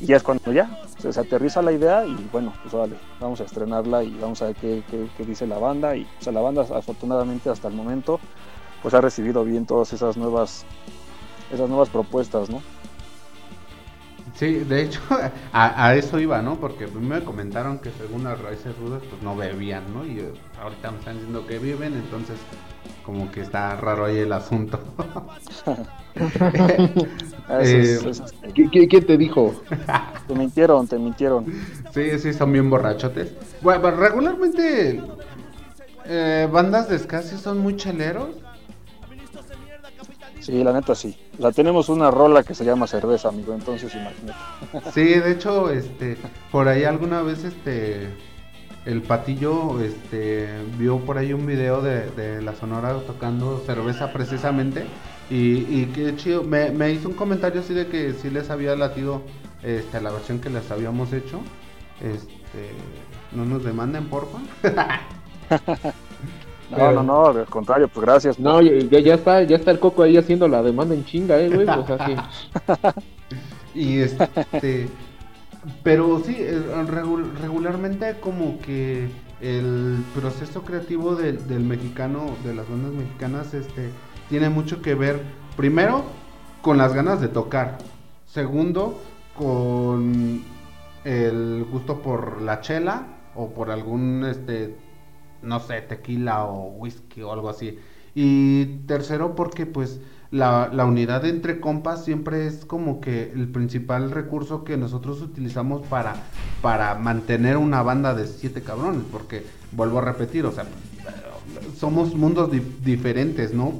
y 0.00 0.06
ya 0.06 0.16
es 0.16 0.22
cuando 0.22 0.52
ya 0.52 0.82
se, 0.98 1.08
aterriza 1.08 1.62
la 1.62 1.72
idea 1.72 2.04
y 2.04 2.28
bueno 2.32 2.52
pues 2.62 2.74
vale 2.74 2.96
vamos 3.20 3.40
a 3.40 3.44
estrenarla 3.44 4.02
y 4.02 4.16
vamos 4.18 4.42
a 4.42 4.46
ver 4.46 4.56
qué, 4.56 4.82
qué, 4.90 5.24
dice 5.24 5.46
la 5.46 5.58
banda 5.58 5.94
y 5.96 6.06
la 6.30 6.40
banda 6.40 6.62
afortunadamente 6.74 7.48
hasta 7.48 7.68
el 7.68 7.74
momento 7.74 8.18
pues 8.82 8.94
ha 8.94 9.00
recibido 9.00 9.44
bien 9.44 9.66
todas 9.66 9.92
esas 9.92 10.16
nuevas 10.16 10.64
esas 11.52 11.68
nuevas 11.68 11.88
propuestas 11.88 12.50
no 12.50 12.60
Sí, 14.40 14.60
de 14.60 14.84
hecho, 14.84 15.00
a, 15.52 15.94
eso 15.94 16.18
iba, 16.18 16.40
¿no? 16.40 16.58
Porque 16.58 16.86
me 16.86 17.22
comentaron 17.22 17.78
que 17.78 17.90
según 17.90 18.24
las 18.24 18.40
raíces 18.40 18.74
rudas, 18.78 19.02
pues 19.10 19.22
no 19.22 19.36
bebían, 19.36 19.92
¿no? 19.92 20.06
Y 20.06 20.20
eh, 20.20 20.32
ahorita 20.62 20.92
me 20.92 20.98
están 20.98 21.16
diciendo 21.16 21.46
que 21.46 21.58
viven, 21.58 21.92
entonces 21.92 22.38
como 23.04 23.30
que 23.30 23.42
está 23.42 23.76
raro 23.76 24.06
ahí 24.06 24.16
el 24.16 24.32
asunto. 24.32 24.80
eh, 27.50 27.98
¿Quién 28.54 29.06
te 29.06 29.18
dijo? 29.18 29.54
te 30.26 30.34
mintieron, 30.34 30.88
te 30.88 30.98
mintieron. 30.98 31.44
Sí, 31.92 32.18
sí, 32.18 32.32
son 32.32 32.50
bien 32.50 32.70
borrachotes. 32.70 33.34
Bueno, 33.60 33.90
regularmente 33.90 35.02
eh, 36.06 36.48
bandas 36.50 36.88
de 36.88 36.98
ska 36.98 37.20
son 37.20 37.58
muy 37.58 37.76
cheleros. 37.76 38.30
Sí, 40.40 40.64
la 40.64 40.72
neta 40.72 40.94
sí. 40.94 41.16
La 41.38 41.52
tenemos 41.52 41.88
una 41.88 42.10
rola 42.10 42.42
que 42.42 42.54
se 42.54 42.64
llama 42.64 42.86
cerveza, 42.86 43.28
amigo, 43.28 43.54
entonces 43.54 43.94
imagínate. 43.94 44.90
Sí, 44.94 45.04
de 45.04 45.32
hecho, 45.32 45.70
este, 45.70 46.16
por 46.50 46.68
ahí 46.68 46.84
alguna 46.84 47.22
vez, 47.22 47.44
este, 47.44 48.08
el 48.86 49.02
patillo, 49.02 49.80
este, 49.80 50.48
vio 50.78 50.98
por 50.98 51.18
ahí 51.18 51.32
un 51.32 51.46
video 51.46 51.82
de, 51.82 52.40
la 52.42 52.54
Sonora 52.54 52.94
tocando 53.06 53.62
cerveza 53.66 54.12
precisamente 54.12 54.86
y, 55.28 55.80
y 55.80 55.90
qué 55.94 56.16
chido, 56.16 56.42
me, 56.42 56.70
me, 56.70 56.90
hizo 56.90 57.08
un 57.08 57.14
comentario 57.14 57.60
así 57.60 57.74
de 57.74 57.86
que 57.86 58.14
sí 58.14 58.30
les 58.30 58.50
había 58.50 58.74
latido, 58.76 59.22
este, 59.62 60.00
la 60.00 60.10
versión 60.10 60.40
que 60.40 60.50
les 60.50 60.70
habíamos 60.70 61.12
hecho, 61.12 61.40
este, 62.00 62.70
no 63.32 63.44
nos 63.44 63.62
demanden 63.62 64.08
porfa. 64.08 64.38
No, 66.70 66.92
no, 66.92 67.02
no, 67.02 67.26
al 67.26 67.46
contrario, 67.46 67.88
pues 67.88 68.06
gracias. 68.06 68.38
No, 68.38 68.60
ya, 68.60 69.00
ya, 69.00 69.14
está, 69.14 69.42
ya 69.42 69.56
está 69.56 69.70
el 69.70 69.80
coco 69.80 70.02
ahí 70.02 70.16
haciendo 70.16 70.46
la 70.48 70.62
demanda 70.62 70.94
en 70.94 71.04
chinga, 71.04 71.38
eh, 71.38 71.48
güey. 71.48 71.68
O 71.68 71.86
sea, 71.86 72.06
sí. 72.06 72.14
y 73.74 73.98
este. 73.98 74.88
Pero 75.82 76.22
sí, 76.24 76.36
eh, 76.38 76.62
regularmente 77.42 78.16
como 78.20 78.58
que 78.60 79.08
el 79.40 80.02
proceso 80.14 80.62
creativo 80.62 81.14
del, 81.16 81.46
del 81.48 81.60
mexicano, 81.60 82.30
de 82.44 82.54
las 82.54 82.68
bandas 82.68 82.92
mexicanas, 82.92 83.52
este, 83.52 83.90
tiene 84.28 84.48
mucho 84.48 84.80
que 84.80 84.94
ver, 84.94 85.20
primero, 85.56 86.04
con 86.62 86.78
las 86.78 86.94
ganas 86.94 87.20
de 87.20 87.28
tocar. 87.28 87.78
Segundo, 88.26 89.00
con 89.36 90.42
el 91.04 91.66
gusto 91.70 92.00
por 92.00 92.40
la 92.42 92.60
chela 92.60 93.06
o 93.34 93.50
por 93.50 93.70
algún 93.70 94.24
este 94.24 94.76
no 95.42 95.60
sé, 95.60 95.82
tequila 95.82 96.44
o 96.44 96.68
whisky 96.72 97.22
o 97.22 97.32
algo 97.32 97.48
así. 97.48 97.78
Y 98.14 98.64
tercero, 98.86 99.34
porque 99.34 99.66
pues 99.66 100.00
la, 100.30 100.70
la, 100.72 100.84
unidad 100.84 101.24
entre 101.24 101.60
compas 101.60 102.04
siempre 102.04 102.46
es 102.46 102.64
como 102.64 103.00
que 103.00 103.32
el 103.32 103.48
principal 103.48 104.10
recurso 104.10 104.64
que 104.64 104.76
nosotros 104.76 105.20
utilizamos 105.22 105.82
para, 105.86 106.14
para 106.62 106.94
mantener 106.96 107.56
una 107.56 107.82
banda 107.82 108.14
de 108.14 108.26
siete 108.26 108.62
cabrones. 108.62 109.02
Porque, 109.10 109.44
vuelvo 109.72 109.98
a 109.98 110.02
repetir, 110.02 110.46
o 110.46 110.52
sea, 110.52 110.64
somos 111.76 112.14
mundos 112.14 112.50
diferentes, 112.84 113.54
¿no? 113.54 113.74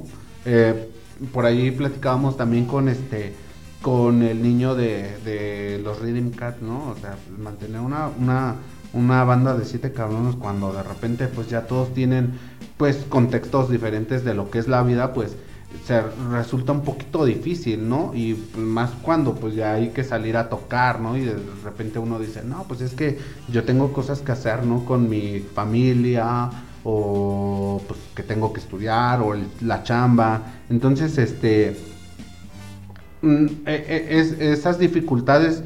Eh, 0.45 0.89
por 1.33 1.45
ahí 1.45 1.71
platicábamos 1.71 2.37
también 2.37 2.65
con 2.65 2.89
este 2.89 3.33
con 3.81 4.21
el 4.21 4.43
niño 4.43 4.75
de, 4.75 5.17
de 5.25 5.81
los 5.83 5.99
Rhythm 5.99 6.31
Cat, 6.31 6.61
¿no? 6.61 6.89
O 6.89 6.95
sea, 6.95 7.17
mantener 7.37 7.81
una, 7.81 8.09
una 8.09 8.55
una 8.93 9.23
banda 9.23 9.55
de 9.55 9.65
siete 9.65 9.93
cabrones 9.93 10.35
cuando 10.35 10.73
de 10.73 10.83
repente 10.83 11.27
pues 11.27 11.49
ya 11.49 11.61
todos 11.67 11.93
tienen 11.93 12.33
pues 12.77 12.97
contextos 13.09 13.69
diferentes 13.69 14.23
de 14.23 14.33
lo 14.33 14.49
que 14.49 14.59
es 14.59 14.67
la 14.67 14.83
vida 14.83 15.13
pues 15.13 15.35
se 15.85 16.01
resulta 16.29 16.73
un 16.73 16.81
poquito 16.81 17.25
difícil, 17.25 17.87
¿no? 17.87 18.13
Y 18.13 18.37
más 18.57 18.91
cuando 19.01 19.35
pues 19.35 19.55
ya 19.55 19.73
hay 19.73 19.89
que 19.89 20.03
salir 20.03 20.35
a 20.35 20.49
tocar, 20.49 20.99
¿no? 20.99 21.15
Y 21.17 21.21
de 21.21 21.35
repente 21.63 21.97
uno 21.97 22.19
dice, 22.19 22.43
no, 22.43 22.65
pues 22.67 22.81
es 22.81 22.93
que 22.93 23.17
yo 23.49 23.63
tengo 23.63 23.93
cosas 23.93 24.19
que 24.19 24.33
hacer, 24.33 24.65
¿no? 24.65 24.83
Con 24.85 25.09
mi 25.09 25.39
familia 25.39 26.49
o 26.83 27.81
pues 27.87 27.99
que 28.15 28.23
tengo 28.23 28.51
que 28.53 28.59
estudiar 28.59 29.21
o 29.21 29.33
la 29.61 29.83
chamba. 29.83 30.41
Entonces, 30.69 31.17
este, 31.17 31.77
mm, 33.21 33.45
e, 33.65 33.75
e, 33.75 34.19
es, 34.19 34.33
esas 34.39 34.77
dificultades, 34.77 35.63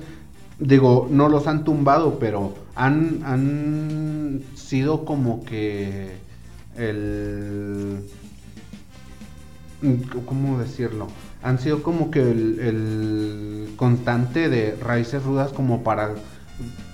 digo, 0.59 1.07
no 1.09 1.29
los 1.29 1.47
han 1.47 1.63
tumbado, 1.63 2.19
pero 2.19 2.53
han, 2.75 3.21
han 3.23 4.41
sido 4.55 5.05
como 5.05 5.43
que 5.45 6.11
el... 6.77 8.05
¿Cómo 10.25 10.59
decirlo? 10.59 11.07
Han 11.43 11.59
sido 11.59 11.83
como 11.83 12.11
que 12.11 12.19
el, 12.21 13.73
constante 13.77 14.49
de 14.49 14.75
raíces 14.81 15.23
rudas 15.23 15.51
como 15.51 15.83
para 15.83 16.15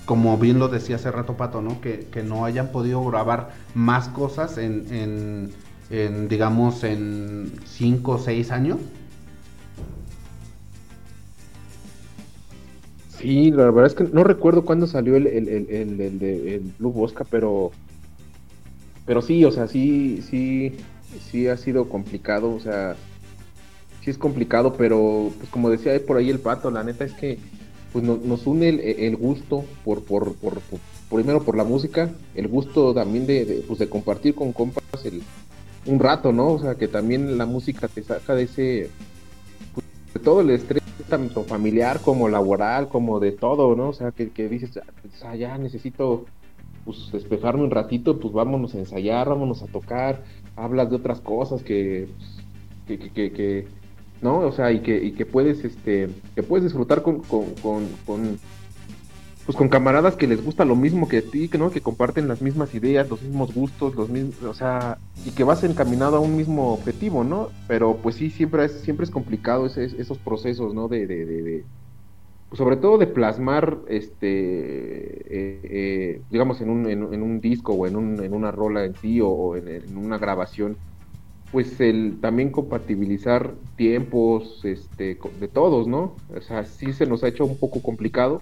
como 0.05 0.38
bien 0.38 0.59
lo 0.59 0.67
decía 0.67 0.95
hace 0.97 1.11
rato 1.11 1.38
Pato, 1.38 1.61
¿no? 1.61 1.79
Que, 1.79 2.07
no 2.25 2.43
hayan 2.43 2.69
podido 2.69 3.05
grabar 3.05 3.51
más 3.75 4.09
cosas 4.09 4.57
en, 4.57 4.86
en, 4.91 5.51
en 5.89 6.27
digamos, 6.27 6.84
en 6.84 7.53
5 7.65 8.11
o 8.11 8.17
6 8.19 8.51
años. 8.51 8.77
Sí, 13.22 13.51
la 13.51 13.65
verdad 13.65 13.86
es 13.86 13.93
que 13.93 14.03
no 14.05 14.24
recuerdo 14.24 14.65
cuándo 14.65 14.88
salió 14.88 15.15
el, 15.15 15.28
el, 15.28 15.47
el, 15.47 16.01
el, 16.01 16.74
Blue 16.80 16.91
Bosca, 16.91 17.24
pero 17.30 17.72
pero 19.05 19.22
sí, 19.22 19.43
o 19.45 19.51
sea, 19.51 19.67
sí, 19.67 20.22
sí, 20.28 20.74
sí 21.30 21.47
ha 21.47 21.57
sido 21.57 21.89
complicado, 21.89 22.53
o 22.53 22.59
sea, 22.59 22.95
sí 24.03 24.09
es 24.09 24.17
complicado, 24.17 24.74
pero 24.74 25.32
pues 25.38 25.49
como 25.49 25.69
decía 25.69 25.93
por 26.05 26.17
ahí 26.17 26.30
el 26.30 26.39
pato, 26.39 26.72
la 26.72 26.84
neta 26.84 27.05
es 27.05 27.13
que 27.13 27.38
pues 27.91 28.05
nos 28.05 28.47
une 28.47 28.69
el, 28.69 29.15
gusto 29.17 29.65
por, 29.84 30.03
por, 30.03 30.34
por, 30.36 30.59
primero 31.09 31.43
por 31.43 31.57
la 31.57 31.65
música, 31.65 32.09
el 32.36 32.47
gusto 32.47 32.93
también 32.93 33.28
de, 33.28 33.63
pues, 33.67 33.80
de 33.80 33.89
compartir 33.89 34.34
con 34.34 34.53
compas 34.53 34.84
el, 35.03 35.22
un 35.86 35.99
rato, 35.99 36.32
¿no? 36.32 36.53
O 36.53 36.59
sea, 36.59 36.76
que 36.76 36.88
también 36.88 37.38
la 37.38 37.45
música 37.45 37.88
te 37.89 38.01
saca 38.01 38.34
de 38.34 38.43
ese, 38.43 38.61
de 38.61 38.89
todo 40.20 40.41
el 40.41 40.49
estrés 40.49 40.82
tanto 41.09 41.43
familiar 41.43 41.99
como 42.01 42.30
laboral, 42.30 42.88
como 42.88 43.20
de 43.20 43.32
todo, 43.32 43.76
¿no? 43.76 43.89
O 43.89 43.93
sea, 43.93 44.12
que, 44.12 44.30
dices, 44.47 44.80
ah, 45.24 45.36
ya 45.36 45.57
necesito 45.57 46.26
pues 46.86 47.12
despejarme 47.12 47.64
un 47.64 47.72
ratito, 47.72 48.20
pues 48.20 48.34
vámonos 48.34 48.74
a 48.74 48.80
ensayar, 48.80 49.30
vámonos 49.30 49.62
a 49.62 49.68
tocar, 49.68 50.24
hablas 50.55 50.89
de 50.89 50.95
otras 50.95 51.20
cosas 51.22 51.64
que, 51.64 52.07
que, 52.88 52.97
que, 52.97 53.32
que 53.32 53.68
¿no? 54.22 54.39
O 54.39 54.51
sea, 54.51 54.72
y 54.72 54.80
que, 54.80 55.03
y 55.03 55.12
que 55.12 55.26
puedes, 55.26 55.64
este, 55.64 56.09
que 56.34 56.43
puedes 56.43 56.64
disfrutar 56.64 57.01
con, 57.01 57.20
con, 57.22 57.45
con 58.05 58.39
pues 59.52 59.58
con 59.58 59.68
camaradas 59.68 60.16
que 60.16 60.28
les 60.28 60.41
gusta 60.41 60.64
lo 60.64 60.78
mismo 60.78 61.10
que 61.10 61.18
a 61.18 61.22
ti, 61.22 61.49
no, 61.60 61.72
que 61.72 61.82
comparten 61.82 62.30
las 62.30 62.41
mismas 62.41 62.74
ideas, 62.74 63.10
los 63.10 63.22
mismos 63.22 63.54
gustos, 63.54 63.95
los 63.95 64.08
mismos, 64.08 64.41
o 64.43 64.54
sea, 64.54 64.97
y 65.26 65.32
que 65.32 65.43
vas 65.43 65.62
encaminado 65.66 66.16
a 66.16 66.20
un 66.22 66.38
mismo 66.38 66.72
objetivo, 66.72 67.26
¿no? 67.26 67.49
Pero 67.68 67.97
pues 67.97 68.16
sí, 68.16 68.30
siempre 68.30 68.64
es, 68.64 68.72
siempre 68.72 69.04
es 69.04 69.12
complicado 69.12 69.66
esos 69.66 70.18
procesos, 70.20 70.74
¿no? 70.74 70.88
De, 70.88 71.06
de, 71.06 71.26
de, 71.26 71.66
pues, 72.47 72.60
sobre 72.60 72.78
todo 72.78 72.97
de 72.97 73.08
plasmar, 73.08 73.80
este, 73.89 74.30
eh, 74.30 75.60
eh, 75.64 76.22
digamos, 76.30 76.62
en 76.62 76.70
un, 76.70 76.89
en, 76.89 77.22
un 77.22 77.41
disco 77.41 77.74
o 77.74 77.88
en, 77.88 77.97
un, 77.97 78.24
en 78.24 78.34
una 78.34 78.52
rola 78.52 78.86
en 78.86 78.95
sí 78.95 79.20
o, 79.20 79.58
en, 79.58 79.68
en, 79.68 79.97
una 79.97 80.18
grabación, 80.18 80.78
pues 81.52 81.82
el 81.82 82.20
también 82.22 82.52
compatibilizar 82.52 83.54
tiempos, 83.76 84.64
este, 84.64 85.20
de 85.41 85.47
todos, 85.49 85.89
¿no? 85.89 86.16
O 86.34 86.39
sea, 86.39 86.64
sí 86.64 86.93
se 86.93 87.06
nos 87.06 87.26
ha 87.26 87.28
hecho 87.28 87.43
un 87.43 87.58
poco 87.58 87.82
complicado 87.82 88.41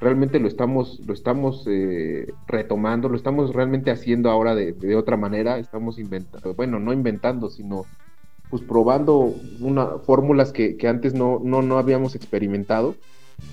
realmente 0.00 0.40
lo 0.40 0.48
estamos, 0.48 1.00
lo 1.06 1.12
estamos 1.12 1.64
eh, 1.66 2.32
retomando, 2.46 3.08
lo 3.08 3.16
estamos 3.16 3.52
realmente 3.54 3.90
haciendo 3.90 4.30
ahora 4.30 4.54
de, 4.54 4.72
de, 4.72 4.96
otra 4.96 5.16
manera, 5.16 5.58
estamos 5.58 5.98
inventando, 5.98 6.54
bueno, 6.54 6.80
no 6.80 6.92
inventando, 6.92 7.50
sino 7.50 7.84
pues 8.48 8.62
probando 8.62 9.34
una, 9.60 9.98
fórmulas 9.98 10.52
que, 10.52 10.76
que 10.76 10.88
antes 10.88 11.14
no, 11.14 11.40
no, 11.44 11.62
no 11.62 11.78
habíamos 11.78 12.14
experimentado. 12.14 12.96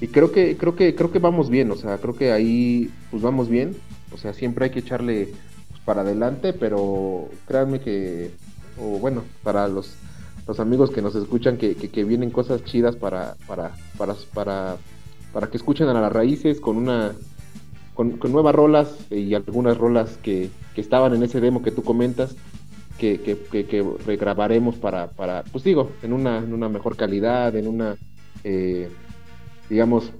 Y 0.01 0.07
creo 0.07 0.31
que, 0.31 0.57
creo 0.57 0.75
que, 0.75 0.95
creo 0.95 1.11
que 1.11 1.19
vamos 1.19 1.49
bien, 1.49 1.71
o 1.71 1.75
sea, 1.75 1.97
creo 1.97 2.15
que 2.15 2.31
ahí 2.31 2.89
pues 3.11 3.21
vamos 3.21 3.47
bien. 3.47 3.75
O 4.11 4.17
sea, 4.17 4.33
siempre 4.33 4.65
hay 4.65 4.71
que 4.71 4.79
echarle 4.79 5.29
pues, 5.69 5.81
para 5.81 6.01
adelante, 6.01 6.53
pero 6.53 7.29
créanme 7.45 7.79
que, 7.79 8.31
o 8.79 8.99
bueno, 8.99 9.23
para 9.43 9.67
los, 9.67 9.95
los 10.47 10.59
amigos 10.59 10.91
que 10.91 11.01
nos 11.01 11.15
escuchan, 11.15 11.57
que, 11.57 11.75
que, 11.75 12.03
vienen 12.03 12.31
cosas 12.31 12.63
chidas 12.63 12.95
para, 12.95 13.35
para, 13.47 13.71
para 14.33 14.77
para 15.37 15.51
que 15.51 15.57
escuchen 15.57 15.87
a 15.87 15.93
las 15.93 16.11
raíces 16.11 16.59
con 16.59 16.77
una 16.77 17.11
con, 17.93 18.17
nuevas 18.31 18.55
rolas 18.55 18.95
y 19.11 19.35
algunas 19.35 19.77
rolas 19.77 20.17
que, 20.23 20.49
estaban 20.75 21.13
en 21.13 21.21
ese 21.21 21.39
demo 21.39 21.61
que 21.61 21.69
tú 21.69 21.83
comentas 21.83 22.35
que, 22.97 23.19
que, 23.21 23.85
regrabaremos 24.03 24.77
para, 24.77 25.09
para, 25.09 25.43
pues 25.51 25.63
digo, 25.63 25.91
en 26.01 26.13
una, 26.13 26.39
en 26.39 26.55
una 26.55 26.69
mejor 26.69 26.95
calidad, 26.95 27.55
en 27.55 27.67
una, 27.67 27.97
eh, 28.43 28.89
digamos, 29.69 30.11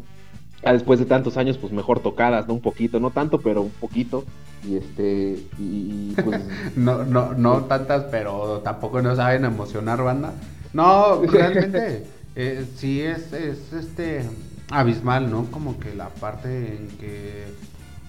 después 0.61 0.99
de 0.99 1.05
tantos 1.05 1.36
años, 1.36 1.57
pues 1.57 1.74
mejor 1.74 1.99
tocadas, 1.99 2.47
¿no? 2.47 2.53
Un 2.53 2.61
poquito, 2.61 2.99
no 2.99 3.09
tanto, 3.09 3.39
pero 3.39 3.63
un 3.63 3.72
poquito. 3.72 4.24
Y 4.63 4.76
este, 4.76 5.39
y, 5.57 6.13
pues... 6.24 6.41
no, 6.76 7.05
no, 7.05 7.34
no 7.34 7.63
tantas, 7.63 8.03
pero 8.11 8.61
tampoco 8.63 9.01
no 9.01 9.15
saben 9.15 9.45
emocionar, 9.45 10.03
banda. 10.03 10.34
No, 10.74 11.22
realmente, 11.24 12.05
eh, 12.36 12.68
sí 12.76 13.01
es, 13.01 13.34
es 13.34 13.74
este 13.74 14.24
abismal, 14.72 15.30
¿no? 15.30 15.45
Como 15.45 15.80
que 15.80 15.95
la 15.95 16.09
parte 16.09 16.76
en 16.76 16.88
que 16.97 17.45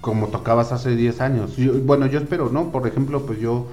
como 0.01 0.29
tocabas 0.29 0.73
hace 0.73 0.95
10 0.95 1.21
años. 1.21 1.57
bueno, 1.85 2.07
yo 2.07 2.21
espero, 2.21 2.51
¿no? 2.51 2.71
Por 2.71 2.87
ejemplo, 2.87 3.27
pues 3.27 3.41
yo 3.41 3.67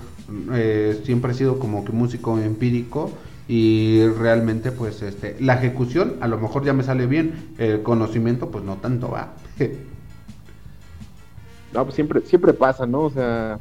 eh, 0.54 1.02
siempre 1.04 1.32
he 1.32 1.36
sido 1.36 1.60
como 1.60 1.86
que 1.86 1.92
músico 1.92 2.40
empírico 2.40 3.12
y 3.48 4.08
realmente 4.08 4.72
pues 4.72 5.04
este 5.04 5.36
la 5.40 5.54
ejecución 5.54 6.16
a 6.20 6.28
lo 6.28 6.40
mejor 6.40 6.66
ya 6.66 6.74
me 6.74 6.82
sale 6.82 7.06
bien, 7.06 7.54
el 7.60 7.84
conocimiento 7.84 8.50
pues 8.50 8.64
no 8.64 8.78
tanto 8.78 9.12
va. 9.12 9.34
no, 11.74 11.84
pues 11.84 11.96
siempre 11.96 12.22
siempre 12.22 12.54
pasa, 12.54 12.88
¿no? 12.88 13.02
O 13.02 13.12
sea, 13.12 13.60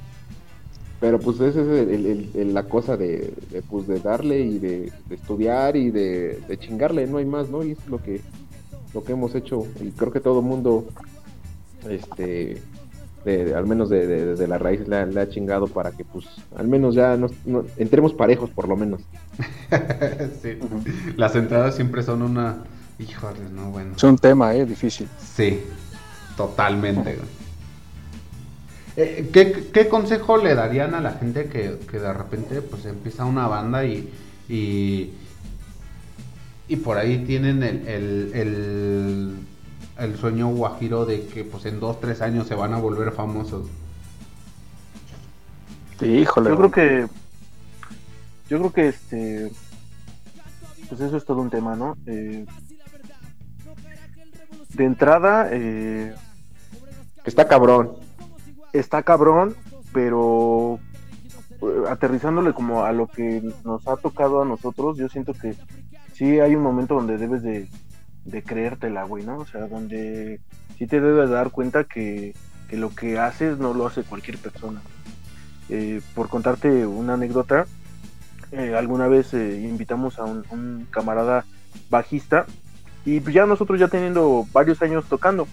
pero 1.00 1.18
pues 1.18 1.38
esa 1.40 1.60
es 1.60 2.46
la 2.46 2.62
cosa 2.62 2.96
de, 2.96 3.34
pues 3.68 3.86
de 3.86 4.00
darle 4.00 4.40
y 4.40 4.58
de, 4.58 4.90
estudiar 5.10 5.76
y 5.76 5.90
de, 5.90 6.40
chingarle, 6.60 7.06
no 7.06 7.18
hay 7.18 7.26
más, 7.26 7.50
¿no? 7.50 7.62
Y 7.62 7.72
es 7.72 7.86
lo 7.88 8.02
que 8.02 8.22
lo 8.94 9.04
que 9.04 9.12
hemos 9.12 9.34
hecho 9.34 9.66
y 9.80 9.90
creo 9.90 10.12
que 10.12 10.20
todo 10.20 10.40
el 10.40 10.46
mundo 10.46 10.86
este 11.88 12.62
al 13.26 13.66
menos 13.66 13.88
de, 13.88 14.46
la 14.46 14.58
raíz 14.58 14.86
le, 14.86 14.98
ha 14.98 15.28
chingado 15.28 15.66
para 15.66 15.92
que 15.92 16.04
pues 16.04 16.26
al 16.56 16.68
menos 16.68 16.94
ya 16.94 17.16
nos, 17.16 17.32
entremos 17.76 18.12
parejos 18.12 18.50
por 18.50 18.68
lo 18.68 18.76
menos. 18.76 19.00
sí. 20.42 20.58
Las 21.16 21.34
entradas 21.34 21.74
siempre 21.74 22.02
son 22.02 22.22
una... 22.22 22.58
Híjole, 22.98 23.40
no, 23.52 23.70
bueno. 23.70 23.94
Es 23.96 24.04
un 24.04 24.18
tema, 24.18 24.54
¿eh? 24.54 24.66
Difícil. 24.66 25.08
Sí, 25.18 25.62
totalmente. 26.36 27.16
Eh, 28.96 29.28
¿qué, 29.32 29.88
consejo 29.88 30.36
le 30.36 30.54
darían 30.54 30.94
a 30.94 31.00
la 31.00 31.12
gente 31.12 31.46
que, 31.46 31.98
de 31.98 32.12
repente 32.12 32.62
pues 32.62 32.84
empieza 32.86 33.24
una 33.24 33.48
banda 33.48 33.84
y, 33.84 34.12
y, 34.48 35.12
por 36.76 36.98
ahí 36.98 37.24
tienen 37.24 37.62
el 37.62 39.44
el 39.98 40.16
sueño 40.16 40.48
guajiro 40.48 41.06
de 41.06 41.26
que 41.26 41.44
pues 41.44 41.66
en 41.66 41.80
dos, 41.80 42.00
tres 42.00 42.20
años 42.20 42.46
se 42.46 42.54
van 42.54 42.74
a 42.74 42.78
volver 42.78 43.12
famosos. 43.12 43.66
Sí, 45.98 46.06
híjole. 46.06 46.50
Yo 46.50 46.56
creo 46.56 46.70
que 46.70 47.06
yo 48.48 48.58
creo 48.58 48.72
que 48.72 48.88
este 48.88 49.52
pues 50.88 51.00
eso 51.00 51.16
es 51.16 51.24
todo 51.24 51.40
un 51.40 51.50
tema, 51.50 51.76
¿no? 51.76 51.96
Eh, 52.06 52.44
de 54.70 54.84
entrada 54.84 55.48
eh, 55.52 56.14
está 57.24 57.46
cabrón. 57.46 57.92
Está 58.72 59.04
cabrón, 59.04 59.54
pero 59.92 60.80
eh, 61.62 61.84
aterrizándole 61.88 62.52
como 62.52 62.84
a 62.84 62.90
lo 62.90 63.06
que 63.06 63.40
nos 63.64 63.86
ha 63.86 63.96
tocado 63.96 64.42
a 64.42 64.44
nosotros, 64.44 64.96
yo 64.96 65.08
siento 65.08 65.32
que 65.32 65.54
sí 66.14 66.40
hay 66.40 66.54
un 66.54 66.62
momento 66.62 66.94
donde 66.94 67.18
debes 67.18 67.42
de, 67.42 67.68
creértela, 68.42 69.04
güey, 69.04 69.24
¿no? 69.24 69.38
O 69.38 69.46
sea, 69.46 69.66
donde 69.66 70.40
sí 70.78 70.86
te 70.86 71.00
debes 71.00 71.28
dar 71.30 71.50
cuenta 71.50 71.84
que, 71.84 72.34
lo 72.70 72.92
que 72.92 73.20
haces 73.20 73.58
no 73.58 73.72
lo 73.72 73.86
hace 73.86 74.02
cualquier 74.02 74.38
persona. 74.38 74.80
Eh, 75.68 76.00
por 76.14 76.28
contarte 76.28 76.86
una 76.86 77.14
anécdota, 77.14 77.66
eh, 78.50 78.74
alguna 78.74 79.06
vez 79.06 79.32
eh, 79.32 79.60
invitamos 79.62 80.18
a 80.18 80.24
un, 80.24 80.88
camarada 80.90 81.44
bajista 81.88 82.46
y 83.04 83.20
pues 83.20 83.34
ya 83.34 83.46
nosotros 83.46 83.78
ya 83.78 83.88
teniendo 83.88 84.44
varios 84.52 84.82
años 84.82 85.04
tocando. 85.08 85.46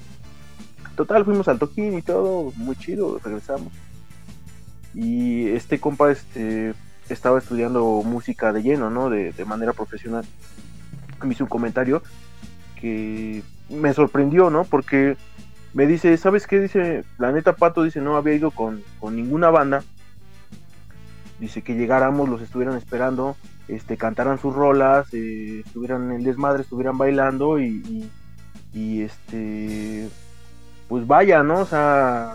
Total, 0.95 1.24
fuimos 1.26 1.47
al 1.47 1.59
toquín 1.59 1.97
y 1.97 2.01
todo, 2.01 2.51
muy 2.55 2.76
chido, 2.76 3.20
regresamos. 3.24 3.72
Y 4.93 5.47
este 5.49 5.80
compa 5.80 6.12
este, 6.12 6.74
estaba 7.10 7.39
estudiando 7.39 8.02
música 8.04 8.54
de 8.54 8.64
lleno, 8.64 8.89
¿no? 8.89 9.10
De, 9.10 9.32
de 9.32 9.45
manera 9.45 9.74
profesional. 9.74 10.26
Me 11.24 11.34
hizo 11.34 11.43
un 11.43 11.49
comentario 11.49 12.02
que 12.80 13.43
me 13.70 13.93
sorprendió, 13.93 14.49
¿no? 14.49 14.64
Porque 14.66 15.16
me 15.74 15.88
dice, 15.88 16.18
¿sabes 16.18 16.47
qué? 16.47 16.60
Dice, 16.60 17.06
la 17.18 17.32
neta 17.32 17.56
Pato 17.56 17.84
dice, 17.84 18.02
no 18.02 18.18
había 18.18 18.34
ido 18.34 18.52
con, 18.52 18.84
ninguna 19.02 19.49
banda. 19.49 19.84
Dice 21.39 21.62
que 21.62 21.76
llegáramos, 21.76 22.30
los 22.30 22.41
estuvieran 22.41 22.76
esperando, 22.76 23.36
este, 23.68 23.97
cantaran 23.97 24.38
sus 24.38 24.54
rolas, 24.54 25.08
eh, 25.14 25.64
estuvieran 25.66 26.12
en 26.12 26.18
el 26.18 26.24
desmadre, 26.24 26.64
estuvieran 26.64 26.97
bailando 26.97 27.60
y, 27.60 28.10
y, 28.74 29.02
este, 29.02 30.10
pues 30.88 31.08
vaya, 31.08 31.41
¿no? 31.41 31.60
O 31.60 31.66
sea, 31.66 32.34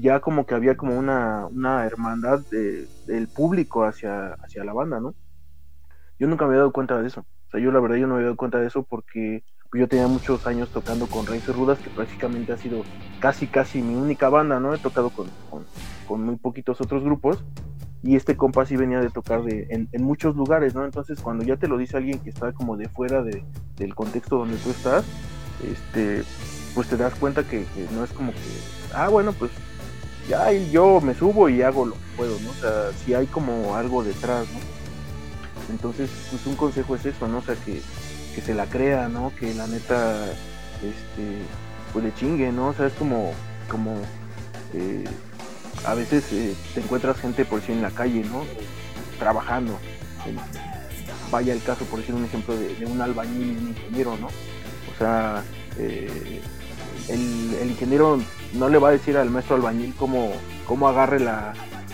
ya 0.00 0.20
como 0.20 0.46
que 0.46 0.54
había 0.54 0.76
como 0.76 0.98
una, 0.98 1.46
una 1.46 1.84
hermandad 1.86 2.40
del 2.50 3.28
público 3.28 3.84
hacia, 3.84 4.34
hacia 4.34 4.64
la 4.64 4.72
banda, 4.72 5.00
¿no? 5.00 5.14
Yo 6.18 6.26
nunca 6.26 6.44
me 6.44 6.50
había 6.50 6.60
dado 6.60 6.72
cuenta 6.72 7.00
de 7.00 7.06
eso. 7.06 7.20
O 7.20 7.50
sea, 7.50 7.60
yo 7.60 7.70
la 7.70 7.80
verdad 7.80 7.96
yo 7.96 8.06
no 8.06 8.14
me 8.14 8.18
había 8.18 8.26
dado 8.26 8.36
cuenta 8.36 8.58
de 8.58 8.66
eso 8.66 8.82
porque 8.82 9.44
yo 9.72 9.88
tenía 9.88 10.06
muchos 10.06 10.46
años 10.46 10.70
tocando 10.70 11.06
con 11.06 11.26
Raíces 11.26 11.54
Rudas, 11.54 11.78
que 11.78 11.90
prácticamente 11.90 12.52
ha 12.52 12.56
sido 12.56 12.82
casi, 13.20 13.46
casi 13.46 13.82
mi 13.82 13.94
única 13.94 14.28
banda, 14.28 14.60
¿no? 14.60 14.74
He 14.74 14.78
tocado 14.78 15.10
con, 15.10 15.28
con, 16.06 16.24
muy 16.24 16.36
poquitos 16.36 16.80
otros 16.80 17.02
grupos. 17.02 17.44
Y 18.02 18.14
este 18.14 18.36
compa 18.36 18.64
sí 18.64 18.76
venía 18.76 19.00
de 19.00 19.10
tocar 19.10 19.42
de, 19.42 19.66
en, 19.70 20.02
muchos 20.02 20.36
lugares, 20.36 20.74
¿no? 20.74 20.84
Entonces, 20.84 21.20
cuando 21.20 21.44
ya 21.44 21.56
te 21.56 21.66
lo 21.66 21.76
dice 21.76 21.96
alguien 21.96 22.20
que 22.20 22.30
está 22.30 22.52
como 22.52 22.76
de 22.76 22.88
fuera 22.88 23.22
de, 23.22 23.42
del 23.76 23.94
contexto 23.94 24.38
donde 24.38 24.56
tú 24.58 24.70
estás, 24.70 25.04
este, 25.64 26.22
pues 26.74 26.88
te 26.88 26.96
das 26.96 27.14
cuenta 27.16 27.42
que, 27.42 27.64
no 27.94 28.04
es 28.04 28.12
como 28.12 28.32
que, 28.32 28.38
ah, 28.94 29.08
bueno, 29.08 29.32
pues 29.32 29.50
ya 30.28 30.52
yo 30.52 31.00
me 31.00 31.14
subo 31.14 31.48
y 31.48 31.62
hago 31.62 31.86
lo 31.86 31.94
que 31.94 32.16
puedo, 32.16 32.40
¿no? 32.40 32.50
O 32.50 32.54
sea, 32.54 32.90
si 33.04 33.14
hay 33.14 33.26
como 33.26 33.74
algo 33.76 34.02
detrás, 34.02 34.46
¿no? 34.52 34.60
Entonces, 35.70 36.10
pues 36.30 36.46
un 36.46 36.56
consejo 36.56 36.96
es 36.96 37.06
eso, 37.06 37.26
¿no? 37.28 37.38
O 37.38 37.42
sea, 37.42 37.54
que, 37.56 37.80
que 38.34 38.40
se 38.40 38.54
la 38.54 38.66
crea, 38.66 39.08
¿no? 39.08 39.32
Que 39.38 39.54
la 39.54 39.66
neta, 39.66 40.26
este, 40.76 41.42
pues 41.92 42.04
le 42.04 42.14
chingue, 42.14 42.52
¿no? 42.52 42.68
O 42.68 42.74
sea, 42.74 42.86
es 42.86 42.92
como, 42.94 43.32
como, 43.68 43.96
eh, 44.74 45.04
a 45.84 45.94
veces 45.94 46.24
eh, 46.32 46.54
te 46.74 46.80
encuentras 46.80 47.18
gente 47.18 47.44
por 47.44 47.60
decir 47.60 47.76
en 47.76 47.82
la 47.82 47.90
calle, 47.90 48.24
¿no? 48.24 48.44
Trabajando. 49.18 49.78
vaya 51.30 51.52
el 51.52 51.62
caso, 51.62 51.84
por 51.86 52.00
decir 52.00 52.14
un 52.14 52.24
ejemplo, 52.24 52.56
de, 52.56 52.84
un 52.86 53.00
albañil 53.00 53.58
un 53.58 53.68
ingeniero, 53.68 54.16
¿no? 54.18 54.26
O 54.26 54.98
sea, 54.98 55.42
eh, 55.78 56.40
el, 57.08 57.70
ingeniero 57.70 58.20
no 58.58 58.68
le 58.68 58.78
va 58.78 58.88
a 58.88 58.92
decir 58.92 59.16
al 59.16 59.30
maestro 59.30 59.56
albañil 59.56 59.94
cómo, 59.96 60.32
cómo 60.66 60.88
agarre 60.88 61.20
la, 61.20 61.52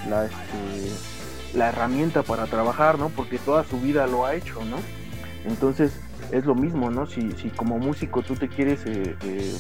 la, 0.09 0.27
este, 0.27 1.55
la 1.55 1.69
herramienta 1.69 2.23
para 2.23 2.47
trabajar, 2.47 2.99
¿no? 2.99 3.09
Porque 3.11 3.39
toda 3.39 3.65
su 3.65 3.81
vida 3.81 4.07
lo 4.07 4.25
ha 4.25 4.35
hecho, 4.35 4.65
¿no? 4.65 4.77
Entonces, 5.45 5.93
es 6.31 6.45
lo 6.45 6.55
mismo, 6.55 6.91
¿no? 6.91 7.07
Si, 7.07 7.33
si 7.33 7.51
como 7.51 7.79
músico 7.79 8.23
tú 8.23 8.37
te 8.37 8.49
quieres, 8.49 8.81
eh, 8.87 9.17
eh, 9.25 9.55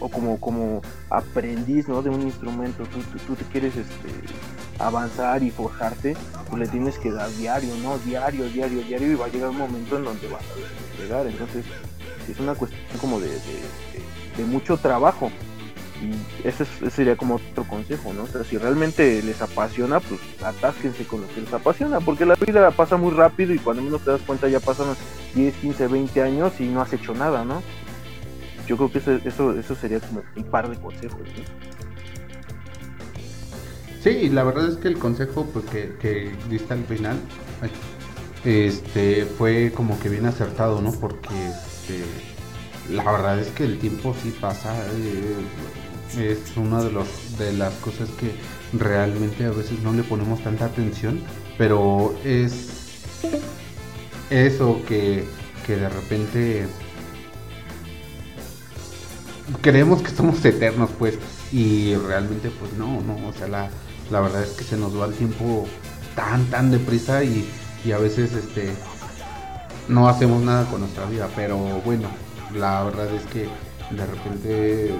o 0.00 0.08
como, 0.08 0.38
como 0.38 0.82
aprendiz, 1.10 1.88
¿no? 1.88 2.02
De 2.02 2.10
un 2.10 2.22
instrumento, 2.22 2.84
tú, 2.84 3.00
tú, 3.26 3.34
te 3.34 3.44
quieres 3.44 3.74
este, 3.76 4.08
avanzar 4.78 5.42
y 5.42 5.50
forjarte, 5.50 6.16
pues 6.48 6.60
le 6.60 6.68
tienes 6.68 6.98
que 6.98 7.10
dar 7.10 7.30
diario, 7.30 7.74
¿no? 7.82 7.98
Diario, 7.98 8.44
diario, 8.44 8.82
diario, 8.82 9.12
y 9.12 9.14
va 9.14 9.26
a 9.26 9.28
llegar 9.28 9.50
un 9.50 9.58
momento 9.58 9.96
en 9.96 10.04
donde 10.04 10.28
vas 10.28 10.42
a 10.42 11.02
llegar. 11.02 11.26
Entonces, 11.26 11.64
es 12.30 12.38
una 12.38 12.54
cuestión 12.54 12.82
como 13.00 13.18
de, 13.18 13.30
de 14.36 14.44
mucho 14.44 14.76
trabajo. 14.76 15.32
Y 16.00 16.46
ese, 16.46 16.64
sería 16.90 17.16
como 17.16 17.36
otro 17.36 17.64
consejo, 17.64 18.12
¿no? 18.12 18.24
O 18.24 18.26
sea, 18.26 18.44
si 18.44 18.56
realmente 18.56 19.20
les 19.22 19.42
apasiona, 19.42 20.00
pues 20.00 20.20
atásquense 20.42 21.04
con 21.04 21.22
lo 21.22 21.28
que 21.28 21.40
les 21.40 21.52
apasiona, 21.52 22.00
porque 22.00 22.24
la 22.24 22.36
vida 22.36 22.70
pasa 22.70 22.96
muy 22.96 23.12
rápido 23.12 23.52
y 23.52 23.58
cuando 23.58 23.82
menos 23.82 24.02
te 24.04 24.12
das 24.12 24.20
cuenta 24.22 24.48
ya 24.48 24.60
pasan 24.60 24.94
10, 25.34 25.54
15, 25.56 25.88
20 25.88 26.22
años 26.22 26.52
y 26.60 26.68
no 26.68 26.80
has 26.80 26.92
hecho 26.92 27.14
nada, 27.14 27.44
¿no? 27.44 27.62
Yo 28.66 28.76
creo 28.76 28.92
que 28.92 28.98
eso, 28.98 29.58
eso, 29.58 29.74
sería 29.74 29.98
como 30.00 30.22
un 30.36 30.44
par 30.44 30.68
de 30.68 30.76
consejos, 30.76 31.20
¿no? 31.20 31.68
Sí, 34.02 34.28
la 34.28 34.44
verdad 34.44 34.68
es 34.68 34.76
que 34.76 34.88
el 34.88 34.98
consejo 34.98 35.46
pues, 35.52 35.64
que, 35.64 35.96
que 36.00 36.32
diste 36.48 36.72
al 36.72 36.84
final 36.84 37.18
este, 38.44 39.24
fue 39.26 39.72
como 39.74 39.98
que 39.98 40.08
bien 40.08 40.26
acertado, 40.26 40.80
¿no? 40.80 40.92
Porque 40.92 41.28
este, 41.48 42.04
la 42.90 43.04
verdad 43.04 43.38
es 43.38 43.48
que 43.48 43.64
el 43.64 43.78
tiempo 43.78 44.14
sí 44.22 44.34
pasa. 44.40 44.74
Eh, 44.92 45.36
es 46.16 46.56
una 46.56 46.82
de, 46.82 46.92
los, 46.92 47.06
de 47.38 47.52
las 47.52 47.74
cosas 47.74 48.08
que 48.10 48.32
realmente 48.72 49.44
a 49.44 49.50
veces 49.50 49.80
no 49.80 49.92
le 49.92 50.02
ponemos 50.02 50.42
tanta 50.42 50.66
atención, 50.66 51.20
pero 51.56 52.14
es 52.24 52.68
eso 54.30 54.80
que, 54.86 55.24
que 55.66 55.76
de 55.76 55.88
repente 55.88 56.66
creemos 59.60 60.02
que 60.02 60.10
somos 60.10 60.44
eternos, 60.44 60.90
pues, 60.98 61.18
y 61.52 61.94
realmente, 61.94 62.50
pues 62.50 62.72
no, 62.74 63.00
no, 63.00 63.28
o 63.28 63.32
sea, 63.32 63.48
la, 63.48 63.70
la 64.10 64.20
verdad 64.20 64.42
es 64.42 64.50
que 64.50 64.64
se 64.64 64.76
nos 64.76 64.98
va 64.98 65.06
el 65.06 65.14
tiempo 65.14 65.66
tan, 66.14 66.44
tan 66.46 66.70
deprisa 66.70 67.24
y, 67.24 67.48
y 67.84 67.92
a 67.92 67.98
veces, 67.98 68.32
este, 68.34 68.70
no 69.88 70.08
hacemos 70.08 70.42
nada 70.42 70.68
con 70.70 70.80
nuestra 70.80 71.06
vida, 71.06 71.28
pero 71.34 71.56
bueno, 71.84 72.08
la 72.54 72.82
verdad 72.84 73.08
es 73.14 73.22
que 73.26 73.48
de 73.94 74.06
repente 74.06 74.94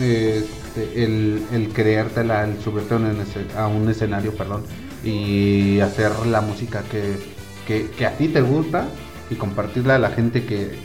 este, 0.00 1.04
el, 1.04 1.42
el 1.52 1.68
creértela, 1.72 2.44
el 2.44 2.60
subirte 2.60 2.94
a 3.56 3.66
un 3.66 3.88
escenario, 3.88 4.34
perdón, 4.34 4.64
y 5.04 5.80
hacer 5.80 6.26
la 6.26 6.40
música 6.40 6.82
que, 6.90 8.04
a 8.04 8.10
ti 8.12 8.28
te 8.28 8.40
gusta, 8.40 8.88
y 9.30 9.36
compartirla 9.36 9.94
a 9.94 9.98
la 9.98 10.10
gente 10.10 10.44
que, 10.44 10.80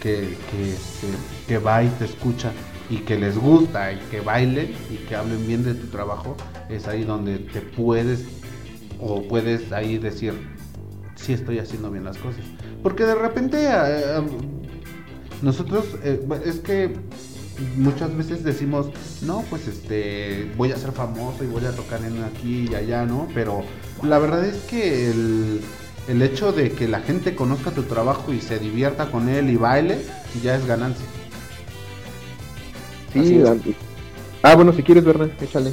este, 0.53 1.57
va 1.57 1.83
y 1.83 1.87
te 1.89 2.05
escucha 2.05 2.51
y 2.91 2.97
que 2.97 3.17
les 3.17 3.37
gusta 3.37 3.91
y 3.91 3.97
que 4.11 4.21
bailen 4.21 4.75
y 4.91 4.97
que 5.07 5.15
hablen 5.15 5.47
bien 5.47 5.63
de 5.63 5.73
tu 5.73 5.87
trabajo, 5.87 6.37
es 6.69 6.87
ahí 6.87 7.03
donde 7.03 7.39
te 7.39 7.61
puedes 7.61 8.25
o 8.99 9.27
puedes 9.27 9.71
ahí 9.71 9.97
decir, 9.97 10.33
si 11.15 11.33
estoy 11.33 11.57
haciendo 11.57 11.89
bien 11.89 12.03
las 12.03 12.17
cosas. 12.17 12.41
Porque 12.83 13.03
de 13.03 13.15
repente 13.15 13.57
eh, 13.67 14.21
nosotros, 15.41 15.85
eh, 16.03 16.23
es 16.45 16.59
que 16.59 16.93
muchas 17.77 18.15
veces 18.15 18.43
decimos, 18.43 18.87
no, 19.21 19.43
pues 19.49 19.67
este, 19.67 20.51
voy 20.57 20.71
a 20.71 20.77
ser 20.77 20.91
famoso 20.91 21.43
y 21.43 21.47
voy 21.47 21.65
a 21.65 21.71
tocar 21.71 22.03
en 22.03 22.23
aquí 22.23 22.67
y 22.69 22.75
allá, 22.75 23.05
¿no? 23.05 23.27
Pero 23.33 23.63
la 24.03 24.19
verdad 24.19 24.45
es 24.45 24.57
que 24.63 25.09
el, 25.09 25.61
el 26.07 26.21
hecho 26.21 26.51
de 26.51 26.71
que 26.71 26.87
la 26.87 26.99
gente 26.99 27.35
conozca 27.35 27.71
tu 27.71 27.83
trabajo 27.83 28.33
y 28.33 28.41
se 28.41 28.59
divierta 28.59 29.11
con 29.11 29.29
él 29.29 29.49
y 29.49 29.55
baile, 29.55 29.99
ya 30.43 30.55
es 30.55 30.65
ganancia. 30.65 31.05
Sí, 33.13 33.41
ah, 34.43 34.55
bueno, 34.55 34.73
si 34.73 34.83
quieres, 34.83 35.05
verla, 35.05 35.29
échale. 35.39 35.71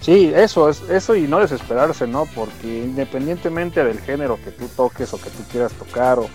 Sí, 0.00 0.32
eso 0.34 0.68
es 0.68 0.82
eso 0.88 1.14
y 1.14 1.22
no 1.22 1.40
desesperarse, 1.40 2.06
¿no? 2.06 2.26
Porque 2.34 2.84
independientemente 2.84 3.84
del 3.84 4.00
género 4.00 4.38
que 4.42 4.50
tú 4.50 4.66
toques 4.74 5.12
o 5.12 5.20
que 5.20 5.30
tú 5.30 5.42
quieras 5.52 5.72
tocar 5.72 6.18
o, 6.18 6.28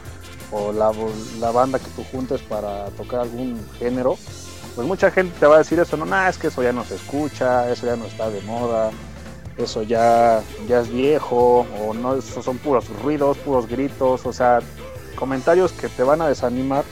o 0.52 0.72
la, 0.72 0.92
la, 1.40 1.52
banda 1.52 1.80
que 1.80 1.90
tú 1.96 2.04
juntes 2.12 2.42
para 2.42 2.86
tocar 2.92 3.22
algún 3.22 3.60
género, 3.80 4.18
pues 4.76 4.88
mucha 4.88 5.10
gente 5.12 5.36
te 5.40 5.46
va 5.46 5.56
a 5.56 5.60
decir 5.60 5.80
eso, 5.80 5.98
no, 5.98 6.06
nada, 6.06 6.30
es 6.30 6.38
que 6.38 6.48
eso 6.48 6.62
ya 6.62 6.74
no 6.74 6.84
se 6.84 6.96
escucha, 6.96 7.72
eso 7.72 7.86
ya 7.86 7.96
no 7.96 8.06
está 8.06 8.30
de 8.30 8.42
moda, 8.42 8.92
eso 9.58 9.84
ya, 9.84 10.42
ya 10.68 10.82
es 10.82 10.92
viejo, 10.92 11.66
o 11.82 11.94
no, 11.94 12.16
eso 12.16 12.44
son 12.44 12.58
puros 12.58 12.90
ruidos, 13.02 13.38
puros 13.38 13.68
gritos, 13.68 14.26
o 14.26 14.34
sea, 14.34 14.60
comentarios 15.16 15.72
que 15.72 15.88
te 15.88 16.04
van 16.04 16.22
a 16.22 16.28
desanimar 16.28 16.84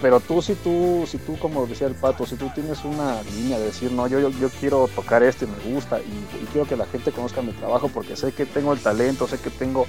pero 0.00 0.20
tú 0.20 0.40
si 0.40 0.54
tú 0.54 1.04
si 1.06 1.18
tú 1.18 1.38
como 1.38 1.66
decía 1.66 1.86
el 1.86 1.94
pato 1.94 2.26
si 2.26 2.36
tú 2.36 2.50
tienes 2.54 2.84
una 2.84 3.22
línea 3.22 3.58
de 3.58 3.66
decir 3.66 3.92
no 3.92 4.06
yo 4.06 4.30
yo, 4.30 4.48
quiero 4.60 4.88
tocar 4.88 5.22
este 5.22 5.46
me 5.46 5.74
gusta 5.74 6.00
y, 6.00 6.46
quiero 6.52 6.66
que 6.66 6.76
la 6.76 6.86
gente 6.86 7.12
conozca 7.12 7.42
mi 7.42 7.52
trabajo 7.52 7.88
porque 7.88 8.16
sé 8.16 8.32
que 8.32 8.46
tengo 8.46 8.72
el 8.72 8.80
talento 8.80 9.26
sé 9.26 9.38
que 9.38 9.50
tengo 9.50 9.86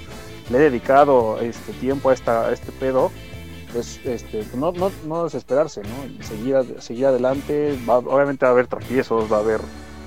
le 0.50 0.58
he 0.58 0.60
dedicado 0.60 1.40
este 1.40 1.72
tiempo 1.72 2.10
a 2.10 2.14
esta 2.14 2.52
este 2.52 2.72
pedo 2.72 3.10
este 3.74 4.44
pues 4.44 4.54
no, 5.06 5.24
desesperarse 5.24 5.82
seguir 6.20 7.06
adelante 7.06 7.78
obviamente 7.86 8.44
va 8.44 8.50
a 8.50 8.52
haber 8.52 8.66
tropiezos 8.66 9.32
va 9.32 9.38
a 9.38 9.40
haber 9.40 9.60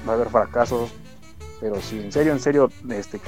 va 0.07 0.13
a 0.13 0.15
haber 0.15 0.29
fracasos 0.29 0.91
pero 1.59 1.81
si 1.81 1.99
en 1.99 2.11
serio 2.11 2.33
en 2.33 2.39
serio 2.39 2.69
este 2.89 3.19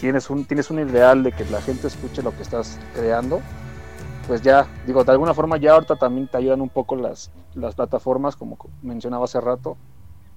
tienes 0.00 0.28
un 0.30 0.78
ideal 0.78 1.22
de 1.22 1.32
que 1.32 1.44
la 1.46 1.60
gente 1.60 1.86
escuche 1.86 2.22
lo 2.22 2.34
que 2.36 2.42
estás 2.42 2.78
creando 2.94 3.40
pues 4.30 4.42
ya, 4.42 4.68
digo, 4.86 5.02
de 5.02 5.10
alguna 5.10 5.34
forma 5.34 5.56
ya 5.56 5.72
ahorita 5.72 5.96
también 5.96 6.28
te 6.28 6.36
ayudan 6.36 6.60
un 6.60 6.68
poco 6.68 6.94
las, 6.94 7.32
las 7.54 7.74
plataformas, 7.74 8.36
como 8.36 8.56
mencionaba 8.80 9.24
hace 9.24 9.40
rato, 9.40 9.76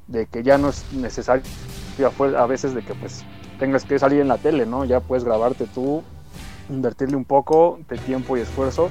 de 0.07 0.25
que 0.25 0.41
ya 0.41 0.57
no 0.57 0.69
es 0.69 0.91
necesario 0.93 1.43
a 2.35 2.45
veces 2.47 2.73
de 2.73 2.81
que 2.81 2.95
pues 2.95 3.23
tengas 3.59 3.85
que 3.85 3.99
salir 3.99 4.21
en 4.21 4.29
la 4.29 4.39
tele, 4.39 4.65
¿no? 4.65 4.83
Ya 4.83 4.99
puedes 4.99 5.23
grabarte 5.23 5.67
tú, 5.67 6.01
invertirle 6.69 7.15
un 7.15 7.23
poco 7.23 7.77
de 7.87 7.99
tiempo 7.99 8.35
y 8.35 8.41
esfuerzo 8.41 8.89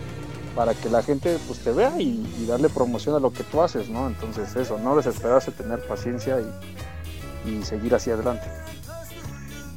para 0.54 0.74
que 0.74 0.88
la 0.90 1.02
gente 1.02 1.38
pues 1.46 1.60
te 1.60 1.72
vea 1.72 2.00
y, 2.00 2.46
darle 2.46 2.68
promoción 2.68 3.14
a 3.14 3.20
lo 3.20 3.32
que 3.32 3.44
tú 3.44 3.62
haces, 3.62 3.88
¿no? 3.88 4.06
Entonces 4.06 4.54
eso, 4.56 4.78
no 4.78 4.96
desesperarse, 4.96 5.52
tener 5.52 5.80
paciencia 5.86 6.38
y, 6.40 7.62
seguir 7.64 7.94
hacia 7.94 8.14
adelante. 8.14 8.46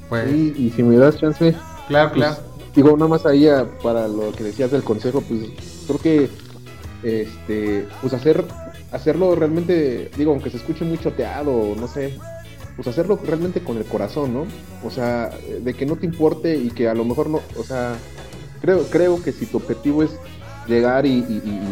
Pues, 0.10 0.32
y 0.32 0.70
si 0.76 0.84
me 0.84 0.98
das 0.98 1.18
chance. 1.18 1.56
Claro, 1.88 2.12
claro 2.12 2.56
digo, 2.76 2.92
nada 2.98 3.08
más 3.08 3.26
ahí 3.26 3.48
para 3.82 4.08
lo 4.08 4.32
que 4.34 4.44
decías 4.44 4.72
del 4.72 4.84
consejo, 4.84 5.22
pues 5.22 5.50
creo 5.88 6.00
que 6.00 6.30
este, 7.04 7.88
pues 8.02 8.14
hacer, 8.14 8.44
hacerlo 8.92 9.36
realmente, 9.36 10.12
digo, 10.18 10.32
aunque 10.32 10.50
se 10.50 10.58
escuche 10.58 10.84
muy 10.84 10.98
choteado, 10.98 11.76
no 11.76 11.88
sé, 11.88 12.18
pues 12.76 12.88
hacerlo 12.88 13.20
realmente 13.24 13.62
con 13.62 13.78
el 13.78 13.86
corazón, 13.86 14.34
¿no? 14.34 14.46
O 14.84 14.92
sea, 14.92 15.30
de 15.62 15.74
que 15.74 15.86
no 15.86 15.96
te 15.96 16.06
importe 16.06 16.58
y 16.58 16.70
que 16.70 16.90
a 16.90 16.94
lo 16.94 17.06
mejor 17.06 17.30
no, 17.30 17.42
o 17.58 17.64
sea, 17.64 17.96
creo, 18.62 18.84
creo 18.84 19.24
que 19.24 19.32
si 19.32 19.46
tu 19.46 19.58
objetivo 19.58 20.04
es 20.04 20.12
llegar 20.68 21.06
y, 21.06 21.24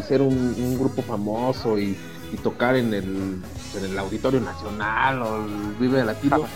ser 0.08 0.22
un, 0.22 0.78
grupo 0.78 1.02
famoso 1.02 1.78
y, 1.80 1.98
tocar 2.42 2.76
en 2.76 2.94
el, 2.96 3.38
en 3.78 3.86
el 3.86 4.00
Auditorio 4.00 4.42
Nacional 4.42 5.22
o 5.22 5.46
el 5.46 5.76
Vive 5.80 6.04
Latino, 6.04 6.48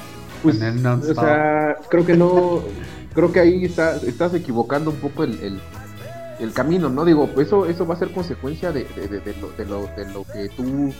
pues, 0.44 0.62
o 0.62 1.14
sea, 1.14 1.78
creo 1.90 2.06
que 2.06 2.16
no, 2.16 2.62
creo 3.14 3.32
que 3.32 3.40
ahí 3.40 3.66
está, 3.66 3.96
estás 3.98 4.34
equivocando 4.34 4.92
un 4.92 4.98
poco 4.98 5.24
el, 5.24 5.60
el, 6.40 6.54
camino, 6.54 6.90
¿no? 6.90 7.04
Digo, 7.06 7.30
eso, 7.38 7.66
eso 7.66 7.88
va 7.88 7.96
a 7.96 7.98
ser 7.98 8.12
consecuencia 8.12 8.72
de, 8.72 8.84
de, 8.84 9.36
lo, 9.66 9.88
de, 9.88 10.06
lo, 10.06 10.24
que 10.26 10.50
tú, 10.50 10.94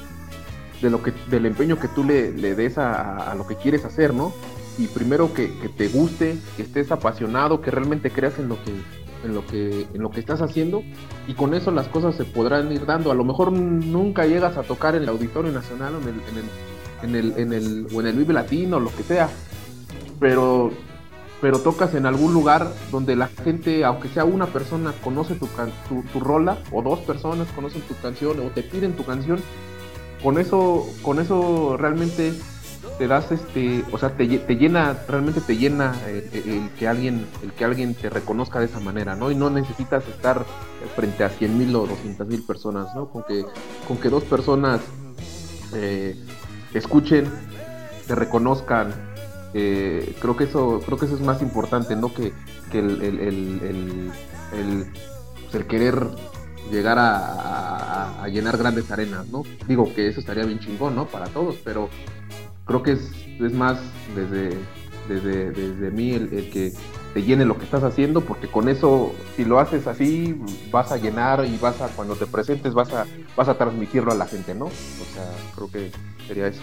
de 0.82 0.90
lo 0.90 1.04
que, 1.04 1.14
del 1.30 1.46
empeño 1.46 1.80
que 1.80 1.88
tú 1.88 2.04
le, 2.04 2.32
le 2.32 2.56
des 2.56 2.78
a, 2.78 3.34
lo 3.38 3.46
que 3.46 3.56
quieres 3.56 3.86
hacer, 3.86 4.14
¿no? 4.14 4.34
Y 4.78 4.88
primero 4.88 5.34
que, 5.34 5.48
te 5.78 5.88
guste, 5.88 6.38
que 6.56 6.64
estés 6.64 6.92
apasionado, 6.92 7.62
que 7.62 7.72
realmente 7.72 8.10
creas 8.10 8.40
en 8.40 8.50
lo 8.50 8.56
que, 8.64 8.74
en 9.28 9.36
lo 9.36 9.46
que, 9.46 9.86
en 9.94 10.02
lo 10.02 10.10
que 10.10 10.20
estás 10.20 10.42
haciendo, 10.42 10.84
y 11.28 11.34
con 11.34 11.54
eso 11.54 11.72
las 11.72 11.88
cosas 11.88 12.16
se 12.16 12.26
podrán 12.26 12.72
ir 12.72 12.86
dando. 12.86 13.12
A 13.12 13.16
lo 13.16 13.24
mejor 13.24 13.52
nunca 13.52 14.26
llegas 14.26 14.58
a 14.58 14.64
tocar 14.64 14.96
en 14.96 15.04
el 15.04 15.10
Auditorio 15.10 15.52
Nacional 15.52 15.96
o 15.96 16.02
en 16.02 16.08
el, 16.08 16.22
en 16.30 16.38
el, 16.38 16.50
en 17.04 17.16
el, 17.16 17.40
en 17.40 17.54
el, 17.54 17.88
o 17.94 18.02
en 18.02 18.08
el 18.08 18.16
Vive 18.16 18.34
Latino, 18.34 18.80
lo 18.80 18.90
que 18.90 19.04
sea, 19.04 19.30
pero 20.20 20.72
pero 21.42 21.60
tocas 21.60 21.94
en 21.94 22.06
algún 22.06 22.34
lugar 22.34 22.74
donde 22.92 23.16
la 23.16 23.28
gente, 23.28 23.86
aunque 23.86 24.10
sea 24.10 24.26
una 24.26 24.48
persona, 24.48 24.94
conoce 25.04 25.36
tu, 25.36 25.48
tu, 26.12 26.20
rola, 26.20 26.58
o 26.72 26.82
dos 26.82 27.00
personas 27.00 27.48
conocen 27.56 27.82
tu 27.82 27.96
canción, 28.02 28.40
o 28.40 28.50
te 28.50 28.64
piden 28.64 28.94
tu 28.94 29.06
canción, 29.06 29.40
con 30.24 30.40
eso, 30.40 30.88
con 31.04 31.20
eso 31.20 31.78
realmente 31.78 32.34
te 32.98 33.08
das 33.08 33.32
este, 33.32 33.84
o 33.92 33.98
sea, 33.98 34.10
te, 34.10 34.26
llena, 34.26 34.98
realmente 35.08 35.42
te 35.42 35.56
llena 35.56 35.96
el, 36.08 36.70
que 36.78 36.88
alguien, 36.88 37.28
el 37.44 37.52
que 37.54 37.64
alguien 37.64 37.94
te 37.94 38.10
reconozca 38.10 38.60
de 38.60 38.66
esa 38.66 38.80
manera, 38.80 39.16
¿no? 39.16 39.30
Y 39.30 39.36
no 39.36 39.50
necesitas 39.50 40.08
estar 40.08 40.46
frente 40.96 41.24
a 41.24 41.30
100 41.30 41.58
mil 41.58 41.76
o 41.76 41.86
200 41.86 42.28
mil 42.28 42.44
personas, 42.44 42.96
¿no? 42.96 43.10
Con 43.10 43.24
que, 43.24 43.46
con 43.88 43.98
que 43.98 44.10
dos 44.10 44.24
personas 44.24 44.82
eh, 45.74 46.16
escuchen, 46.74 47.30
te 48.08 48.16
reconozcan, 48.16 48.94
eh, 49.54 50.16
creo 50.20 50.36
que 50.36 50.46
eso 50.46 50.82
creo 50.86 50.98
que 50.98 51.06
eso 51.06 51.16
es 51.16 51.22
más 51.22 51.42
importante 51.42 51.96
no 51.96 52.14
que, 52.14 52.34
el, 52.74 53.02
el, 53.02 54.86
pues, 55.52 55.66
querer 55.66 56.08
llegar 56.70 56.98
a, 57.00 58.28
llenar 58.28 58.58
grandes 58.58 58.92
arenas 58.92 59.26
no 59.28 59.44
digo 59.70 59.94
que 59.96 60.10
eso 60.10 60.20
estaría 60.20 60.44
bien 60.44 60.60
chingón 60.60 60.96
no 60.96 61.06
para 61.06 61.28
todos 61.28 61.56
pero 61.64 61.90
creo 62.68 62.84
que 62.84 62.92
es, 62.94 63.12
es 63.40 63.54
más 63.54 63.80
desde 64.16 64.58
desde, 65.08 65.52
desde 65.52 65.90
mí 65.92 66.12
el, 66.12 66.30
que 66.52 66.74
te 67.14 67.24
llene 67.24 67.46
lo 67.46 67.58
que 67.58 67.64
estás 67.64 67.84
haciendo 67.84 68.22
porque 68.22 68.48
con 68.48 68.68
eso 68.68 69.14
si 69.36 69.46
lo 69.46 69.60
haces 69.60 69.88
así 69.88 70.40
vas 70.70 70.92
a 70.92 70.98
llenar 70.98 71.46
y 71.46 71.58
vas 71.58 71.82
a 71.82 71.88
cuando 71.88 72.16
te 72.16 72.28
presentes 72.28 72.74
vas 72.74 72.92
a 72.94 73.06
vas 73.36 73.48
a 73.48 73.58
transmitirlo 73.58 74.12
a 74.12 74.16
la 74.16 74.28
gente 74.28 74.54
no 74.54 74.66
o 74.66 75.14
sea 75.14 75.32
creo 75.56 75.72
que 75.72 75.92
sería 76.28 76.48
eso. 76.48 76.62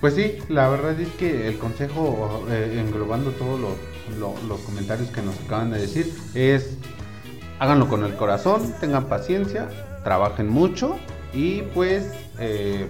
Pues 0.00 0.16
sí, 0.16 0.36
la 0.50 0.68
verdad 0.68 1.00
es 1.00 1.08
que 1.14 1.48
el 1.48 1.56
consejo, 1.56 2.44
eh, 2.50 2.78
englobando 2.78 3.30
todos 3.30 3.58
los 4.18 4.60
comentarios 4.60 5.08
que 5.08 5.22
nos 5.22 5.34
acaban 5.40 5.70
de 5.70 5.80
decir, 5.80 6.12
es 6.34 6.76
háganlo 7.58 7.88
con 7.88 8.04
el 8.04 8.14
corazón, 8.14 8.74
tengan 8.80 9.06
paciencia, 9.06 9.66
trabajen 10.04 10.46
mucho 10.46 10.98
y 11.32 11.62
pues 11.62 12.12
eh, 12.38 12.86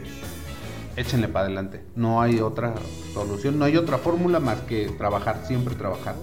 échenle 0.97 1.29
para 1.29 1.47
adelante. 1.47 1.85
No 1.97 2.21
hay 2.21 2.41
otra 2.41 2.75
solución, 3.13 3.59
no 3.59 3.65
hay 3.65 3.77
otra 3.77 3.99
fórmula 3.99 4.41
más 4.41 4.61
que 4.63 4.89
trabajar, 4.89 5.43
siempre 5.47 5.75
trabajar. 5.75 6.15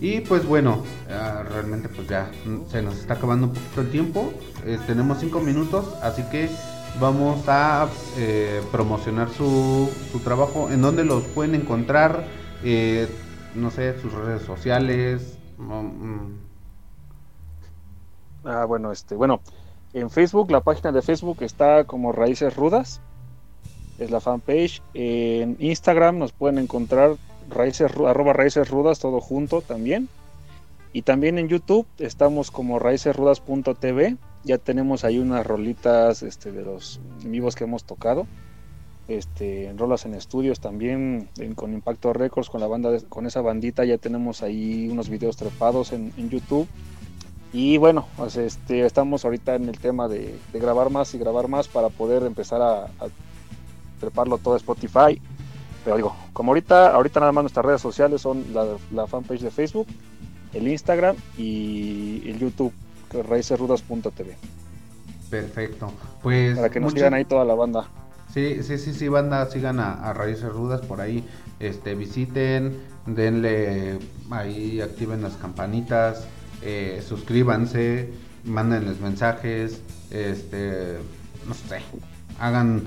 Y 0.00 0.20
pues 0.20 0.44
bueno, 0.46 0.82
realmente 1.50 1.88
pues 1.88 2.08
ya 2.08 2.28
se 2.68 2.82
nos 2.82 2.98
está 2.98 3.14
acabando 3.14 3.46
un 3.46 3.52
poquito 3.54 3.80
el 3.82 3.90
tiempo. 3.90 4.32
Eh, 4.66 4.78
tenemos 4.86 5.18
cinco 5.18 5.38
minutos, 5.40 5.94
así 6.02 6.24
que 6.24 6.50
vamos 7.00 7.48
a 7.48 7.88
eh, 8.16 8.60
promocionar 8.72 9.30
su, 9.30 9.90
su, 10.10 10.18
trabajo. 10.18 10.70
¿En 10.70 10.82
dónde 10.82 11.04
los 11.04 11.22
pueden 11.24 11.54
encontrar? 11.54 12.24
Eh, 12.64 13.08
no 13.54 13.70
sé, 13.70 13.98
sus 14.00 14.12
redes 14.12 14.42
sociales. 14.42 15.38
Mm. 15.58 16.34
Ah, 18.44 18.64
bueno, 18.64 18.90
este, 18.90 19.14
bueno, 19.14 19.40
en 19.92 20.10
Facebook, 20.10 20.50
la 20.50 20.62
página 20.62 20.90
de 20.90 21.02
Facebook 21.02 21.38
está 21.42 21.84
como 21.84 22.12
Raíces 22.12 22.56
Rudas, 22.56 23.00
es 24.02 24.10
la 24.10 24.20
fanpage. 24.20 24.82
En 24.94 25.56
Instagram 25.58 26.18
nos 26.18 26.32
pueden 26.32 26.58
encontrar 26.58 27.16
raíces, 27.48 27.92
arroba 27.92 28.32
Raíces 28.32 28.68
Rudas, 28.68 28.98
todo 28.98 29.20
junto 29.20 29.60
también. 29.60 30.08
Y 30.92 31.02
también 31.02 31.38
en 31.38 31.48
YouTube 31.48 31.86
estamos 31.98 32.50
como 32.50 32.78
raícesrudas.tv 32.78 34.16
ya 34.44 34.58
tenemos 34.58 35.04
ahí 35.04 35.18
unas 35.18 35.46
rolitas 35.46 36.22
este, 36.22 36.50
de 36.52 36.62
los 36.62 37.00
vivos 37.24 37.54
que 37.54 37.64
hemos 37.64 37.84
tocado. 37.84 38.26
este, 39.08 39.72
rolas 39.76 40.06
en 40.06 40.14
estudios 40.14 40.60
también 40.60 41.28
con 41.54 41.72
Impacto 41.72 42.12
Records, 42.12 42.48
con 42.48 42.60
la 42.60 42.66
banda, 42.66 42.90
con 43.08 43.26
esa 43.26 43.40
bandita 43.40 43.84
ya 43.84 43.98
tenemos 43.98 44.42
ahí 44.42 44.88
unos 44.90 45.08
videos 45.08 45.36
trepados 45.36 45.92
en, 45.92 46.12
YouTube. 46.30 46.66
Y 47.52 47.76
bueno, 47.76 48.06
pues 48.16 48.36
este, 48.36 48.86
estamos 48.86 49.24
ahorita 49.24 49.56
en 49.56 49.68
el 49.68 49.78
tema 49.78 50.08
de, 50.08 50.34
grabar 50.54 50.90
más 50.90 51.14
y 51.14 51.18
grabar 51.18 51.48
más 51.48 51.68
para 51.68 51.90
poder 51.90 52.22
empezar 52.22 52.62
a, 52.62 52.88
treparlo 54.02 54.38
todo 54.38 54.54
a 54.54 54.56
Spotify. 54.56 55.20
Pero 55.84 55.96
digo, 55.96 56.14
como 56.32 56.50
ahorita, 56.50 56.94
ahorita 56.94 57.20
nada 57.20 57.32
más 57.32 57.44
nuestras 57.44 57.64
redes 57.64 57.80
sociales 57.80 58.20
son 58.20 58.44
la, 58.52 59.06
fanpage 59.06 59.40
de 59.40 59.50
Facebook, 59.50 59.86
el 60.52 60.68
Instagram 60.68 61.16
y 61.38 62.28
el 62.28 62.38
YouTube, 62.38 62.72
que 63.10 63.20
es 63.20 63.26
raicesrudas.tv. 63.26 64.36
Perfecto. 65.30 65.92
Pues 66.22 66.56
para 66.56 66.70
que 66.70 66.80
nos 66.80 66.92
sigan 66.92 67.14
ahí 67.14 67.24
toda 67.24 67.44
la 67.44 67.54
banda. 67.54 67.88
Sí, 68.32 68.62
sí, 68.62 68.78
sí, 68.78 68.92
sí, 68.94 69.08
banda, 69.08 69.48
sigan 69.50 69.78
a, 69.78 70.12
Raíces 70.12 70.50
Rudas 70.50 70.80
por 70.80 71.00
ahí, 71.00 71.24
este, 71.60 71.94
visiten, 71.94 72.78
denle 73.06 73.98
ahí, 74.30 74.80
activen 74.80 75.22
las 75.22 75.34
campanitas, 75.34 76.26
eh, 76.62 77.02
suscríbanse, 77.06 78.10
mándenles 78.44 79.00
mensajes, 79.00 79.82
este, 80.10 80.98
no 81.46 81.54
sé, 81.54 81.82
hagan, 82.42 82.84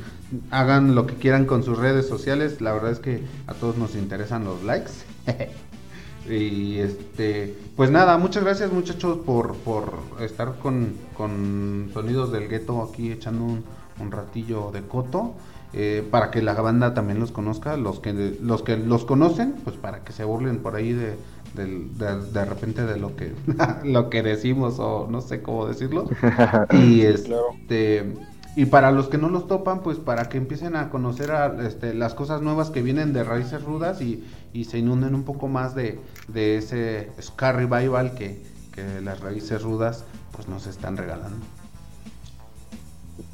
hagan 0.52 0.96
lo 0.96 1.08
que 1.08 1.16
quieran 1.16 1.46
con 1.46 1.64
sus 1.64 1.78
redes 1.78 2.08
sociales, 2.08 2.62
la 2.62 2.74
verdad 2.74 2.92
es 2.92 3.00
que 3.00 3.24
a 3.48 3.54
todos 3.54 3.78
nos 3.78 3.96
interesan 3.96 4.44
los 4.44 4.64
likes. 4.64 4.92
y 6.30 6.78
este, 6.78 7.58
pues 7.76 7.90
nada, 7.90 8.18
muchas 8.18 8.44
gracias 8.44 8.72
muchachos 8.72 9.20
por, 9.26 9.56
por 9.56 10.00
estar 10.20 10.56
con, 10.60 10.94
con 11.16 11.90
Sonidos 11.94 12.32
del 12.32 12.48
Gueto 12.48 12.82
aquí 12.82 13.12
echando 13.12 13.44
un 13.44 13.64
un 14.00 14.12
ratillo 14.12 14.72
de 14.72 14.82
coto. 14.82 15.34
Eh, 15.78 16.08
para 16.10 16.32
que 16.32 16.42
la 16.42 16.54
banda 16.54 16.94
también 16.94 17.20
los 17.20 17.34
conozca, 17.34 17.76
los 17.76 18.00
que 18.00 18.38
los 18.42 18.62
que 18.62 18.78
los 18.78 19.04
conocen, 19.04 19.56
pues 19.66 19.76
para 19.76 20.06
que 20.06 20.14
se 20.14 20.24
burlen 20.24 20.60
por 20.60 20.76
ahí 20.76 20.94
de, 20.94 21.18
de, 21.54 22.46
repente 22.46 22.86
de 22.86 22.98
lo 22.98 23.18
que 23.18 23.34
lo 23.84 24.10
que 24.10 24.24
decimos 24.24 24.80
o 24.80 25.08
no 25.12 25.20
sé 25.20 25.42
cómo 25.42 25.68
decirlo. 25.68 26.08
y 26.72 27.02
este 27.02 28.14
y 28.56 28.66
para 28.66 28.92
los 28.92 29.08
que 29.08 29.18
no 29.18 29.30
los 29.30 29.48
topan, 29.48 29.82
pues 29.82 29.98
para 29.98 30.30
que 30.30 30.38
empiecen 30.38 30.76
a 30.76 30.90
conocer 30.90 31.32
este, 31.62 31.94
las 31.94 32.14
cosas 32.14 32.42
nuevas 32.42 32.70
que 32.70 32.82
vienen 32.82 33.12
de 33.12 33.24
Raíces 33.24 33.64
Rudas 33.64 34.02
y, 34.02 34.24
se 34.64 34.78
inunden 34.78 35.14
un 35.14 35.24
poco 35.24 35.50
más 35.50 35.76
de, 35.76 36.00
ese 36.34 37.10
Scar 37.22 37.58
Revival 37.58 38.16
que, 38.16 38.56
las 39.04 39.22
Raíces 39.22 39.62
Rudas 39.62 40.04
pues 40.34 40.50
nos 40.50 40.68
están 40.68 40.98
regalando. 40.98 41.38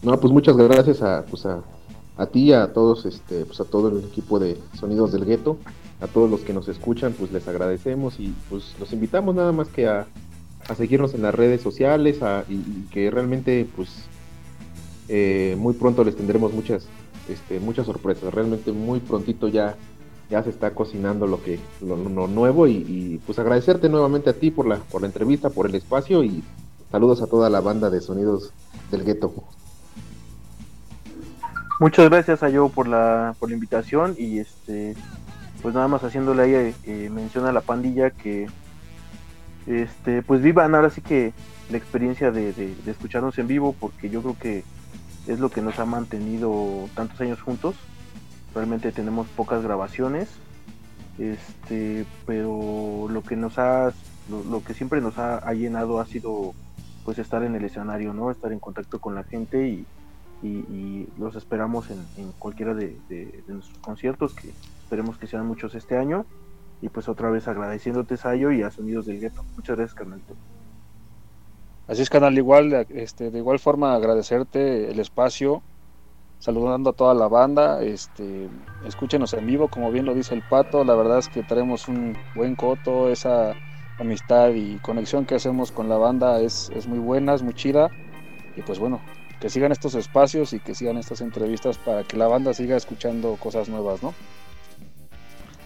No, 0.04 0.20
pues 0.20 0.32
muchas 0.32 0.56
gracias 0.56 1.02
a, 1.02 1.24
pues 1.26 1.48
a, 1.48 1.62
a 2.18 2.28
ti, 2.28 2.54
a 2.54 2.74
todos, 2.74 3.08
este, 3.08 3.46
pues 3.46 3.60
a 3.60 3.66
todo 3.66 3.90
el 3.90 4.06
equipo 4.06 4.38
de 4.38 4.60
Sonidos 4.80 5.12
del 5.12 5.26
Gueto, 5.26 5.58
a 6.00 6.06
todos 6.06 6.30
los 6.30 6.42
que 6.42 6.54
nos 6.54 6.68
escuchan, 6.68 7.14
pues 7.18 7.32
les 7.32 7.48
agradecemos 7.48 8.20
y 8.20 8.36
pues 8.50 8.76
los 8.80 8.94
invitamos 8.94 9.34
nada 9.34 9.52
más 9.52 9.68
que 9.70 9.88
a, 9.88 10.06
a 10.68 10.76
seguirnos 10.76 11.14
en 11.14 11.24
las 11.24 11.34
redes 11.34 11.62
sociales 11.62 12.20
y, 12.50 12.88
que 12.92 13.10
realmente 13.12 13.68
pues 13.76 13.90
eh, 15.14 15.58
muy 15.60 15.74
pronto 15.74 16.06
les 16.06 16.16
tendremos 16.16 16.54
muchas, 16.54 16.86
este, 17.28 17.60
muchas 17.60 17.86
sorpresas. 17.86 18.34
Realmente 18.34 18.72
muy 18.72 19.02
prontito 19.02 19.50
ya, 19.50 19.76
ya 20.30 20.42
se 20.42 20.50
está 20.50 20.74
cocinando 20.74 21.28
lo 21.28 21.44
que, 21.44 21.60
lo, 21.82 21.98
nuevo 22.30 22.66
y, 22.66 23.20
pues 23.26 23.38
agradecerte 23.38 23.90
nuevamente 23.90 24.30
a 24.30 24.34
ti 24.34 24.52
por 24.52 24.66
la, 24.66 24.78
por 24.78 25.02
la 25.02 25.08
entrevista, 25.08 25.50
por 25.50 25.68
el 25.68 25.76
espacio 25.76 26.24
y 26.24 26.42
saludos 26.92 27.22
a 27.22 27.28
toda 27.28 27.50
la 27.50 27.60
banda 27.60 27.90
de 27.90 28.00
Sonidos 28.00 28.54
del 28.90 29.04
Gueto. 29.04 29.34
Muchas 31.82 32.10
gracias 32.10 32.42
a 32.42 32.50
yo 32.50 32.70
por 32.70 32.88
la, 32.88 33.36
por 33.38 33.50
la 33.50 33.56
invitación 33.56 34.16
y 34.18 34.40
este 34.40 34.96
pues 35.62 35.76
nada 35.76 35.90
más 35.90 36.04
haciéndole 36.06 36.44
ahí 36.44 36.76
eh, 36.86 37.10
mención 37.12 37.46
a 37.46 37.52
la 37.52 37.62
pandilla 37.62 38.12
que 38.12 38.48
este 39.68 40.24
pues 40.24 40.42
vivan 40.42 40.74
ahora 40.74 40.90
sí 40.90 41.02
que 41.02 41.34
la 41.70 41.78
experiencia 41.78 42.32
de, 42.32 42.54
de, 42.54 42.76
escucharnos 42.90 43.38
en 43.40 43.48
vivo 43.48 43.76
porque 43.78 44.10
yo 44.10 44.22
creo 44.22 44.38
que 44.40 44.64
es 45.28 45.40
lo 45.40 45.50
que 45.50 45.62
nos 45.62 45.80
ha 45.80 45.86
mantenido 45.86 46.90
tantos 46.96 47.20
años 47.22 47.42
juntos 47.42 47.76
realmente 48.54 48.92
tenemos 48.92 49.28
pocas 49.28 49.64
grabaciones 49.64 50.30
este 51.18 52.06
pero 52.26 53.08
lo 53.10 53.22
que 53.24 53.36
nos 53.36 53.58
ha 53.60 53.92
lo, 54.30 54.64
que 54.64 54.74
siempre 54.74 55.02
nos 55.02 55.18
ha, 55.18 55.54
llenado 55.54 56.00
ha 56.00 56.06
sido 56.06 56.54
pues 57.04 57.20
estar 57.20 57.44
en 57.44 57.56
el 57.56 57.66
escenario 57.66 58.14
no 58.14 58.32
estar 58.32 58.52
en 58.52 58.60
contacto 58.60 59.00
con 59.00 59.16
la 59.16 59.24
gente 59.24 59.68
y, 59.68 59.86
y, 60.44 61.08
los 61.18 61.36
esperamos 61.36 61.90
en, 61.92 62.32
cualquiera 62.40 62.74
de, 62.74 62.98
nuestros 63.48 63.78
conciertos, 63.80 64.34
que 64.34 64.50
esperemos 64.84 65.18
que 65.18 65.28
sean 65.28 65.46
muchos 65.46 65.76
este 65.76 65.98
año. 65.98 66.26
Y 66.82 66.90
pues 66.90 67.08
otra 67.08 67.30
vez 67.30 67.48
agradeciéndote, 67.48 68.18
Sayo, 68.18 68.52
y 68.52 68.64
a 68.64 68.72
Sonidos 68.72 69.06
del 69.06 69.20
Gueto. 69.20 69.46
Muchas 69.56 69.78
gracias, 69.78 69.94
carnalito. 69.94 70.34
Así 71.92 72.04
es, 72.04 72.10
canal, 72.10 72.38
igual, 72.38 72.88
este, 72.92 73.32
de 73.32 73.40
igual 73.40 73.60
forma 73.60 73.94
agradecerte 73.94 74.90
el 74.90 74.98
espacio, 75.02 75.62
saludando 76.40 76.92
a 76.92 76.94
toda 76.94 77.14
la 77.14 77.28
banda, 77.28 77.84
este, 77.84 78.48
escúchenos 78.88 79.34
en 79.34 79.46
vivo, 79.46 79.68
como 79.68 79.92
bien 79.92 80.06
lo 80.06 80.14
dice 80.14 80.34
el 80.34 80.42
Pato, 80.42 80.86
la 80.86 80.96
verdad 80.96 81.20
es 81.20 81.28
que 81.28 81.44
tenemos 81.44 81.90
un 81.90 82.18
buen 82.34 82.56
coto, 82.56 83.10
esa 83.10 83.56
amistad 84.00 84.52
y 84.52 84.78
conexión 84.78 85.26
que 85.26 85.36
hacemos 85.36 85.74
con 85.74 85.90
la 85.90 85.98
banda 85.98 86.40
es, 86.40 86.72
es 86.74 86.88
muy 86.88 87.00
buena, 87.00 87.34
es 87.34 87.44
muy 87.44 87.56
chida, 87.56 87.90
y 88.56 88.62
pues 88.62 88.80
bueno, 88.80 89.02
que 89.42 89.50
sigan 89.50 89.74
estos 89.74 89.94
espacios 89.96 90.54
y 90.54 90.62
que 90.62 90.74
sigan 90.74 90.96
estas 90.96 91.20
entrevistas 91.20 91.78
para 91.78 92.06
que 92.06 92.16
la 92.16 92.28
banda 92.28 92.54
siga 92.54 92.78
escuchando 92.78 93.36
cosas 93.36 93.68
nuevas, 93.68 94.02
¿no? 94.02 94.14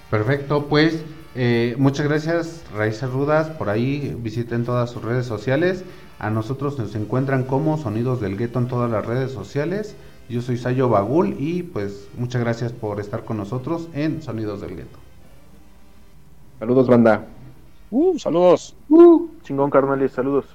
Perfecto, 0.09 0.65
pues 0.65 1.03
eh, 1.35 1.75
muchas 1.77 2.07
gracias 2.07 2.63
Raíces 2.73 3.11
Rudas, 3.11 3.49
por 3.49 3.69
ahí 3.69 4.15
visiten 4.17 4.63
todas 4.65 4.89
sus 4.89 5.03
redes 5.03 5.27
sociales, 5.27 5.83
a 6.19 6.29
nosotros 6.29 6.77
nos 6.79 6.95
encuentran 6.95 7.43
como 7.43 7.77
Sonidos 7.77 8.21
del 8.21 8.37
Gueto 8.37 8.59
en 8.59 8.67
todas 8.67 8.89
las 8.89 9.05
redes 9.05 9.31
sociales, 9.31 9.95
yo 10.29 10.41
soy 10.41 10.57
Sayo 10.57 10.89
Bagul 10.89 11.35
y 11.39 11.63
pues 11.63 12.07
muchas 12.17 12.41
gracias 12.41 12.71
por 12.71 12.99
estar 12.99 13.25
con 13.25 13.37
nosotros 13.37 13.89
en 13.93 14.21
Sonidos 14.21 14.61
del 14.61 14.75
Gueto. 14.75 14.97
Saludos 16.59 16.87
banda. 16.87 17.25
Uh, 17.91 18.17
saludos. 18.17 18.75
Uh, 18.89 19.27
chingón 19.43 19.69
carnales, 19.69 20.13
saludos. 20.13 20.45